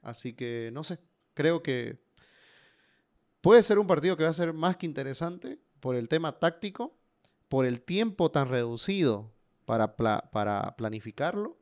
Así 0.01 0.33
que 0.33 0.69
no 0.73 0.83
sé, 0.83 0.99
creo 1.33 1.63
que 1.63 1.99
puede 3.41 3.63
ser 3.63 3.79
un 3.79 3.87
partido 3.87 4.17
que 4.17 4.23
va 4.23 4.29
a 4.29 4.33
ser 4.33 4.53
más 4.53 4.77
que 4.77 4.85
interesante 4.85 5.59
por 5.79 5.95
el 5.95 6.07
tema 6.09 6.39
táctico, 6.39 6.97
por 7.47 7.65
el 7.65 7.81
tiempo 7.81 8.31
tan 8.31 8.49
reducido 8.49 9.31
para, 9.65 9.95
para 9.95 10.75
planificarlo 10.75 11.57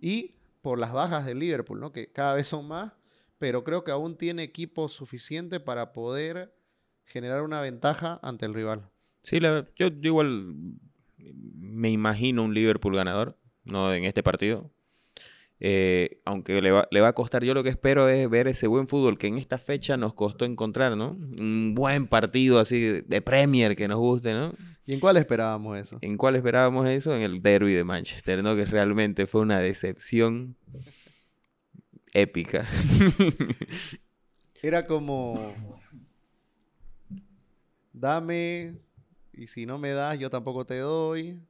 y 0.00 0.36
por 0.60 0.78
las 0.78 0.92
bajas 0.92 1.26
del 1.26 1.38
Liverpool, 1.38 1.80
¿no? 1.80 1.92
que 1.92 2.10
cada 2.10 2.34
vez 2.34 2.48
son 2.48 2.66
más, 2.66 2.92
pero 3.38 3.64
creo 3.64 3.84
que 3.84 3.90
aún 3.90 4.16
tiene 4.16 4.42
equipo 4.42 4.88
suficiente 4.88 5.60
para 5.60 5.92
poder 5.92 6.54
generar 7.04 7.42
una 7.42 7.60
ventaja 7.60 8.18
ante 8.22 8.46
el 8.46 8.54
rival. 8.54 8.90
Sí, 9.24 9.38
yo, 9.40 9.88
igual 10.02 10.54
me 11.58 11.90
imagino 11.90 12.44
un 12.44 12.52
Liverpool 12.52 12.94
ganador, 12.94 13.38
no 13.64 13.92
en 13.92 14.04
este 14.04 14.22
partido. 14.22 14.70
Eh, 15.60 16.18
aunque 16.26 16.60
le 16.60 16.70
va, 16.70 16.86
le 16.90 17.00
va, 17.00 17.08
a 17.08 17.14
costar, 17.14 17.42
yo 17.42 17.54
lo 17.54 17.62
que 17.62 17.70
espero 17.70 18.06
es 18.10 18.28
ver 18.28 18.48
ese 18.48 18.66
buen 18.66 18.86
fútbol 18.86 19.16
que 19.16 19.28
en 19.28 19.38
esta 19.38 19.56
fecha 19.56 19.96
nos 19.96 20.12
costó 20.12 20.44
encontrar, 20.44 20.94
¿no? 20.94 21.12
Un 21.12 21.74
buen 21.74 22.06
partido 22.06 22.58
así 22.58 23.00
de 23.00 23.22
Premier 23.22 23.74
que 23.74 23.88
nos 23.88 23.98
guste, 23.98 24.34
¿no? 24.34 24.52
¿Y 24.84 24.92
en 24.92 25.00
cuál 25.00 25.16
esperábamos 25.16 25.78
eso? 25.78 25.96
¿En 26.02 26.18
cuál 26.18 26.36
esperábamos 26.36 26.86
eso? 26.86 27.16
En 27.16 27.22
el 27.22 27.40
derby 27.40 27.72
de 27.72 27.84
Manchester, 27.84 28.42
¿no? 28.42 28.54
Que 28.54 28.66
realmente 28.66 29.26
fue 29.26 29.40
una 29.40 29.58
decepción 29.58 30.54
épica. 32.12 32.66
Era 34.62 34.86
como 34.86 35.54
dame, 37.94 38.74
y 39.36 39.48
si 39.48 39.66
no 39.66 39.78
me 39.78 39.90
das, 39.90 40.18
yo 40.18 40.30
tampoco 40.30 40.64
te 40.64 40.78
doy. 40.78 41.40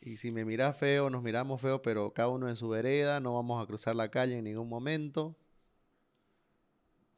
Y 0.00 0.16
si 0.16 0.30
me 0.30 0.44
miras 0.44 0.76
feo, 0.78 1.10
nos 1.10 1.22
miramos 1.22 1.60
feo, 1.60 1.82
pero 1.82 2.12
cada 2.12 2.28
uno 2.28 2.48
en 2.48 2.56
su 2.56 2.68
vereda, 2.68 3.20
no 3.20 3.34
vamos 3.34 3.62
a 3.62 3.66
cruzar 3.66 3.94
la 3.96 4.10
calle 4.10 4.38
en 4.38 4.44
ningún 4.44 4.68
momento. 4.68 5.36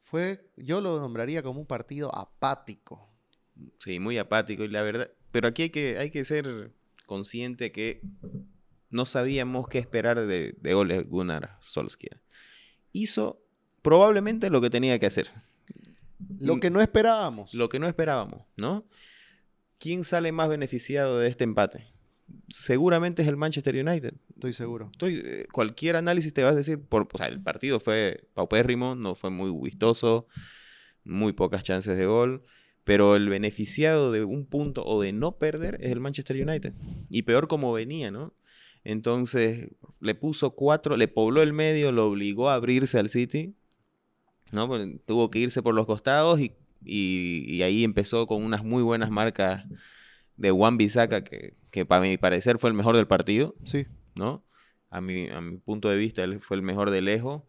Fue, 0.01 0.49
yo 0.57 0.81
lo 0.81 0.99
nombraría 0.99 1.41
como 1.43 1.61
un 1.61 1.65
partido 1.65 2.13
apático. 2.13 3.09
Sí, 3.79 3.99
muy 3.99 4.17
apático, 4.17 4.63
y 4.63 4.67
la 4.67 4.81
verdad. 4.81 5.11
Pero 5.31 5.47
aquí 5.47 5.63
hay 5.63 5.69
que, 5.69 5.97
hay 5.97 6.11
que 6.11 6.25
ser 6.25 6.73
consciente 7.05 7.71
que 7.71 8.01
no 8.89 9.05
sabíamos 9.05 9.67
qué 9.69 9.79
esperar 9.79 10.19
de, 10.19 10.55
de 10.59 10.73
Ole 10.73 11.03
Gunnar 11.03 11.57
Solskjaer. 11.61 12.21
Hizo 12.91 13.41
probablemente 13.81 14.49
lo 14.49 14.61
que 14.61 14.69
tenía 14.69 14.99
que 14.99 15.05
hacer. 15.05 15.31
Lo 16.39 16.59
que 16.59 16.69
no 16.69 16.81
esperábamos. 16.81 17.53
Lo 17.53 17.69
que 17.69 17.79
no 17.79 17.87
esperábamos, 17.87 18.45
¿no? 18.57 18.85
¿Quién 19.83 20.05
sale 20.05 20.31
más 20.31 20.47
beneficiado 20.47 21.19
de 21.19 21.27
este 21.27 21.43
empate? 21.43 21.85
Seguramente 22.47 23.21
es 23.21 23.27
el 23.27 23.35
Manchester 23.35 23.75
United. 23.75 24.13
Estoy 24.33 24.53
seguro. 24.53 24.87
Estoy, 24.93 25.21
eh, 25.25 25.45
cualquier 25.51 25.97
análisis 25.97 26.33
te 26.33 26.41
vas 26.41 26.53
a 26.53 26.59
decir, 26.59 26.79
por, 26.79 27.05
o 27.11 27.17
sea, 27.17 27.27
el 27.27 27.43
partido 27.43 27.81
fue 27.81 28.29
paupérrimo, 28.33 28.95
no 28.95 29.13
fue 29.13 29.29
muy 29.29 29.51
vistoso, 29.61 30.25
muy 31.03 31.33
pocas 31.33 31.63
chances 31.63 31.97
de 31.97 32.05
gol, 32.05 32.43
pero 32.85 33.17
el 33.17 33.27
beneficiado 33.27 34.13
de 34.13 34.23
un 34.23 34.45
punto 34.45 34.85
o 34.85 35.01
de 35.01 35.11
no 35.11 35.37
perder 35.37 35.77
es 35.81 35.91
el 35.91 35.99
Manchester 35.99 36.47
United. 36.47 36.73
Y 37.09 37.23
peor 37.23 37.49
como 37.49 37.73
venía, 37.73 38.09
¿no? 38.09 38.33
Entonces 38.85 39.71
le 39.99 40.15
puso 40.15 40.51
cuatro, 40.51 40.95
le 40.95 41.09
pobló 41.09 41.41
el 41.41 41.51
medio, 41.51 41.91
lo 41.91 42.07
obligó 42.07 42.49
a 42.49 42.53
abrirse 42.53 42.99
al 42.99 43.09
City 43.09 43.53
¿no? 44.53 44.67
Pues, 44.67 44.87
tuvo 45.05 45.29
que 45.29 45.39
irse 45.39 45.61
por 45.61 45.73
los 45.73 45.85
costados 45.85 46.39
y, 46.39 46.53
ahí 46.85 47.83
empezó 47.83 48.27
con 48.27 48.43
unas 48.43 48.63
muy 48.63 48.83
buenas 48.83 49.09
marcas 49.09 49.65
de 50.37 50.51
Juan 50.51 50.77
Bisaca, 50.77 51.23
que, 51.23 51.55
que 51.71 51.85
para 51.85 52.01
mi 52.01 52.17
parecer 52.17 52.59
fue 52.59 52.69
el 52.69 52.75
mejor 52.75 52.95
del 52.95 53.07
partido. 53.07 53.55
Sí. 53.63 53.87
¿No? 54.15 54.45
A 54.89 55.01
mi, 55.01 55.29
a 55.29 55.41
mi 55.41 55.57
punto 55.57 55.89
de 55.89 55.97
vista, 55.97 56.23
él 56.23 56.39
fue 56.39 56.57
el 56.57 56.63
mejor 56.63 56.91
de 56.91 57.01
lejos. 57.01 57.43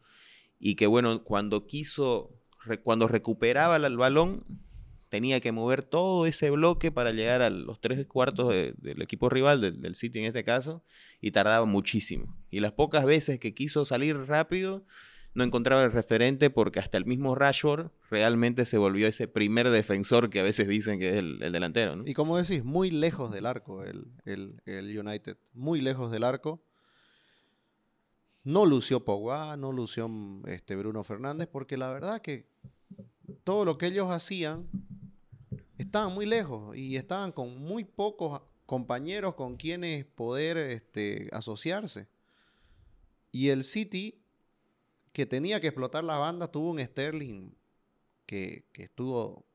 Y 0.58 0.76
que 0.76 0.86
bueno, 0.86 1.24
cuando 1.24 1.66
quiso, 1.66 2.40
cuando 2.82 3.08
recuperaba 3.08 3.76
el, 3.76 3.96
balón, 3.96 4.44
tenía 5.08 5.40
que 5.40 5.52
mover 5.52 5.82
todo 5.82 6.26
ese 6.26 6.50
bloque 6.50 6.90
para 6.90 7.12
llegar 7.12 7.42
a 7.42 7.50
los 7.50 7.80
tres 7.80 8.06
cuartos 8.06 8.50
del 8.50 9.02
equipo 9.02 9.28
rival, 9.28 9.60
del, 9.60 9.80
del 9.80 9.94
City 9.94 10.20
en 10.20 10.24
este 10.26 10.44
caso, 10.44 10.84
y 11.20 11.32
tardaba 11.32 11.66
muchísimo. 11.66 12.36
Y 12.50 12.60
las 12.60 12.72
pocas 12.72 13.04
veces 13.04 13.38
que 13.38 13.54
quiso 13.54 13.84
salir 13.84 14.16
rápido, 14.16 14.86
no 15.34 15.42
encontraba 15.42 15.82
el 15.82 15.92
referente 15.92 16.48
porque 16.48 16.78
hasta 16.78 16.96
el 16.96 17.06
mismo 17.06 17.34
Rashford 17.34 17.90
realmente 18.08 18.64
se 18.66 18.78
volvió 18.78 19.08
ese 19.08 19.26
primer 19.26 19.68
defensor 19.70 20.30
que 20.30 20.40
a 20.40 20.44
veces 20.44 20.68
dicen 20.68 20.98
que 20.98 21.10
es 21.10 21.16
el, 21.16 21.38
delantero. 21.40 22.00
Y 22.04 22.14
como 22.14 22.36
decís, 22.36 22.64
muy 22.64 22.90
lejos 22.90 23.32
del 23.32 23.46
arco 23.46 23.82
el, 23.82 24.06
United, 24.66 25.36
muy 25.52 25.80
lejos 25.80 26.12
del 26.12 26.24
arco. 26.24 26.62
No 28.44 28.66
lució 28.66 29.04
Pogba, 29.04 29.56
no 29.56 29.72
lució 29.72 30.08
este, 30.46 30.76
Bruno 30.76 31.02
Fernández, 31.02 31.48
porque 31.50 31.76
la 31.76 31.90
verdad 31.90 32.20
que 32.20 32.46
todo 33.42 33.64
lo 33.64 33.78
que 33.78 33.86
ellos 33.86 34.10
hacían 34.10 34.68
estaban 35.78 36.12
muy 36.12 36.26
lejos 36.26 36.76
y 36.76 36.96
estaban 36.96 37.32
con 37.32 37.58
muy 37.58 37.84
pocos 37.84 38.42
compañeros 38.66 39.34
con 39.34 39.56
quienes 39.56 40.04
poder 40.04 40.58
este, 40.58 41.28
asociarse. 41.32 42.06
Y 43.32 43.48
el 43.48 43.64
City 43.64 44.23
que 45.14 45.26
tenía 45.26 45.60
que 45.60 45.68
explotar 45.68 46.02
la 46.02 46.18
banda, 46.18 46.50
tuvo 46.50 46.72
un 46.72 46.80
Sterling 46.80 47.54
que, 48.26 48.66
que 48.72 48.82
estuvo 48.82 49.46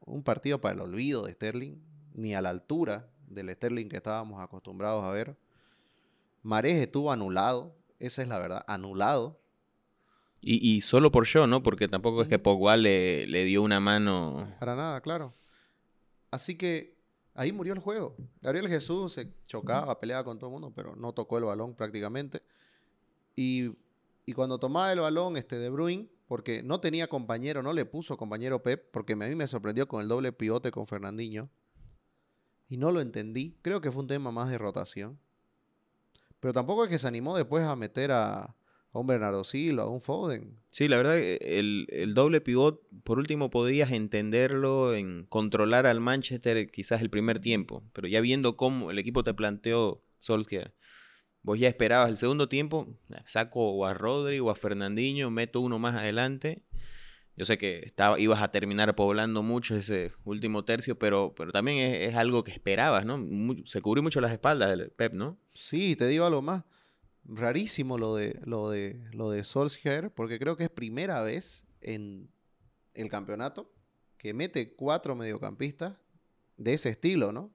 un 0.00 0.24
partido 0.24 0.60
para 0.60 0.74
el 0.74 0.80
olvido 0.80 1.24
de 1.24 1.32
Sterling, 1.34 1.76
ni 2.14 2.34
a 2.34 2.42
la 2.42 2.50
altura 2.50 3.08
del 3.28 3.54
Sterling 3.54 3.88
que 3.88 3.98
estábamos 3.98 4.42
acostumbrados 4.42 5.04
a 5.04 5.12
ver. 5.12 5.38
Mares 6.42 6.74
estuvo 6.74 7.12
anulado, 7.12 7.76
esa 8.00 8.22
es 8.22 8.28
la 8.28 8.40
verdad, 8.40 8.64
anulado. 8.66 9.40
Y, 10.40 10.80
solo 10.80 11.10
por 11.10 11.26
yo, 11.26 11.46
¿no? 11.46 11.62
Porque 11.62 11.88
tampoco 11.88 12.22
es 12.22 12.28
que 12.28 12.38
Pogba 12.38 12.76
le, 12.76 13.26
le 13.26 13.44
dio 13.44 13.62
una 13.62 13.80
mano. 13.80 14.52
Para 14.60 14.76
nada, 14.76 15.00
claro. 15.00 15.32
Así 16.30 16.56
que 16.56 16.96
ahí 17.34 17.52
murió 17.52 17.72
el 17.72 17.80
juego. 17.80 18.16
Gabriel 18.42 18.68
Jesús 18.68 19.12
se 19.12 19.32
chocaba, 19.46 19.98
peleaba 19.98 20.22
con 20.22 20.38
todo 20.38 20.50
el 20.50 20.52
mundo, 20.52 20.72
pero 20.74 20.94
no 20.94 21.12
tocó 21.12 21.38
el 21.38 21.44
balón 21.44 21.74
prácticamente. 21.74 22.42
Y, 23.34 23.76
y 24.26 24.32
cuando 24.32 24.58
tomaba 24.58 24.92
el 24.92 24.98
balón 24.98 25.36
este 25.36 25.56
De 25.56 25.70
Bruyne, 25.70 26.08
porque 26.26 26.62
no 26.64 26.80
tenía 26.80 27.06
compañero, 27.06 27.62
no 27.62 27.72
le 27.72 27.84
puso 27.84 28.16
compañero 28.16 28.60
Pep, 28.60 28.90
porque 28.90 29.12
a 29.12 29.16
mí 29.16 29.34
me 29.36 29.46
sorprendió 29.46 29.86
con 29.86 30.02
el 30.02 30.08
doble 30.08 30.32
pivote 30.32 30.72
con 30.72 30.88
Fernandinho. 30.88 31.48
Y 32.68 32.76
no 32.76 32.90
lo 32.90 33.00
entendí. 33.00 33.56
Creo 33.62 33.80
que 33.80 33.92
fue 33.92 34.02
un 34.02 34.08
tema 34.08 34.32
más 34.32 34.50
de 34.50 34.58
rotación. 34.58 35.20
Pero 36.40 36.52
tampoco 36.52 36.84
es 36.84 36.90
que 36.90 36.98
se 36.98 37.06
animó 37.06 37.36
después 37.36 37.64
a 37.64 37.76
meter 37.76 38.10
a, 38.10 38.56
un 38.90 39.06
Bernardo 39.06 39.44
Silva, 39.44 39.84
a 39.84 39.88
un 39.88 40.00
Foden. 40.00 40.58
Sí, 40.68 40.88
la 40.88 40.96
verdad, 40.96 41.16
el, 41.18 41.86
el 41.90 42.14
doble 42.14 42.40
pivot, 42.40 42.82
por 43.04 43.18
último, 43.18 43.50
podías 43.50 43.92
entenderlo 43.92 44.96
en 44.96 45.24
controlar 45.28 45.86
al 45.86 46.00
Manchester 46.00 46.68
quizás 46.68 47.00
el 47.00 47.10
primer 47.10 47.40
tiempo. 47.40 47.84
Pero 47.92 48.08
ya 48.08 48.20
viendo 48.20 48.56
cómo 48.56 48.90
el 48.90 48.98
equipo 48.98 49.22
te 49.22 49.34
planteó 49.34 50.02
Solskjaer, 50.18 50.74
vos 51.46 51.58
ya 51.58 51.68
esperabas 51.68 52.10
el 52.10 52.16
segundo 52.16 52.48
tiempo, 52.48 52.88
saco 53.24 53.70
o 53.70 53.86
a 53.86 53.94
Rodri 53.94 54.40
o 54.40 54.50
a 54.50 54.54
Fernandinho, 54.54 55.30
meto 55.30 55.60
uno 55.60 55.78
más 55.78 55.94
adelante 55.94 56.66
yo 57.36 57.44
sé 57.44 57.58
que 57.58 57.80
estaba, 57.84 58.18
ibas 58.18 58.40
a 58.40 58.50
terminar 58.50 58.94
poblando 58.94 59.42
mucho 59.42 59.76
ese 59.76 60.12
último 60.24 60.64
tercio, 60.64 60.98
pero, 60.98 61.34
pero 61.36 61.52
también 61.52 61.92
es, 61.92 62.16
algo 62.16 62.42
que 62.42 62.50
esperabas, 62.50 63.04
¿no? 63.04 63.22
se 63.66 63.82
cubrió 63.82 64.02
mucho 64.02 64.22
las 64.22 64.32
espaldas 64.32 64.70
del 64.70 64.90
Pep, 64.90 65.12
¿no? 65.12 65.38
Sí, 65.52 65.96
te 65.96 66.06
digo 66.06 66.24
algo 66.24 66.40
más. 66.40 66.64
Rarísimo 67.24 67.98
lo 67.98 68.16
de, 68.16 68.40
lo 68.44 68.70
de, 68.70 69.02
lo 69.12 69.30
de 69.30 69.44
Solskjaer, 69.44 70.10
porque 70.14 70.38
creo 70.38 70.56
que 70.56 70.64
es 70.64 70.70
primera 70.70 71.20
vez 71.20 71.66
en 71.82 72.30
el 72.94 73.10
campeonato 73.10 73.70
que 74.16 74.32
mete 74.32 74.74
cuatro 74.74 75.14
mediocampistas 75.14 75.94
de 76.56 76.72
ese 76.72 76.88
estilo, 76.88 77.32
¿no? 77.32 77.52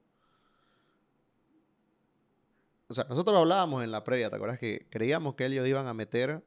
O 2.92 2.94
sea, 2.94 3.04
nosotros 3.08 3.36
hablábamos 3.36 3.82
en 3.82 3.90
la 3.90 4.04
previa, 4.04 4.30
¿te 4.30 4.36
acuerdas? 4.36 4.58
Que 4.58 4.86
creíamos 4.90 5.34
que 5.34 5.46
ellos 5.46 5.66
iban 5.66 5.86
a 5.86 5.94
meter 5.94 6.44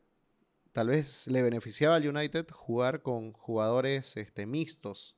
tal 0.75 0.89
vez 0.89 1.27
le 1.27 1.41
beneficiaba 1.41 1.95
al 1.95 2.05
United 2.05 2.47
jugar 2.51 3.01
con 3.01 3.31
jugadores 3.31 4.17
este, 4.17 4.45
mixtos. 4.45 5.15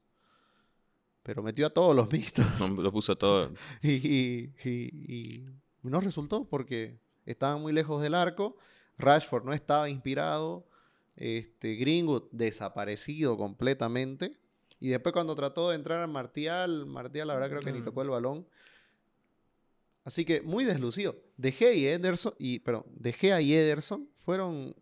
Pero 1.23 1.41
metió 1.41 1.65
a 1.65 1.71
todos 1.71 1.95
los 1.95 2.11
mixtos. 2.11 2.45
lo 2.59 2.91
puso 2.91 3.17
todo. 3.17 3.51
y, 3.81 4.51
y, 4.63 5.45
no 5.81 5.99
resultó 5.99 6.47
porque 6.47 6.99
estaban 7.25 7.59
muy 7.59 7.73
lejos 7.73 8.03
del 8.03 8.13
arco. 8.13 8.55
Rashford 8.99 9.45
no 9.45 9.51
estaba 9.51 9.89
inspirado. 9.89 10.67
Este, 11.15 11.73
Greenwood 11.73 12.25
desaparecido 12.31 13.35
completamente. 13.35 14.37
Y 14.79 14.89
después 14.89 15.11
cuando 15.11 15.35
trató 15.35 15.71
de 15.71 15.75
entrar 15.75 16.03
a 16.03 16.07
Martial, 16.07 16.85
Martial 16.85 17.29
la 17.29 17.33
verdad 17.33 17.49
creo 17.49 17.61
que 17.61 17.71
ni 17.71 17.79
mm. 17.79 17.85
tocó 17.85 18.03
el 18.03 18.11
balón. 18.11 18.47
Así 20.07 20.23
que 20.23 20.41
muy 20.41 20.63
deslucido. 20.63 21.21
De 21.35 21.51
Gea 21.51 21.73
y 21.73 21.85
Ederson, 21.85 22.33
y, 22.39 22.59
perdón, 22.59 22.85
De 22.95 23.11
Gea 23.11 23.41
y 23.41 23.53
Ederson 23.53 24.09
fueron 24.19 24.73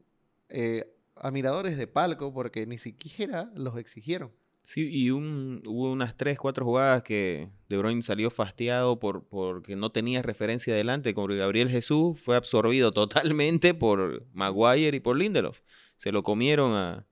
eh, 0.49 0.85
a 1.15 1.31
miradores 1.31 1.77
de 1.77 1.87
palco 1.87 2.31
porque 2.31 2.67
ni 2.67 2.77
siquiera 2.77 3.51
los 3.55 3.75
exigieron. 3.79 4.31
Sí, 4.61 4.87
y 4.91 5.09
hubo 5.09 5.91
unas 5.91 6.15
3, 6.15 6.37
4 6.37 6.63
jugadas 6.63 7.01
que 7.01 7.49
De 7.69 7.77
Bruyne 7.77 8.03
salió 8.03 8.29
fastiado 8.29 8.99
por, 8.99 9.27
porque 9.27 9.75
no 9.75 9.91
tenía 9.91 10.21
referencia 10.21 10.75
adelante, 10.75 11.15
como 11.15 11.25
Gabriel 11.35 11.71
Jesús 11.71 12.19
fue 12.19 12.35
absorbido 12.35 12.91
totalmente 12.93 13.73
por 13.73 14.27
Maguire 14.31 14.95
y 14.95 14.99
por 14.99 15.17
Lindelof. 15.17 15.61
Se 15.97 16.11
lo 16.11 16.21
comieron 16.21 16.75
a, 16.75 17.07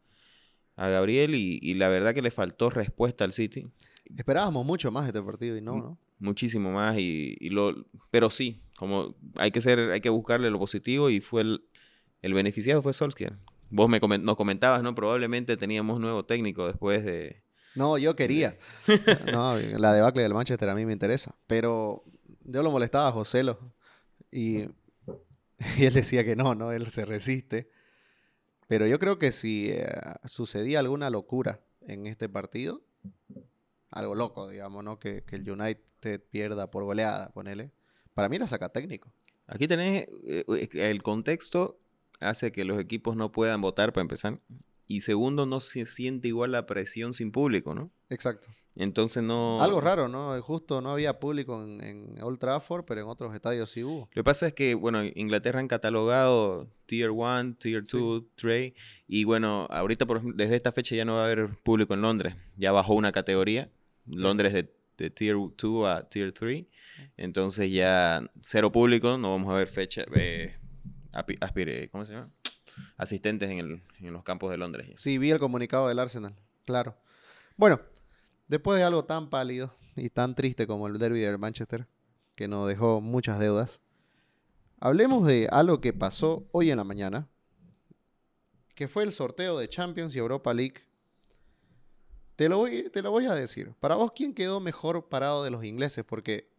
Gabriel 0.78 1.34
y, 1.34 1.74
la 1.74 1.90
verdad 1.90 2.14
que 2.14 2.22
le 2.22 2.30
faltó 2.30 2.70
respuesta 2.70 3.24
al 3.24 3.34
City. 3.34 3.72
Esperábamos 4.18 4.66
mucho 4.66 4.92
más 4.92 5.08
este 5.08 5.22
partido 5.22 5.58
y 5.58 5.62
no, 5.62 5.78
¿no? 5.78 5.98
Muchísimo 6.20 6.72
más, 6.72 6.98
y, 6.98 7.50
lo, 7.50 7.86
pero 8.12 8.30
sí, 8.30 8.62
como 8.78 9.16
hay 9.36 9.52
que 9.52 9.62
ser, 9.62 9.92
hay 9.92 10.02
que 10.02 10.10
buscarle 10.10 10.50
lo 10.50 10.60
positivo 10.60 11.10
y 11.10 11.20
fue 11.20 11.42
el, 11.42 11.66
el 12.22 12.34
beneficiado 12.34 12.82
fue 12.82 12.94
Solskjaer. 12.94 13.38
Vos 13.70 13.90
me 13.90 14.00
nos 14.00 14.36
comentabas, 14.36 14.84
¿no? 14.84 14.94
Probablemente 14.94 15.58
teníamos 15.58 16.00
nuevo 16.00 16.26
técnico 16.26 16.68
después 16.68 17.04
de... 17.04 17.44
No, 17.76 17.98
yo 17.98 18.16
quería. 18.16 18.56
no, 19.34 19.58
la 19.58 19.94
debacle 19.94 20.22
del 20.22 20.34
Manchester 20.34 20.70
a 20.70 20.76
mí 20.76 20.86
me 20.86 20.94
interesa. 20.94 21.36
Pero 21.48 22.04
yo 22.44 22.62
lo 22.62 22.70
molestaba 22.70 23.08
a 23.08 23.12
Joselo. 23.12 23.58
Y, 24.32 24.60
y 25.78 25.86
él 25.86 25.94
decía 25.94 26.24
que 26.24 26.36
no, 26.36 26.54
¿no? 26.54 26.72
Él 26.72 26.92
se 26.92 27.04
resiste. 27.04 27.72
Pero 28.68 28.86
yo 28.86 29.00
creo 29.00 29.18
que 29.18 29.32
si 29.32 29.72
eh, 29.72 29.88
sucedía 30.26 30.80
alguna 30.80 31.10
locura 31.10 31.62
en 31.82 32.06
este 32.06 32.30
partido, 32.30 32.84
algo 33.94 34.16
loco, 34.16 34.50
digamos, 34.50 34.84
¿no? 34.84 35.00
Que, 35.00 35.24
que 35.24 35.36
el 35.36 35.50
United 35.50 36.22
pierda 36.30 36.70
por 36.70 36.84
goleada, 36.84 37.32
ponele. 37.32 37.72
Para 38.14 38.30
mí 38.30 38.38
la 38.38 38.48
saca 38.48 38.70
técnico. 38.70 39.12
Aquí 39.48 39.68
tenés 39.68 40.08
eh, 40.26 40.70
el 40.74 41.02
contexto 41.02 41.80
hace 42.20 42.52
que 42.52 42.66
los 42.66 42.80
equipos 42.80 43.16
no 43.16 43.32
puedan 43.32 43.62
votar 43.62 43.94
para 43.94 44.04
empezar. 44.04 44.40
Y 44.88 45.02
segundo, 45.02 45.46
no 45.46 45.60
se 45.60 45.86
siente 45.86 46.28
igual 46.28 46.52
la 46.52 46.66
presión 46.66 47.14
sin 47.14 47.32
público, 47.32 47.74
¿no? 47.74 47.92
Exacto. 48.10 48.50
Entonces 48.76 49.22
no... 49.22 49.62
Algo 49.62 49.82
raro, 49.82 50.08
¿no? 50.08 50.40
Justo 50.42 50.82
no 50.82 50.92
había 50.92 51.20
público 51.20 51.62
en, 51.64 52.18
Old 52.22 52.40
Trafford, 52.40 52.86
pero 52.86 53.02
en 53.02 53.08
otros 53.08 53.34
estadios 53.34 53.70
sí 53.70 53.84
hubo. 53.84 54.02
Lo 54.02 54.10
que 54.10 54.24
pasa 54.24 54.48
es 54.48 54.54
que, 54.54 54.74
bueno, 54.74 55.04
Inglaterra 55.04 55.60
han 55.60 55.68
catalogado 55.68 56.68
Tier 56.88 57.12
1, 57.12 57.56
Tier 57.60 57.84
2, 57.84 58.24
sí. 58.36 58.74
y 59.08 59.24
bueno, 59.26 59.68
ahorita 59.70 60.06
por, 60.06 60.36
desde 60.36 60.56
esta 60.56 60.72
fecha 60.72 60.96
ya 60.96 61.06
no 61.06 61.16
va 61.16 61.22
a 61.22 61.26
haber 61.26 61.56
público 61.60 61.94
en 61.94 62.02
Londres. 62.02 62.36
Ya 62.58 62.72
bajó 62.72 62.96
una 62.96 63.12
categoría. 63.12 63.70
Londres 64.06 64.54
de, 64.54 65.10
Tier 65.10 65.36
2 65.36 65.88
a 65.88 66.08
Tier 66.08 66.32
3. 66.32 66.66
Entonces 67.18 67.72
ya 67.72 68.30
cero 68.44 68.72
público, 68.72 69.18
no 69.18 69.32
vamos 69.32 69.54
a 69.54 69.58
ver 69.58 69.68
fecha, 69.68 70.06
eh, 70.16 70.56
¿cómo 71.92 72.06
se 72.06 72.14
llama? 72.14 72.30
Asistentes 72.98 73.50
en, 73.50 73.82
los 74.14 74.24
campos 74.24 74.52
de 74.52 74.58
Londres. 74.58 74.90
Sí, 74.96 75.18
vi 75.18 75.32
el 75.32 75.40
comunicado 75.40 75.88
del 75.88 76.00
Arsenal, 76.00 76.36
claro. 76.66 76.98
Bueno, 77.58 77.82
después 78.48 78.78
de 78.78 78.84
algo 78.84 79.06
tan 79.06 79.30
pálido 79.30 79.76
y 79.96 80.10
tan 80.10 80.36
triste 80.36 80.66
como 80.68 80.88
el 80.88 80.98
derby 80.98 81.22
del 81.22 81.38
Manchester, 81.38 81.88
que 82.36 82.48
nos 82.48 82.68
dejó 82.68 83.02
muchas 83.02 83.40
deudas, 83.40 83.82
hablemos 84.80 85.28
de 85.28 85.48
algo 85.52 85.82
que 85.82 85.94
pasó 85.94 86.48
hoy 86.52 86.72
en 86.72 86.78
la 86.78 86.84
mañana, 86.84 87.28
que 88.76 88.88
fue 88.88 89.04
el 89.04 89.14
sorteo 89.14 89.58
de 89.60 89.70
Champions 89.70 90.16
y 90.16 90.20
Europa 90.20 90.54
League. 90.54 90.82
Te 92.44 92.50
lo, 92.50 92.58
voy, 92.58 92.90
te 92.90 93.02
lo 93.02 93.12
voy 93.12 93.26
a 93.26 93.34
decir. 93.34 93.74
Para 93.80 93.96
vos, 93.96 94.12
¿quién 94.14 94.34
quedó 94.34 94.60
mejor 94.60 95.08
parado 95.08 95.44
de 95.44 95.52
los 95.52 95.64
ingleses? 95.64 96.04
Porque 96.04 96.50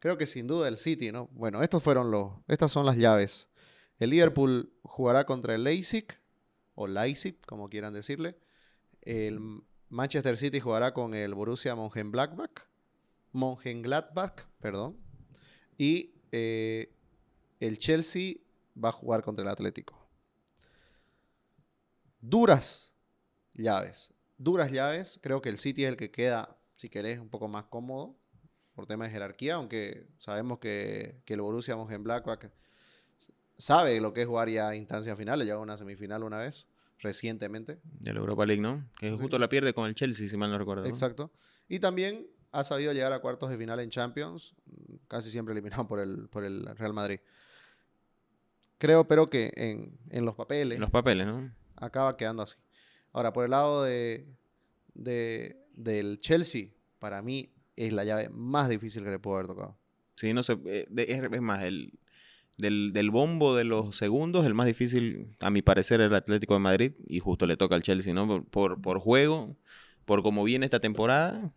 creo 0.00 0.18
que 0.18 0.26
sin 0.26 0.46
duda 0.46 0.68
el 0.68 0.76
City, 0.76 1.12
¿no? 1.12 1.28
Bueno, 1.32 1.62
estos 1.62 1.82
fueron 1.82 2.10
los, 2.10 2.32
estas 2.48 2.72
son 2.72 2.84
las 2.84 2.96
llaves 2.96 3.48
el 3.98 4.10
Liverpool 4.10 4.72
jugará 4.82 5.26
contra 5.26 5.54
el 5.54 5.64
Leipzig, 5.64 6.06
o 6.74 6.86
Leipzig, 6.86 7.40
como 7.46 7.68
quieran 7.68 7.92
decirle. 7.92 8.38
El 9.02 9.40
Manchester 9.88 10.36
City 10.36 10.60
jugará 10.60 10.94
con 10.94 11.14
el 11.14 11.34
Borussia 11.34 11.74
Mönchengladbach. 11.74 12.68
Mönchengladbach, 13.32 14.46
perdón. 14.60 14.96
Y 15.76 16.14
eh, 16.30 16.94
el 17.58 17.78
Chelsea 17.78 18.36
va 18.82 18.90
a 18.90 18.92
jugar 18.92 19.22
contra 19.22 19.44
el 19.44 19.50
Atlético. 19.50 20.08
Duras 22.20 22.94
llaves. 23.54 24.12
Duras 24.38 24.70
llaves. 24.70 25.18
Creo 25.22 25.42
que 25.42 25.50
el 25.50 25.58
City 25.58 25.84
es 25.84 25.90
el 25.90 25.96
que 25.96 26.10
queda, 26.10 26.56
si 26.76 26.88
querés, 26.88 27.18
un 27.18 27.28
poco 27.28 27.48
más 27.48 27.64
cómodo 27.64 28.16
por 28.74 28.86
tema 28.86 29.04
de 29.04 29.10
jerarquía, 29.10 29.56
aunque 29.56 30.06
sabemos 30.18 30.60
que, 30.60 31.20
que 31.24 31.34
el 31.34 31.40
Borussia 31.40 31.76
Mönchengladbach 31.76 32.48
sabe 33.58 34.00
lo 34.00 34.12
que 34.12 34.22
es 34.22 34.26
jugar 34.26 34.48
ya 34.48 34.74
instancias 34.74 35.18
finales, 35.18 35.46
llegó 35.46 35.58
a 35.58 35.62
una 35.62 35.76
semifinal 35.76 36.22
una 36.22 36.38
vez, 36.38 36.66
recientemente. 37.00 37.80
De 37.82 38.12
la 38.12 38.20
Europa 38.20 38.46
League, 38.46 38.62
¿no? 38.62 38.88
Que 38.98 39.10
justo 39.10 39.38
la 39.38 39.48
pierde 39.48 39.74
con 39.74 39.86
el 39.86 39.94
Chelsea, 39.94 40.28
si 40.28 40.36
mal 40.36 40.50
no 40.50 40.58
recuerdo. 40.58 40.86
Exacto. 40.86 41.30
Y 41.68 41.80
también 41.80 42.26
ha 42.52 42.64
sabido 42.64 42.92
llegar 42.92 43.12
a 43.12 43.18
cuartos 43.18 43.50
de 43.50 43.58
final 43.58 43.80
en 43.80 43.90
Champions, 43.90 44.54
casi 45.08 45.30
siempre 45.30 45.52
eliminado 45.52 45.86
por 45.86 46.00
el, 46.00 46.28
por 46.28 46.44
el 46.44 46.64
Real 46.76 46.94
Madrid. 46.94 47.20
Creo, 48.78 49.08
pero 49.08 49.28
que 49.28 49.52
en, 49.56 50.24
los 50.24 50.36
papeles. 50.36 50.76
En 50.76 50.80
los 50.80 50.90
papeles, 50.90 51.26
¿no? 51.26 51.52
Acaba 51.76 52.16
quedando 52.16 52.44
así. 52.44 52.56
Ahora, 53.18 53.32
por 53.32 53.44
el 53.44 53.50
lado 53.50 53.82
de, 53.82 54.28
del 54.94 56.20
Chelsea, 56.20 56.68
para 57.00 57.20
mí 57.20 57.50
es 57.74 57.92
la 57.92 58.04
llave 58.04 58.28
más 58.28 58.68
difícil 58.68 59.02
que 59.02 59.10
le 59.10 59.18
puedo 59.18 59.38
haber 59.38 59.48
tocado. 59.48 59.76
Sí, 60.14 60.32
no 60.32 60.44
sé. 60.44 60.56
Eh, 60.66 60.86
es, 60.96 61.40
más, 61.40 61.64
el, 61.64 61.98
del, 62.58 62.92
del 62.92 63.10
bombo 63.10 63.56
de 63.56 63.64
los 63.64 63.96
segundos, 63.96 64.46
el 64.46 64.54
más 64.54 64.68
difícil, 64.68 65.34
a 65.40 65.50
mi 65.50 65.62
parecer, 65.62 66.00
el 66.00 66.14
Atlético 66.14 66.54
de 66.54 66.60
Madrid. 66.60 66.92
Y 67.08 67.18
justo 67.18 67.48
le 67.48 67.56
toca 67.56 67.74
al 67.74 67.82
Chelsea, 67.82 68.14
¿no? 68.14 68.44
Por, 68.44 68.80
por 68.80 69.00
juego, 69.00 69.56
por 70.04 70.22
cómo 70.22 70.44
viene 70.44 70.66
esta 70.66 70.78
temporada. 70.78 71.52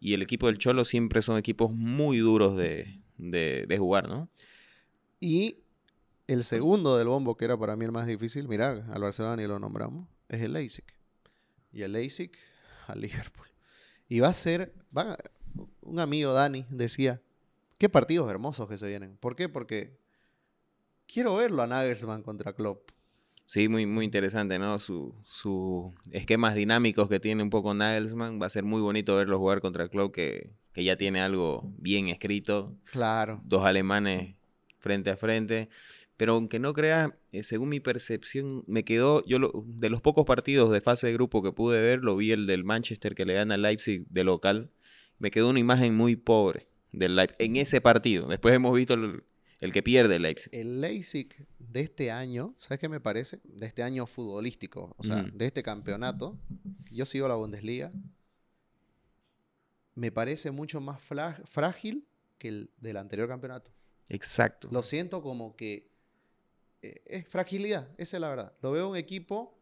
Y 0.00 0.14
el 0.14 0.22
equipo 0.22 0.48
del 0.48 0.58
Cholo 0.58 0.84
siempre 0.84 1.22
son 1.22 1.38
equipos 1.38 1.70
muy 1.70 2.18
duros 2.18 2.56
de, 2.56 2.98
de, 3.18 3.66
de 3.68 3.78
jugar, 3.78 4.08
¿no? 4.08 4.28
Y 5.20 5.58
el 6.26 6.42
segundo 6.42 6.98
del 6.98 7.06
bombo, 7.06 7.36
que 7.36 7.44
era 7.44 7.56
para 7.56 7.76
mí 7.76 7.84
el 7.84 7.92
más 7.92 8.08
difícil, 8.08 8.48
mirá, 8.48 8.84
al 8.92 9.02
Barcelona 9.02 9.36
ni 9.36 9.46
lo 9.46 9.60
nombramos, 9.60 10.08
es 10.28 10.42
el 10.42 10.52
Leipzig. 10.52 10.84
Y 11.72 11.82
el 11.82 11.92
Leipzig 11.92 12.32
al 12.86 13.00
Liverpool. 13.02 13.46
Y 14.08 14.20
va 14.20 14.28
a 14.28 14.34
ser, 14.34 14.72
va, 14.96 15.16
un 15.80 16.00
amigo 16.00 16.32
Dani 16.32 16.66
decía, 16.70 17.20
qué 17.78 17.88
partidos 17.88 18.30
hermosos 18.30 18.68
que 18.68 18.78
se 18.78 18.88
vienen. 18.88 19.16
¿Por 19.16 19.36
qué? 19.36 19.48
Porque 19.48 19.98
quiero 21.06 21.34
verlo 21.36 21.62
a 21.62 21.66
Nagelsmann 21.66 22.22
contra 22.22 22.52
Klopp. 22.52 22.90
Sí, 23.46 23.68
muy, 23.68 23.86
muy 23.86 24.04
interesante, 24.04 24.58
¿no? 24.58 24.78
Sus 24.80 25.14
su 25.24 25.94
esquemas 26.10 26.56
dinámicos 26.56 27.08
que 27.08 27.20
tiene 27.20 27.44
un 27.44 27.50
poco 27.50 27.74
Nagelsmann. 27.74 28.40
Va 28.42 28.46
a 28.46 28.50
ser 28.50 28.64
muy 28.64 28.80
bonito 28.80 29.14
verlo 29.14 29.38
jugar 29.38 29.60
contra 29.60 29.88
Klopp, 29.88 30.14
que, 30.14 30.50
que 30.72 30.82
ya 30.82 30.96
tiene 30.96 31.20
algo 31.20 31.62
bien 31.78 32.08
escrito. 32.08 32.76
Claro. 32.90 33.40
Dos 33.44 33.64
alemanes 33.64 34.34
frente 34.78 35.10
a 35.10 35.16
frente. 35.16 35.68
Pero 36.16 36.32
aunque 36.34 36.58
no 36.58 36.72
creas, 36.72 37.10
eh, 37.32 37.42
según 37.42 37.68
mi 37.68 37.80
percepción, 37.80 38.64
me 38.66 38.84
quedó, 38.84 39.24
yo 39.26 39.38
lo, 39.38 39.64
de 39.66 39.90
los 39.90 40.00
pocos 40.00 40.24
partidos 40.24 40.70
de 40.70 40.80
fase 40.80 41.08
de 41.08 41.12
grupo 41.12 41.42
que 41.42 41.52
pude 41.52 41.80
ver, 41.80 42.00
lo 42.02 42.16
vi 42.16 42.32
el 42.32 42.46
del 42.46 42.64
Manchester 42.64 43.14
que 43.14 43.26
le 43.26 43.34
gana 43.34 43.54
al 43.54 43.62
Leipzig 43.62 44.06
de 44.08 44.24
local. 44.24 44.70
Me 45.18 45.30
quedó 45.30 45.50
una 45.50 45.60
imagen 45.60 45.94
muy 45.94 46.16
pobre 46.16 46.68
del 46.92 47.16
Leipzig 47.16 47.36
en 47.38 47.56
ese 47.56 47.80
partido. 47.80 48.28
Después 48.28 48.54
hemos 48.54 48.74
visto 48.74 48.94
el, 48.94 49.24
el 49.60 49.72
que 49.72 49.82
pierde 49.82 50.16
el 50.16 50.22
Leipzig. 50.22 50.54
El 50.54 50.80
Leipzig 50.80 51.28
de 51.58 51.80
este 51.80 52.10
año, 52.10 52.54
¿sabes 52.56 52.78
qué 52.80 52.88
me 52.88 53.00
parece? 53.00 53.40
De 53.44 53.66
este 53.66 53.82
año 53.82 54.06
futbolístico, 54.06 54.94
o 54.96 55.02
sea, 55.02 55.22
de 55.22 55.46
este 55.46 55.62
campeonato. 55.62 56.38
Yo 56.90 57.04
sigo 57.04 57.28
la 57.28 57.34
Bundesliga. 57.34 57.92
Me 59.94 60.12
parece 60.12 60.50
mucho 60.50 60.80
más 60.80 61.00
frágil 61.00 62.06
que 62.38 62.48
el 62.48 62.70
del 62.78 62.96
anterior 62.96 63.28
campeonato. 63.28 63.70
Exacto. 64.08 64.68
Lo 64.70 64.82
siento 64.82 65.22
como 65.22 65.56
que 65.56 65.90
es 67.04 67.26
fragilidad, 67.26 67.88
esa 67.98 68.16
es 68.16 68.20
la 68.20 68.28
verdad. 68.28 68.52
Lo 68.62 68.72
veo 68.72 68.88
un 68.88 68.96
equipo 68.96 69.56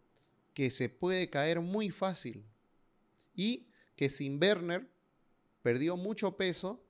que 0.55 0.71
se 0.71 0.89
puede 0.89 1.31
caer 1.31 1.61
muy 1.61 1.91
fácil 1.91 2.45
y 3.35 3.69
que 3.97 4.09
sin 4.09 4.41
Werner 4.41 4.89
perdió 5.63 5.97
mucho 5.97 6.37
peso 6.37 6.85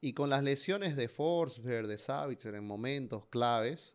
y 0.00 0.14
con 0.14 0.30
las 0.30 0.42
lesiones 0.42 0.96
de 0.96 1.08
Forsberg, 1.08 1.86
de 1.86 1.98
Savitzer 1.98 2.54
en 2.54 2.66
momentos 2.66 3.26
claves, 3.26 3.94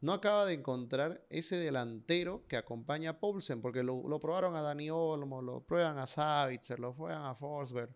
no 0.00 0.12
acaba 0.12 0.46
de 0.46 0.54
encontrar 0.54 1.24
ese 1.28 1.56
delantero 1.56 2.44
que 2.46 2.56
acompaña 2.56 3.10
a 3.10 3.18
Poulsen, 3.18 3.60
porque 3.60 3.82
lo, 3.82 4.20
probaron 4.20 4.54
a 4.54 4.62
Dani 4.62 4.90
Olmo, 4.90 5.42
lo 5.42 5.60
prueban 5.60 5.98
a 5.98 6.06
Savitzer, 6.06 6.78
lo 6.78 6.94
prueban 6.94 7.24
a 7.24 7.34
Forsberg. 7.34 7.90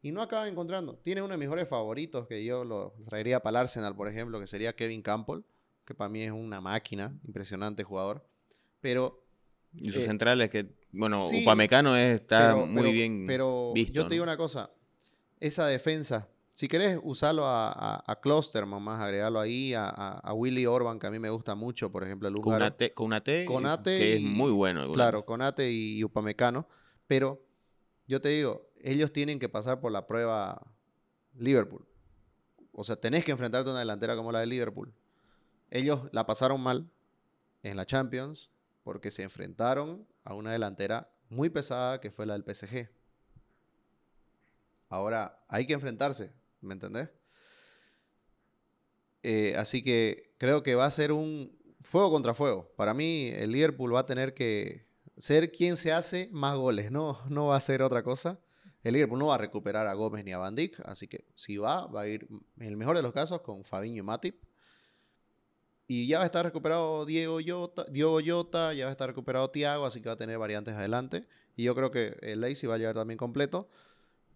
Y 0.00 0.12
no 0.12 0.22
acaba 0.22 0.48
encontrando. 0.48 0.96
Tiene 0.98 1.20
uno 1.20 1.32
de 1.32 1.38
mis 1.38 1.48
mejores 1.48 1.68
favoritos 1.68 2.26
que 2.28 2.44
yo 2.44 2.64
lo 2.64 2.94
traería 3.04 3.40
para 3.40 3.58
el 3.58 3.62
Arsenal, 3.64 3.94
por 3.94 4.08
ejemplo, 4.08 4.40
que 4.40 4.46
sería 4.46 4.74
Kevin 4.74 5.02
Campbell, 5.02 5.42
que 5.88 5.94
para 5.94 6.10
mí 6.10 6.20
es 6.22 6.30
una 6.30 6.60
máquina, 6.60 7.18
impresionante 7.26 7.82
jugador. 7.82 8.22
Pero, 8.82 9.24
Y 9.74 9.90
sus 9.90 10.02
eh, 10.02 10.06
centrales 10.06 10.50
que, 10.50 10.70
bueno, 10.92 11.26
sí, 11.28 11.42
Upamecano 11.42 11.96
es- 11.96 12.20
está 12.20 12.52
pero, 12.52 12.66
muy 12.66 12.82
pero- 12.82 12.92
bien 12.92 13.24
pero 13.26 13.72
visto. 13.74 13.94
yo 13.94 14.06
te 14.06 14.14
digo 14.14 14.26
¿no? 14.26 14.30
una 14.32 14.36
cosa, 14.36 14.70
esa 15.40 15.66
defensa, 15.66 16.28
si 16.50 16.68
querés 16.68 16.98
usarlo 17.02 17.46
a, 17.46 17.68
a, 17.72 18.04
a 18.06 18.20
Klosterman 18.20 18.82
más, 18.82 19.00
agregarlo 19.00 19.40
ahí, 19.40 19.72
a, 19.72 19.88
a, 19.88 20.18
a 20.18 20.32
Willy 20.34 20.66
Orban, 20.66 20.98
que 20.98 21.06
a 21.06 21.10
mí 21.10 21.18
me 21.18 21.30
gusta 21.30 21.54
mucho, 21.54 21.90
por 21.90 22.04
ejemplo, 22.04 22.28
el 22.28 22.34
Con 22.34 22.44
húngaro. 22.44 22.64
Konate, 22.66 22.92
Konate, 22.92 23.44
Konate 23.46 23.98
que 23.98 24.16
es 24.16 24.20
muy 24.22 24.50
bueno. 24.50 24.92
Claro, 24.92 25.24
Conate 25.24 25.70
y 25.72 26.04
Upamecano. 26.04 26.68
Pero 27.06 27.42
yo 28.06 28.20
te 28.20 28.28
digo, 28.28 28.68
ellos 28.82 29.12
tienen 29.12 29.38
que 29.38 29.48
pasar 29.48 29.80
por 29.80 29.90
la 29.92 30.06
prueba 30.06 30.60
Liverpool. 31.34 31.86
O 32.72 32.84
sea, 32.84 32.96
tenés 32.96 33.24
que 33.24 33.30
enfrentarte 33.32 33.68
a 33.68 33.72
una 33.72 33.80
delantera 33.80 34.14
como 34.16 34.30
la 34.32 34.40
de 34.40 34.46
Liverpool. 34.46 34.92
Ellos 35.70 36.08
la 36.12 36.26
pasaron 36.26 36.60
mal 36.60 36.90
en 37.62 37.76
la 37.76 37.86
Champions 37.86 38.50
porque 38.84 39.10
se 39.10 39.22
enfrentaron 39.22 40.06
a 40.24 40.34
una 40.34 40.52
delantera 40.52 41.10
muy 41.28 41.50
pesada 41.50 42.00
que 42.00 42.10
fue 42.10 42.26
la 42.26 42.38
del 42.38 42.44
PSG. 42.44 42.88
Ahora 44.88 45.36
hay 45.48 45.66
que 45.66 45.74
enfrentarse, 45.74 46.32
¿me 46.60 46.72
entendés? 46.72 47.10
Eh, 49.22 49.54
así 49.56 49.82
que 49.82 50.34
creo 50.38 50.62
que 50.62 50.74
va 50.74 50.86
a 50.86 50.90
ser 50.90 51.12
un 51.12 51.54
fuego 51.82 52.10
contra 52.10 52.34
fuego. 52.34 52.72
Para 52.76 52.94
mí, 52.94 53.28
el 53.34 53.52
Liverpool 53.52 53.94
va 53.94 54.00
a 54.00 54.06
tener 54.06 54.32
que 54.34 54.86
ser 55.18 55.50
quien 55.50 55.76
se 55.76 55.92
hace 55.92 56.28
más 56.32 56.56
goles, 56.56 56.90
no, 56.90 57.20
no 57.28 57.46
va 57.46 57.56
a 57.56 57.60
ser 57.60 57.82
otra 57.82 58.02
cosa. 58.02 58.40
El 58.82 58.94
Liverpool 58.94 59.18
no 59.18 59.26
va 59.26 59.34
a 59.34 59.38
recuperar 59.38 59.86
a 59.86 59.94
Gómez 59.94 60.24
ni 60.24 60.32
a 60.32 60.38
Van 60.38 60.54
Dijk, 60.54 60.80
así 60.86 61.08
que 61.08 61.24
si 61.34 61.56
va, 61.56 61.86
va 61.86 62.02
a 62.02 62.08
ir 62.08 62.28
en 62.58 62.66
el 62.66 62.76
mejor 62.76 62.96
de 62.96 63.02
los 63.02 63.12
casos 63.12 63.42
con 63.42 63.64
Fabinho 63.64 63.98
y 63.98 64.02
Matip. 64.02 64.47
Y 65.90 66.06
ya 66.06 66.18
va 66.18 66.24
a 66.24 66.26
estar 66.26 66.44
recuperado 66.44 67.06
Diego 67.06 67.38
Diogo 67.38 68.20
Jota, 68.24 68.74
ya 68.74 68.84
va 68.84 68.90
a 68.90 68.92
estar 68.92 69.08
recuperado 69.08 69.50
Thiago, 69.50 69.86
así 69.86 70.02
que 70.02 70.10
va 70.10 70.12
a 70.12 70.18
tener 70.18 70.36
variantes 70.36 70.74
adelante. 70.74 71.26
Y 71.56 71.64
yo 71.64 71.74
creo 71.74 71.90
que 71.90 72.18
el 72.20 72.42
Leipzig 72.42 72.68
va 72.68 72.74
a 72.74 72.78
llegar 72.78 72.94
también 72.94 73.16
completo. 73.16 73.70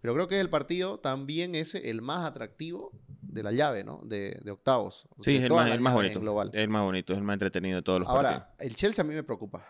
Pero 0.00 0.14
creo 0.14 0.28
que 0.28 0.40
el 0.40 0.50
partido 0.50 0.98
también 0.98 1.55
es 1.55 1.74
el 1.76 2.03
más 2.03 2.28
atractivo 2.28 2.90
de 3.20 3.42
la 3.42 3.53
llave, 3.53 3.84
¿no? 3.84 4.00
De, 4.03 4.40
de 4.42 4.50
octavos. 4.50 5.07
Sí, 5.20 5.36
es 5.36 5.44
el 5.44 5.53
más, 5.53 5.70
el 5.70 5.80
más 5.80 5.94
bonito. 5.94 6.20
global. 6.20 6.50
Es 6.53 6.62
el 6.62 6.70
más 6.70 6.82
bonito, 6.82 7.12
es 7.12 7.18
el 7.18 7.24
más 7.24 7.34
entretenido 7.34 7.76
de 7.76 7.82
todos 7.82 8.00
los 8.00 8.09
partidos. 8.09 8.34
Ahora, 8.34 8.55
el 8.59 8.74
Chelsea 8.74 9.05
a 9.05 9.07
mí 9.07 9.14
me 9.14 9.22
preocupa. 9.22 9.64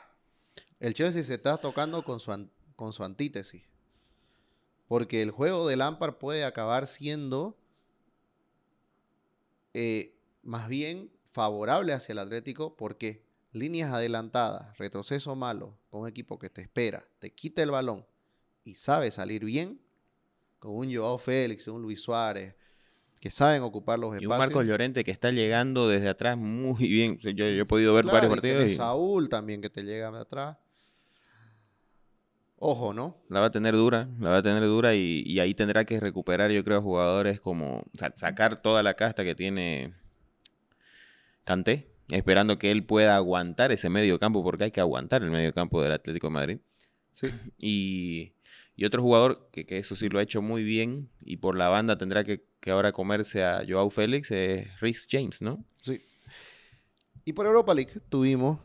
El 0.81 0.95
Chelsea 0.95 1.23
se 1.23 1.35
está 1.35 1.59
tocando 1.59 2.03
con 2.05 2.19
su, 2.19 2.49
con 2.77 2.93
su 2.93 3.05
antítesis. 3.05 3.63
Porque 4.89 5.21
el 5.21 5.33
juego 5.33 5.67
de 5.67 5.77
Lampard 5.77 6.15
puede 6.15 6.45
acabar 6.45 6.87
siendo 6.87 7.59
eh, 9.75 10.15
más 10.43 10.69
bien 10.69 11.12
favorable 11.33 11.93
hacia 11.93 12.13
el 12.13 12.19
Atlético 12.19 12.77
porque 12.77 13.25
líneas 13.53 13.93
adelantadas, 13.93 14.77
retroceso 14.79 15.35
malo, 15.35 15.77
con 15.91 16.03
un 16.03 16.09
equipo 16.09 16.39
que 16.39 16.51
te 16.51 16.63
espera, 16.63 17.05
te 17.19 17.33
quita 17.33 17.63
el 17.63 17.71
balón 17.71 18.07
y 18.65 18.75
sabe 18.75 19.11
salir 19.11 19.45
bien, 19.45 19.81
con 20.59 20.77
un 20.77 20.95
Joao 20.95 21.19
Félix, 21.19 21.67
un 21.69 21.83
Luis 21.83 22.01
Suárez, 22.01 22.55
que 23.21 23.31
saben 23.31 23.63
ocupar 23.63 23.99
los 23.99 24.11
Y 24.11 24.19
un 24.19 24.23
espacios. 24.23 24.39
Marcos 24.39 24.67
Llorente 24.67 25.05
que 25.05 25.11
está 25.11 25.31
llegando 25.31 25.89
desde 25.89 26.09
atrás 26.09 26.37
muy 26.37 26.89
bien. 26.89 27.19
Yo, 27.19 27.31
yo 27.31 27.45
he 27.45 27.65
podido 27.65 27.95
ver 27.95 28.05
Claro, 28.05 28.17
varios 28.17 28.35
partidos 28.35 28.67
y 28.67 28.75
Saúl 28.75 29.29
también 29.29 29.61
que 29.61 29.71
te 29.71 29.83
llega 29.83 30.11
de 30.11 30.19
atrás. 30.19 30.57
Ojo, 32.57 32.95
¿no? 32.95 33.17
la 33.29 33.41
va 33.41 33.47
a 33.47 33.51
tener 33.51 33.75
dura, 33.75 34.09
la 34.21 34.31
va 34.31 34.37
a 34.37 34.43
tener 34.43 34.63
dura 34.65 34.95
y, 34.95 35.25
y 35.27 35.41
ahí 35.41 35.53
tendrá 35.53 35.85
que 35.85 35.99
recuperar, 35.99 36.53
yo 36.53 36.63
creo, 36.63 36.81
jugadores 36.81 37.41
como 37.41 37.79
o 37.79 37.99
sea, 37.99 38.13
sacar 38.15 38.61
toda 38.63 38.85
la 38.85 38.95
casta 38.95 39.25
que 39.25 39.35
tiene 39.35 39.95
Kanté, 41.45 41.91
esperando 42.09 42.59
que 42.59 42.71
él 42.71 42.85
pueda 42.85 43.17
aguantar 43.17 43.73
ese 43.73 43.89
medio 43.91 44.19
campo, 44.19 44.43
porque 44.43 44.65
hay 44.65 44.71
que 44.71 44.81
aguantar 44.81 45.23
el 45.23 45.31
medio 45.31 45.53
campo 45.53 45.83
del 45.83 45.93
Atlético 45.93 46.29
de 46.29 46.33
Madrid. 46.33 46.59
Sí. 47.13 47.29
Y, 47.59 48.35
y 48.75 48.85
otro 48.85 49.03
jugador 49.03 49.49
que, 49.53 49.67
que 49.67 49.79
eso 49.79 49.95
sí 49.95 50.09
lo 50.09 50.19
ha 50.19 50.23
hecho 50.23 50.43
muy 50.43 50.63
bien 50.63 51.11
y 51.21 51.37
por 51.37 51.57
la 51.57 51.69
banda 51.69 51.99
tendrá 51.99 52.25
que, 52.25 52.45
que 52.61 52.71
ahora 52.71 52.93
comerse 52.93 53.45
a 53.45 53.65
Joao 53.69 53.91
Félix 53.91 54.31
es 54.31 54.81
Rhys 54.81 55.07
James, 55.11 55.43
¿no? 55.43 55.65
Sí. 55.83 56.03
Y 57.25 57.33
por 57.35 57.47
Europa 57.47 57.75
League 57.75 58.01
tuvimos 58.09 58.59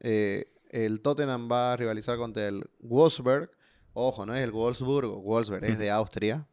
eh, 0.00 0.44
el 0.70 1.00
Tottenham 1.00 1.48
va 1.50 1.72
a 1.72 1.76
rivalizar 1.76 2.18
contra 2.18 2.48
el 2.48 2.68
Wolfsburg. 2.80 3.50
Ojo, 3.92 4.26
no 4.26 4.34
es 4.34 4.42
el 4.42 4.50
Wolfsburgo, 4.50 5.22
Wolfsburg 5.22 5.64
es 5.64 5.78
de 5.78 5.90
Austria. 5.90 6.46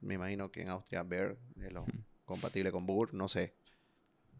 Me 0.00 0.14
imagino 0.14 0.50
que 0.50 0.62
en 0.62 0.68
Austria 0.68 1.02
Berg 1.02 1.38
es 1.60 1.72
lo 1.72 1.84
compatible 2.24 2.70
con 2.70 2.86
Bur, 2.86 3.12
no 3.12 3.26
sé. 3.28 3.54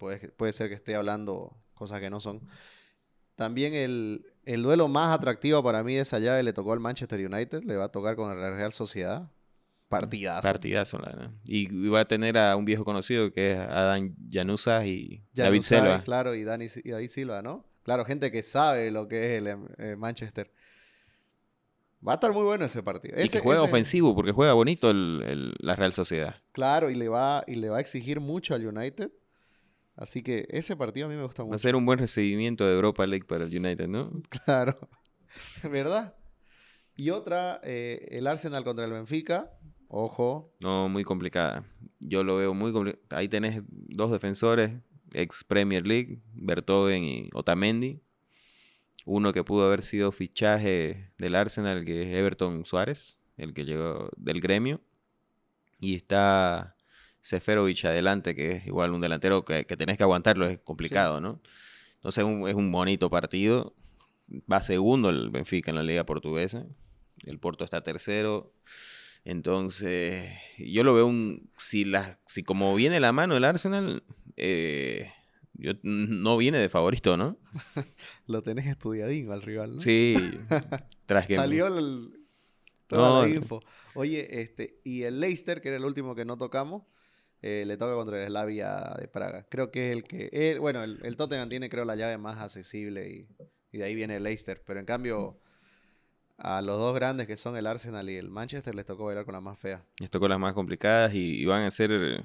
Puede, 0.04 0.18
puede 0.32 0.52
ser 0.52 0.68
que 0.68 0.74
esté 0.74 0.94
hablando 0.96 1.56
cosas 1.72 1.98
que 2.00 2.10
no 2.10 2.20
son. 2.20 2.42
También 3.36 3.72
el, 3.74 4.26
el 4.44 4.62
duelo 4.62 4.86
más 4.88 5.16
atractivo 5.16 5.62
para 5.62 5.82
mí 5.82 5.94
de 5.94 6.02
esa 6.02 6.18
llave 6.18 6.42
le 6.42 6.52
tocó 6.52 6.74
al 6.74 6.80
Manchester 6.80 7.18
United. 7.26 7.62
Le 7.64 7.76
va 7.76 7.84
a 7.84 7.88
tocar 7.88 8.16
con 8.16 8.28
la 8.38 8.50
Real 8.50 8.72
Sociedad. 8.74 9.30
Partidazo. 9.88 10.42
Partidazo, 10.42 10.98
la 10.98 11.06
verdad. 11.06 11.30
Y 11.44 11.72
y 11.74 11.88
va 11.88 12.00
a 12.00 12.04
tener 12.04 12.36
a 12.36 12.54
un 12.56 12.64
viejo 12.66 12.84
conocido 12.84 13.32
que 13.32 13.52
es 13.52 13.58
Adán 13.58 14.14
Llanusa 14.28 14.84
y 14.86 15.24
David 15.32 15.62
Selva. 15.62 16.02
Claro, 16.04 16.34
y, 16.34 16.44
Dani, 16.44 16.66
y 16.84 16.90
David 16.90 17.08
Silva, 17.08 17.40
¿no? 17.42 17.64
Claro, 17.82 18.04
gente 18.04 18.30
que 18.30 18.42
sabe 18.42 18.90
lo 18.90 19.08
que 19.08 19.24
es 19.24 19.38
el 19.38 19.46
eh, 19.78 19.96
Manchester. 19.96 20.50
Va 22.06 22.12
a 22.12 22.14
estar 22.16 22.32
muy 22.32 22.44
bueno 22.44 22.64
ese 22.66 22.82
partido. 22.82 23.16
y 23.18 23.22
Ese- 23.22 23.38
que 23.38 23.42
juega 23.42 23.62
ese- 23.62 23.70
ofensivo, 23.70 24.14
porque 24.14 24.32
juega 24.32 24.52
bonito 24.52 24.90
el- 24.90 25.22
el- 25.26 25.54
la 25.58 25.74
Real 25.74 25.92
Sociedad. 25.92 26.36
Claro, 26.52 26.90
y 26.90 26.94
le, 26.94 27.08
va, 27.08 27.42
y 27.46 27.54
le 27.54 27.68
va 27.70 27.78
a 27.78 27.80
exigir 27.80 28.20
mucho 28.20 28.54
al 28.54 28.66
United. 28.66 29.10
Así 29.96 30.22
que 30.22 30.46
ese 30.50 30.76
partido 30.76 31.06
a 31.06 31.08
mí 31.08 31.16
me 31.16 31.22
gusta 31.24 31.42
Va 31.42 31.46
a 31.46 31.52
mucho. 31.52 31.58
ser 31.60 31.76
un 31.76 31.86
buen 31.86 31.98
recibimiento 31.98 32.66
de 32.66 32.74
Europa 32.74 33.06
League 33.06 33.26
para 33.26 33.44
el 33.44 33.56
United, 33.56 33.86
¿no? 33.88 34.10
Claro. 34.44 34.78
¿Verdad? 35.70 36.14
Y 36.96 37.10
otra, 37.10 37.60
eh, 37.64 38.06
el 38.10 38.26
Arsenal 38.26 38.64
contra 38.64 38.84
el 38.84 38.92
Benfica. 38.92 39.50
Ojo. 39.88 40.52
No, 40.60 40.88
muy 40.88 41.04
complicada. 41.04 41.64
Yo 42.00 42.24
lo 42.24 42.36
veo 42.36 42.54
muy 42.54 42.72
complicado. 42.72 43.04
Ahí 43.10 43.28
tenés 43.28 43.62
dos 43.68 44.10
defensores, 44.10 44.72
ex 45.12 45.44
Premier 45.44 45.86
League, 45.86 46.20
Bertogen 46.34 47.04
y 47.04 47.28
Otamendi. 47.32 48.00
Uno 49.06 49.32
que 49.32 49.44
pudo 49.44 49.66
haber 49.66 49.82
sido 49.82 50.12
fichaje 50.12 51.10
del 51.18 51.34
Arsenal, 51.34 51.84
que 51.84 52.02
es 52.02 52.08
Everton 52.16 52.64
Suárez, 52.64 53.20
el 53.36 53.52
que 53.54 53.64
llegó 53.64 54.08
del 54.16 54.40
gremio. 54.40 54.80
Y 55.80 55.94
está 55.94 56.74
Seferovic 57.24 57.86
adelante, 57.86 58.34
que 58.34 58.52
es 58.52 58.66
igual 58.66 58.92
un 58.92 59.00
delantero 59.00 59.44
que, 59.46 59.64
que 59.64 59.76
tenés 59.78 59.96
que 59.96 60.02
aguantarlo, 60.02 60.46
es 60.46 60.58
complicado, 60.58 61.20
¿no? 61.22 61.40
Entonces 61.96 62.22
un- 62.22 62.46
es 62.46 62.54
un 62.54 62.70
bonito 62.70 63.08
partido. 63.08 63.74
Va 64.50 64.60
segundo 64.60 65.08
el 65.08 65.30
Benfica 65.30 65.70
en 65.70 65.76
la 65.76 65.82
liga 65.82 66.04
portuguesa. 66.04 66.66
El 67.24 67.38
Porto 67.38 67.64
está 67.64 67.82
tercero. 67.82 68.52
Entonces, 69.24 70.30
yo 70.58 70.84
lo 70.84 70.92
veo 70.94 71.06
un. 71.06 71.50
Si, 71.56 71.84
la, 71.86 72.18
si 72.26 72.42
como 72.42 72.74
viene 72.74 73.00
la 73.00 73.12
mano 73.12 73.36
el 73.36 73.44
Arsenal, 73.44 74.02
eh, 74.36 75.10
yo, 75.54 75.72
no 75.82 76.36
viene 76.36 76.58
de 76.58 76.68
favorito, 76.68 77.16
¿no? 77.16 77.38
Lo 78.26 78.42
tenés 78.42 78.66
estudiadín 78.66 79.30
al 79.32 79.40
rival, 79.40 79.74
¿no? 79.76 79.80
Sí. 79.80 80.14
Tras 81.06 81.26
que, 81.26 81.36
Salió 81.36 81.66
el- 81.68 82.20
toda 82.86 83.22
la 83.26 83.28
info. 83.34 83.62
Oye, 83.94 84.42
este, 84.42 84.78
y 84.84 85.02
el 85.04 85.20
Leicester, 85.20 85.62
que 85.62 85.68
era 85.68 85.78
el 85.78 85.84
último 85.86 86.14
que 86.14 86.26
no 86.26 86.36
tocamos, 86.36 86.82
eh, 87.42 87.64
le 87.66 87.76
toca 87.76 87.94
contra 87.94 88.20
el 88.22 88.28
Slavia 88.28 88.94
de 88.98 89.08
Praga. 89.08 89.46
Creo 89.48 89.70
que 89.70 89.90
es 89.90 89.96
el 89.96 90.04
que. 90.04 90.28
eh, 90.32 90.58
bueno, 90.58 90.82
el, 90.82 91.00
el 91.04 91.16
Tottenham 91.16 91.48
tiene, 91.48 91.68
creo, 91.68 91.84
la 91.84 91.96
llave 91.96 92.18
más 92.18 92.38
accesible 92.38 93.08
y, 93.08 93.28
y 93.72 93.78
de 93.78 93.84
ahí 93.84 93.94
viene 93.94 94.16
el 94.16 94.22
Leicester. 94.24 94.62
Pero 94.66 94.80
en 94.80 94.86
cambio, 94.86 95.40
a 96.38 96.62
los 96.62 96.78
dos 96.78 96.94
grandes 96.94 97.26
que 97.26 97.36
son 97.36 97.56
el 97.56 97.66
Arsenal 97.66 98.08
y 98.10 98.16
el 98.16 98.30
Manchester 98.30 98.74
les 98.74 98.86
tocó 98.86 99.04
bailar 99.04 99.24
con 99.24 99.34
la 99.34 99.40
más 99.40 99.58
fea. 99.58 99.84
les 100.00 100.10
tocó 100.10 100.28
las 100.28 100.38
más 100.38 100.52
complicadas 100.54 101.14
y, 101.14 101.40
y 101.40 101.44
van 101.44 101.62
a 101.62 101.70
ser. 101.70 102.24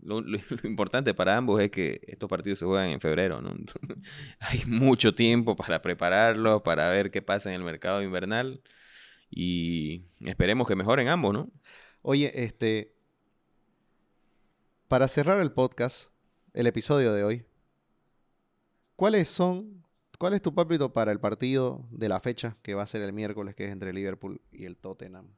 Lo, 0.00 0.20
lo- 0.20 0.38
lo 0.62 0.68
importante 0.68 1.12
para 1.14 1.36
ambos 1.36 1.60
es 1.60 1.70
que 1.70 2.00
estos 2.06 2.28
partidos 2.28 2.58
se 2.60 2.64
juegan 2.66 2.90
en 2.90 3.00
febrero, 3.00 3.40
¿no? 3.42 3.54
Hay 4.40 4.60
mucho 4.66 5.14
tiempo 5.14 5.56
para 5.56 5.82
prepararlos, 5.82 6.62
para 6.62 6.90
ver 6.90 7.10
qué 7.10 7.22
pasa 7.22 7.48
en 7.50 7.56
el 7.56 7.64
mercado 7.64 8.02
invernal 8.02 8.62
y 9.30 10.04
esperemos 10.24 10.68
que 10.68 10.76
mejoren 10.76 11.08
ambos, 11.08 11.34
¿no? 11.34 11.50
Oye, 12.02 12.30
este. 12.44 12.94
Para 14.88 15.08
cerrar 15.08 15.40
el 15.40 15.52
podcast, 15.52 16.12
el 16.54 16.66
episodio 16.66 17.12
de 17.12 17.24
hoy, 17.24 17.44
¿cuáles 18.96 19.28
son. 19.28 19.84
¿Cuál 20.18 20.34
es 20.34 20.42
tu 20.42 20.52
pálpito 20.52 20.92
para 20.92 21.12
el 21.12 21.20
partido 21.20 21.86
de 21.92 22.08
la 22.08 22.18
fecha 22.18 22.56
que 22.62 22.74
va 22.74 22.82
a 22.82 22.86
ser 22.88 23.02
el 23.02 23.12
miércoles, 23.12 23.54
que 23.54 23.66
es 23.66 23.70
entre 23.70 23.92
Liverpool 23.92 24.40
y 24.50 24.64
el 24.64 24.76
Tottenham? 24.76 25.28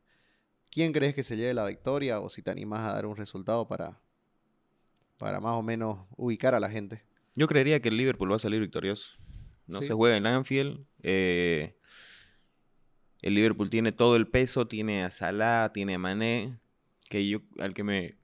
¿Quién 0.71 0.93
crees 0.93 1.15
que 1.15 1.23
se 1.25 1.37
lleve 1.37 1.53
la 1.53 1.67
victoria 1.67 2.19
o 2.21 2.31
si 2.31 2.41
te 2.41 2.51
animas 2.51 2.81
a 2.87 2.95
dar 2.95 3.05
un 3.05 3.15
resultado 3.17 3.69
para, 3.69 4.01
para 5.19 5.39
más 5.39 5.53
o 5.57 5.63
menos 5.63 6.07
ubicar 6.17 6.55
a 6.55 6.61
la 6.61 6.71
gente? 6.71 7.03
Yo 7.35 7.47
creería 7.47 7.81
que 7.83 7.91
el 7.91 7.99
Liverpool 7.99 8.33
va 8.33 8.37
a 8.37 8.39
salir 8.39 8.61
victorioso. 8.61 9.19
No 9.67 9.83
Sí. 9.83 9.89
se 9.89 9.93
juega 9.95 10.17
en 10.17 10.27
Anfield. 10.27 10.87
eh, 11.03 11.77
el 13.23 13.35
Liverpool 13.35 13.69
tiene 13.69 13.93
todo 13.93 14.17
el 14.17 14.29
peso, 14.29 14.67
tiene 14.67 15.05
a 15.05 15.11
Salah, 15.11 15.73
tiene 15.75 15.95
a 15.97 15.99
Mané, 15.99 16.59
que 17.11 17.29
yo 17.29 17.41
al 17.59 17.75
que 17.75 17.85
me 17.85 18.17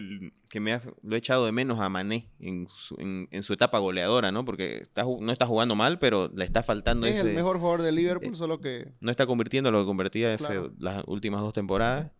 que, 0.00 0.32
que 0.50 0.60
me 0.60 0.72
ha- 0.72 0.82
lo 1.02 1.14
he 1.14 1.18
echado 1.18 1.46
de 1.46 1.52
menos 1.52 1.78
a 1.80 1.88
Mané 1.88 2.28
en 2.40 2.66
su, 2.68 2.96
en- 2.98 3.28
en 3.30 3.42
su 3.44 3.52
etapa 3.52 3.78
goleadora, 3.78 4.32
¿no? 4.32 4.44
Porque 4.44 4.78
está 4.78 5.04
no 5.04 5.30
está 5.32 5.46
jugando 5.46 5.74
mal, 5.76 5.98
pero 5.98 6.30
le 6.34 6.44
está 6.44 6.62
faltando 6.62 7.06
Es 7.06 7.18
ese 7.18 7.30
el 7.30 7.36
mejor 7.36 7.58
jugador 7.58 7.82
de 7.82 7.92
Liverpool, 7.92 8.32
eh, 8.32 8.36
solo 8.36 8.60
que 8.60 8.92
no 9.00 9.10
está 9.10 9.26
convirtiendo 9.26 9.70
lo 9.70 9.80
que 9.80 9.86
convertía 9.86 10.36
Claro. 10.36 10.72
las 10.78 11.04
últimas 11.06 11.40
dos 11.42 11.52
temporadas. 11.52 12.10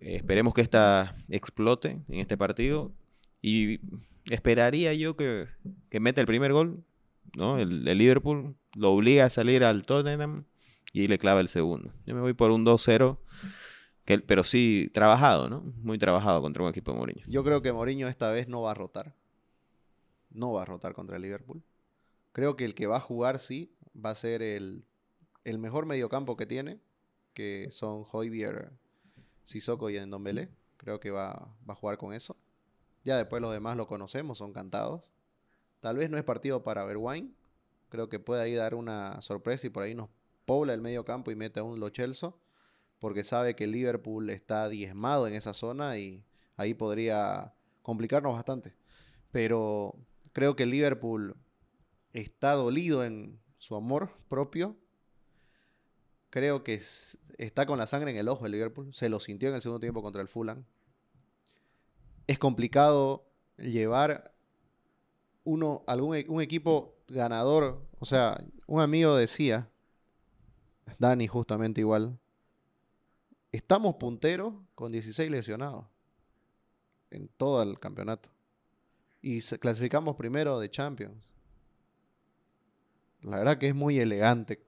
Eh, 0.00 0.16
esperemos 0.16 0.52
que 0.52 0.60
esta 0.60 1.16
explote 1.30 2.02
en 2.08 2.20
este 2.20 2.36
partido. 2.36 2.92
Y 3.42 3.80
esperaría 4.30 4.92
yo 4.94 5.16
que, 5.16 5.46
que 5.88 6.00
meta 6.00 6.20
el 6.20 6.26
primer 6.26 6.52
gol, 6.52 6.84
¿no? 7.36 7.58
El, 7.58 7.86
el 7.88 7.98
Liverpool 7.98 8.56
lo 8.76 8.92
obliga 8.92 9.24
a 9.24 9.30
salir 9.30 9.64
al 9.64 9.86
Tottenham 9.86 10.44
y 10.92 11.08
le 11.08 11.16
clava 11.18 11.40
el 11.40 11.48
segundo. 11.48 11.92
Yo 12.06 12.14
me 12.14 12.20
voy 12.20 12.32
por 12.34 12.50
un 12.50 12.64
2-0, 12.64 13.18
pero 14.26 14.44
sí 14.44 14.90
trabajado, 14.94 15.48
¿no? 15.48 15.62
Muy 15.82 15.98
trabajado 15.98 16.40
contra 16.40 16.62
un 16.62 16.68
equipo 16.68 16.92
de 16.92 16.98
Mourinho. 16.98 17.24
Yo 17.26 17.42
creo 17.42 17.60
que 17.60 17.72
Mourinho 17.72 18.08
esta 18.08 18.30
vez 18.30 18.48
no 18.48 18.62
va 18.62 18.70
a 18.70 18.74
rotar. 18.74 19.14
No 20.30 20.52
va 20.52 20.62
a 20.62 20.64
rotar 20.64 20.94
contra 20.94 21.16
el 21.16 21.22
Liverpool. 21.22 21.62
Creo 22.32 22.56
que 22.56 22.64
el 22.64 22.74
que 22.74 22.86
va 22.86 22.96
a 22.96 23.00
jugar 23.00 23.38
sí 23.38 23.74
va 23.94 24.10
a 24.10 24.14
ser 24.14 24.42
el, 24.42 24.84
el 25.44 25.58
mejor 25.58 25.86
mediocampo 25.86 26.36
que 26.36 26.46
tiene, 26.46 26.78
que 27.34 27.70
son 27.70 28.04
Hoybier, 28.10 28.70
Sissoko 29.44 29.90
y 29.90 29.96
Endombele. 29.96 30.50
Creo 30.76 31.00
que 31.00 31.10
va, 31.10 31.48
va 31.68 31.72
a 31.72 31.76
jugar 31.76 31.98
con 31.98 32.12
eso. 32.12 32.36
Ya 33.02 33.16
después 33.16 33.42
los 33.42 33.52
demás 33.52 33.76
lo 33.76 33.86
conocemos, 33.86 34.38
son 34.38 34.52
cantados. 34.52 35.10
Tal 35.80 35.96
vez 35.96 36.10
no 36.10 36.18
es 36.18 36.24
partido 36.24 36.62
para 36.62 36.84
Bergwijn. 36.84 37.34
Creo 37.88 38.08
que 38.08 38.20
puede 38.20 38.42
ahí 38.42 38.54
dar 38.54 38.74
una 38.74 39.20
sorpresa 39.20 39.66
y 39.66 39.70
por 39.70 39.82
ahí 39.84 39.94
nos 39.94 40.10
pobla 40.44 40.74
el 40.74 40.80
medio 40.80 41.04
campo 41.04 41.30
y 41.30 41.36
mete 41.36 41.60
a 41.60 41.62
un 41.62 41.80
Lo 41.80 41.90
Celso, 41.90 42.38
porque 42.98 43.24
sabe 43.24 43.54
que 43.54 43.66
Liverpool 43.66 44.30
está 44.30 44.68
diezmado 44.68 45.26
en 45.26 45.34
esa 45.34 45.54
zona 45.54 45.98
y 45.98 46.24
ahí 46.56 46.74
podría 46.74 47.54
complicarnos 47.82 48.34
bastante. 48.34 48.74
Pero 49.30 49.94
creo 50.32 50.56
que 50.56 50.66
Liverpool 50.66 51.36
está 52.12 52.52
dolido 52.52 53.04
en 53.04 53.38
su 53.58 53.76
amor 53.76 54.10
propio. 54.28 54.76
Creo 56.30 56.64
que 56.64 56.80
está 57.38 57.66
con 57.66 57.78
la 57.78 57.86
sangre 57.86 58.10
en 58.10 58.16
el 58.16 58.28
ojo 58.28 58.46
el 58.46 58.52
Liverpool. 58.52 58.92
Se 58.94 59.08
lo 59.08 59.20
sintió 59.20 59.48
en 59.48 59.54
el 59.56 59.62
segundo 59.62 59.80
tiempo 59.80 60.02
contra 60.02 60.22
el 60.22 60.28
Fulham. 60.28 60.64
Es 62.26 62.38
complicado 62.38 63.26
llevar 63.56 64.34
uno, 65.44 65.84
algún, 65.86 66.16
e- 66.16 66.26
un 66.28 66.40
equipo 66.42 66.96
ganador. 67.08 67.86
O 68.00 68.04
sea, 68.04 68.42
un 68.66 68.80
amigo 68.80 69.16
decía, 69.16 69.70
Dani 70.98 71.26
justamente 71.28 71.80
igual, 71.80 72.18
estamos 73.56 73.96
punteros 73.96 74.54
con 74.74 74.92
16 74.92 75.30
lesionados 75.30 75.86
en 77.10 77.28
todo 77.28 77.62
el 77.62 77.78
campeonato. 77.78 78.28
Y 79.22 79.40
clasificamos 79.40 80.16
primero 80.16 80.58
de 80.58 80.70
Champions. 80.70 81.30
La 83.22 83.38
verdad 83.38 83.58
que 83.58 83.68
es 83.68 83.74
muy 83.74 83.98
elegante 83.98 84.62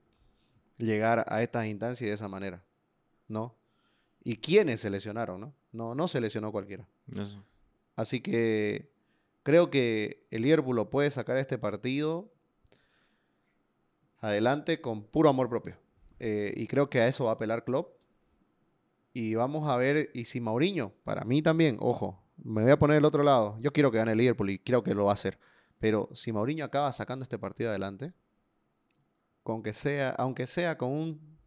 llegar 0.77 1.25
a 1.27 1.41
estas 1.41 1.67
instancias 1.67 2.09
de 2.09 2.13
esa 2.13 2.27
manera, 2.27 2.63
¿no? 3.27 3.55
¿Y 4.23 4.37
quiénes 4.37 4.81
se 4.81 4.89
lesionaron, 4.89 5.39
no? 5.39 5.53
No, 5.71 5.95
no 5.95 6.07
se 6.07 6.19
lesionó 6.19 6.51
cualquiera. 6.51 6.87
Así 7.95 8.21
que 8.21 8.91
creo 9.43 9.69
que 9.69 10.25
el 10.31 10.41
Liverpool 10.41 10.75
lo 10.75 10.89
puede 10.89 11.11
sacar 11.11 11.37
este 11.37 11.57
partido 11.57 12.31
adelante 14.19 14.81
con 14.81 15.03
puro 15.03 15.29
amor 15.29 15.49
propio. 15.49 15.77
Eh, 16.19 16.53
y 16.55 16.67
creo 16.67 16.89
que 16.89 16.99
a 16.99 17.07
eso 17.07 17.25
va 17.25 17.31
a 17.31 17.33
apelar 17.35 17.63
Klopp. 17.63 17.98
Y 19.13 19.35
vamos 19.35 19.67
a 19.67 19.77
ver, 19.77 20.11
y 20.13 20.25
si 20.25 20.39
Mauriño, 20.39 20.93
para 21.03 21.25
mí 21.25 21.41
también, 21.41 21.77
ojo, 21.79 22.23
me 22.43 22.63
voy 22.63 22.71
a 22.71 22.79
poner 22.79 22.97
el 22.97 23.05
otro 23.05 23.23
lado. 23.23 23.57
Yo 23.59 23.73
quiero 23.73 23.91
que 23.91 23.97
gane 23.97 24.11
el 24.11 24.17
Liverpool 24.17 24.49
y 24.49 24.59
creo 24.59 24.83
que 24.83 24.93
lo 24.93 25.05
va 25.05 25.11
a 25.11 25.13
hacer. 25.13 25.39
Pero 25.79 26.09
si 26.13 26.31
Mauriño 26.31 26.65
acaba 26.65 26.91
sacando 26.91 27.23
este 27.23 27.39
partido 27.39 27.69
adelante, 27.69 28.13
con 29.43 29.63
que 29.63 29.73
sea, 29.73 30.11
aunque 30.11 30.47
sea 30.47 30.77
con 30.77 30.91
un 30.91 31.39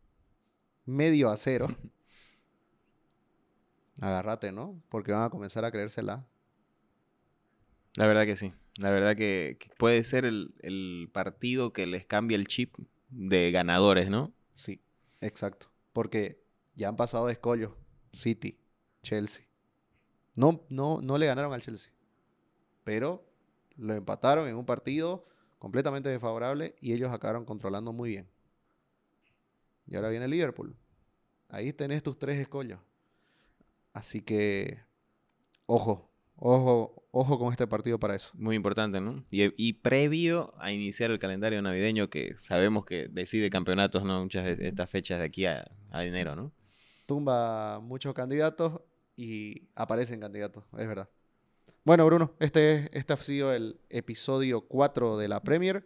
medio 0.84 1.30
a 1.30 1.36
cero, 1.36 1.68
agárrate, 4.00 4.52
¿no? 4.52 4.82
Porque 4.88 5.12
van 5.12 5.22
a 5.22 5.30
comenzar 5.30 5.64
a 5.64 5.70
creérsela. 5.70 6.26
La 7.96 8.06
verdad 8.06 8.24
que 8.24 8.36
sí. 8.36 8.52
La 8.78 8.90
verdad 8.90 9.14
que, 9.14 9.58
que 9.60 9.68
puede 9.76 10.02
ser 10.02 10.24
el, 10.24 10.54
el 10.60 11.10
partido 11.12 11.70
que 11.70 11.86
les 11.86 12.06
cambie 12.06 12.36
el 12.36 12.46
chip 12.46 12.74
de 13.10 13.50
ganadores, 13.50 14.08
¿no? 14.08 14.32
Sí, 14.54 14.82
exacto. 15.20 15.70
Porque 15.92 16.41
ya 16.74 16.88
han 16.88 16.96
pasado 16.96 17.26
de. 17.26 17.38
City, 18.12 18.58
Chelsea. 19.02 19.46
No, 20.34 20.64
no, 20.68 21.00
no 21.02 21.18
le 21.18 21.26
ganaron 21.26 21.52
al 21.52 21.62
Chelsea. 21.62 21.92
Pero 22.84 23.24
lo 23.76 23.94
empataron 23.94 24.48
en 24.48 24.56
un 24.56 24.66
partido 24.66 25.26
completamente 25.58 26.08
desfavorable 26.08 26.74
y 26.80 26.92
ellos 26.92 27.12
acabaron 27.12 27.44
controlando 27.44 27.92
muy 27.92 28.10
bien. 28.10 28.28
Y 29.86 29.96
ahora 29.96 30.08
viene 30.08 30.28
Liverpool. 30.28 30.76
Ahí 31.48 31.72
tenés 31.72 32.02
tus 32.02 32.18
tres 32.18 32.38
escollos. 32.38 32.80
Así 33.92 34.22
que, 34.22 34.78
ojo, 35.66 36.10
ojo, 36.36 37.06
ojo 37.10 37.38
con 37.38 37.52
este 37.52 37.66
partido 37.66 37.98
para 37.98 38.14
eso. 38.14 38.30
Muy 38.34 38.56
importante, 38.56 39.00
¿no? 39.00 39.24
Y, 39.30 39.72
previo 39.74 40.54
a 40.58 40.72
iniciar 40.72 41.10
el 41.10 41.18
calendario 41.18 41.60
navideño, 41.60 42.08
que 42.08 42.38
sabemos 42.38 42.86
que 42.86 43.08
decide 43.08 43.50
campeonatos, 43.50 44.02
¿no? 44.02 44.22
Muchas 44.22 44.56
de 44.56 44.68
estas 44.68 44.88
fechas 44.88 45.18
de 45.18 45.26
aquí 45.26 45.44
a 45.44 45.66
enero, 45.92 46.34
¿no? 46.34 46.52
Tumba 47.12 47.78
muchos 47.80 48.14
candidatos 48.14 48.80
y 49.16 49.68
aparecen 49.74 50.20
candidatos, 50.20 50.64
es 50.78 50.88
verdad. 50.88 51.08
Bueno, 51.84 52.06
Bruno, 52.06 52.32
este, 52.38 52.74
es- 52.74 52.90
este 52.92 53.12
ha 53.12 53.16
sido 53.16 53.52
el 53.52 53.78
episodio 53.90 54.62
4 54.62 55.18
de 55.18 55.28
la 55.28 55.40
Premier. 55.40 55.84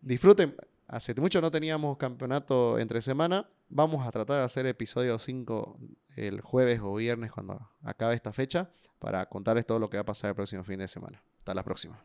Disfruten. 0.00 0.54
Hace 0.86 1.14
mucho 1.14 1.40
no 1.40 1.50
teníamos 1.50 1.96
campeonato 1.98 2.78
entre 2.78 3.02
semana 3.02 3.48
Vamos 3.70 4.06
a 4.06 4.10
tratar 4.10 4.38
de 4.38 4.44
hacer 4.44 4.64
episodio 4.64 5.18
5 5.18 5.78
el 6.16 6.40
jueves 6.40 6.80
o 6.82 6.94
viernes 6.94 7.30
cuando 7.30 7.68
acabe 7.82 8.14
esta 8.14 8.32
fecha 8.32 8.70
para 8.98 9.26
contarles 9.26 9.66
todo 9.66 9.78
lo 9.78 9.90
que 9.90 9.98
va 9.98 10.02
a 10.02 10.06
pasar 10.06 10.30
el 10.30 10.34
próximo 10.34 10.64
fin 10.64 10.78
de 10.78 10.88
semana. 10.88 11.22
Hasta 11.36 11.52
la 11.52 11.62
próxima. 11.62 12.02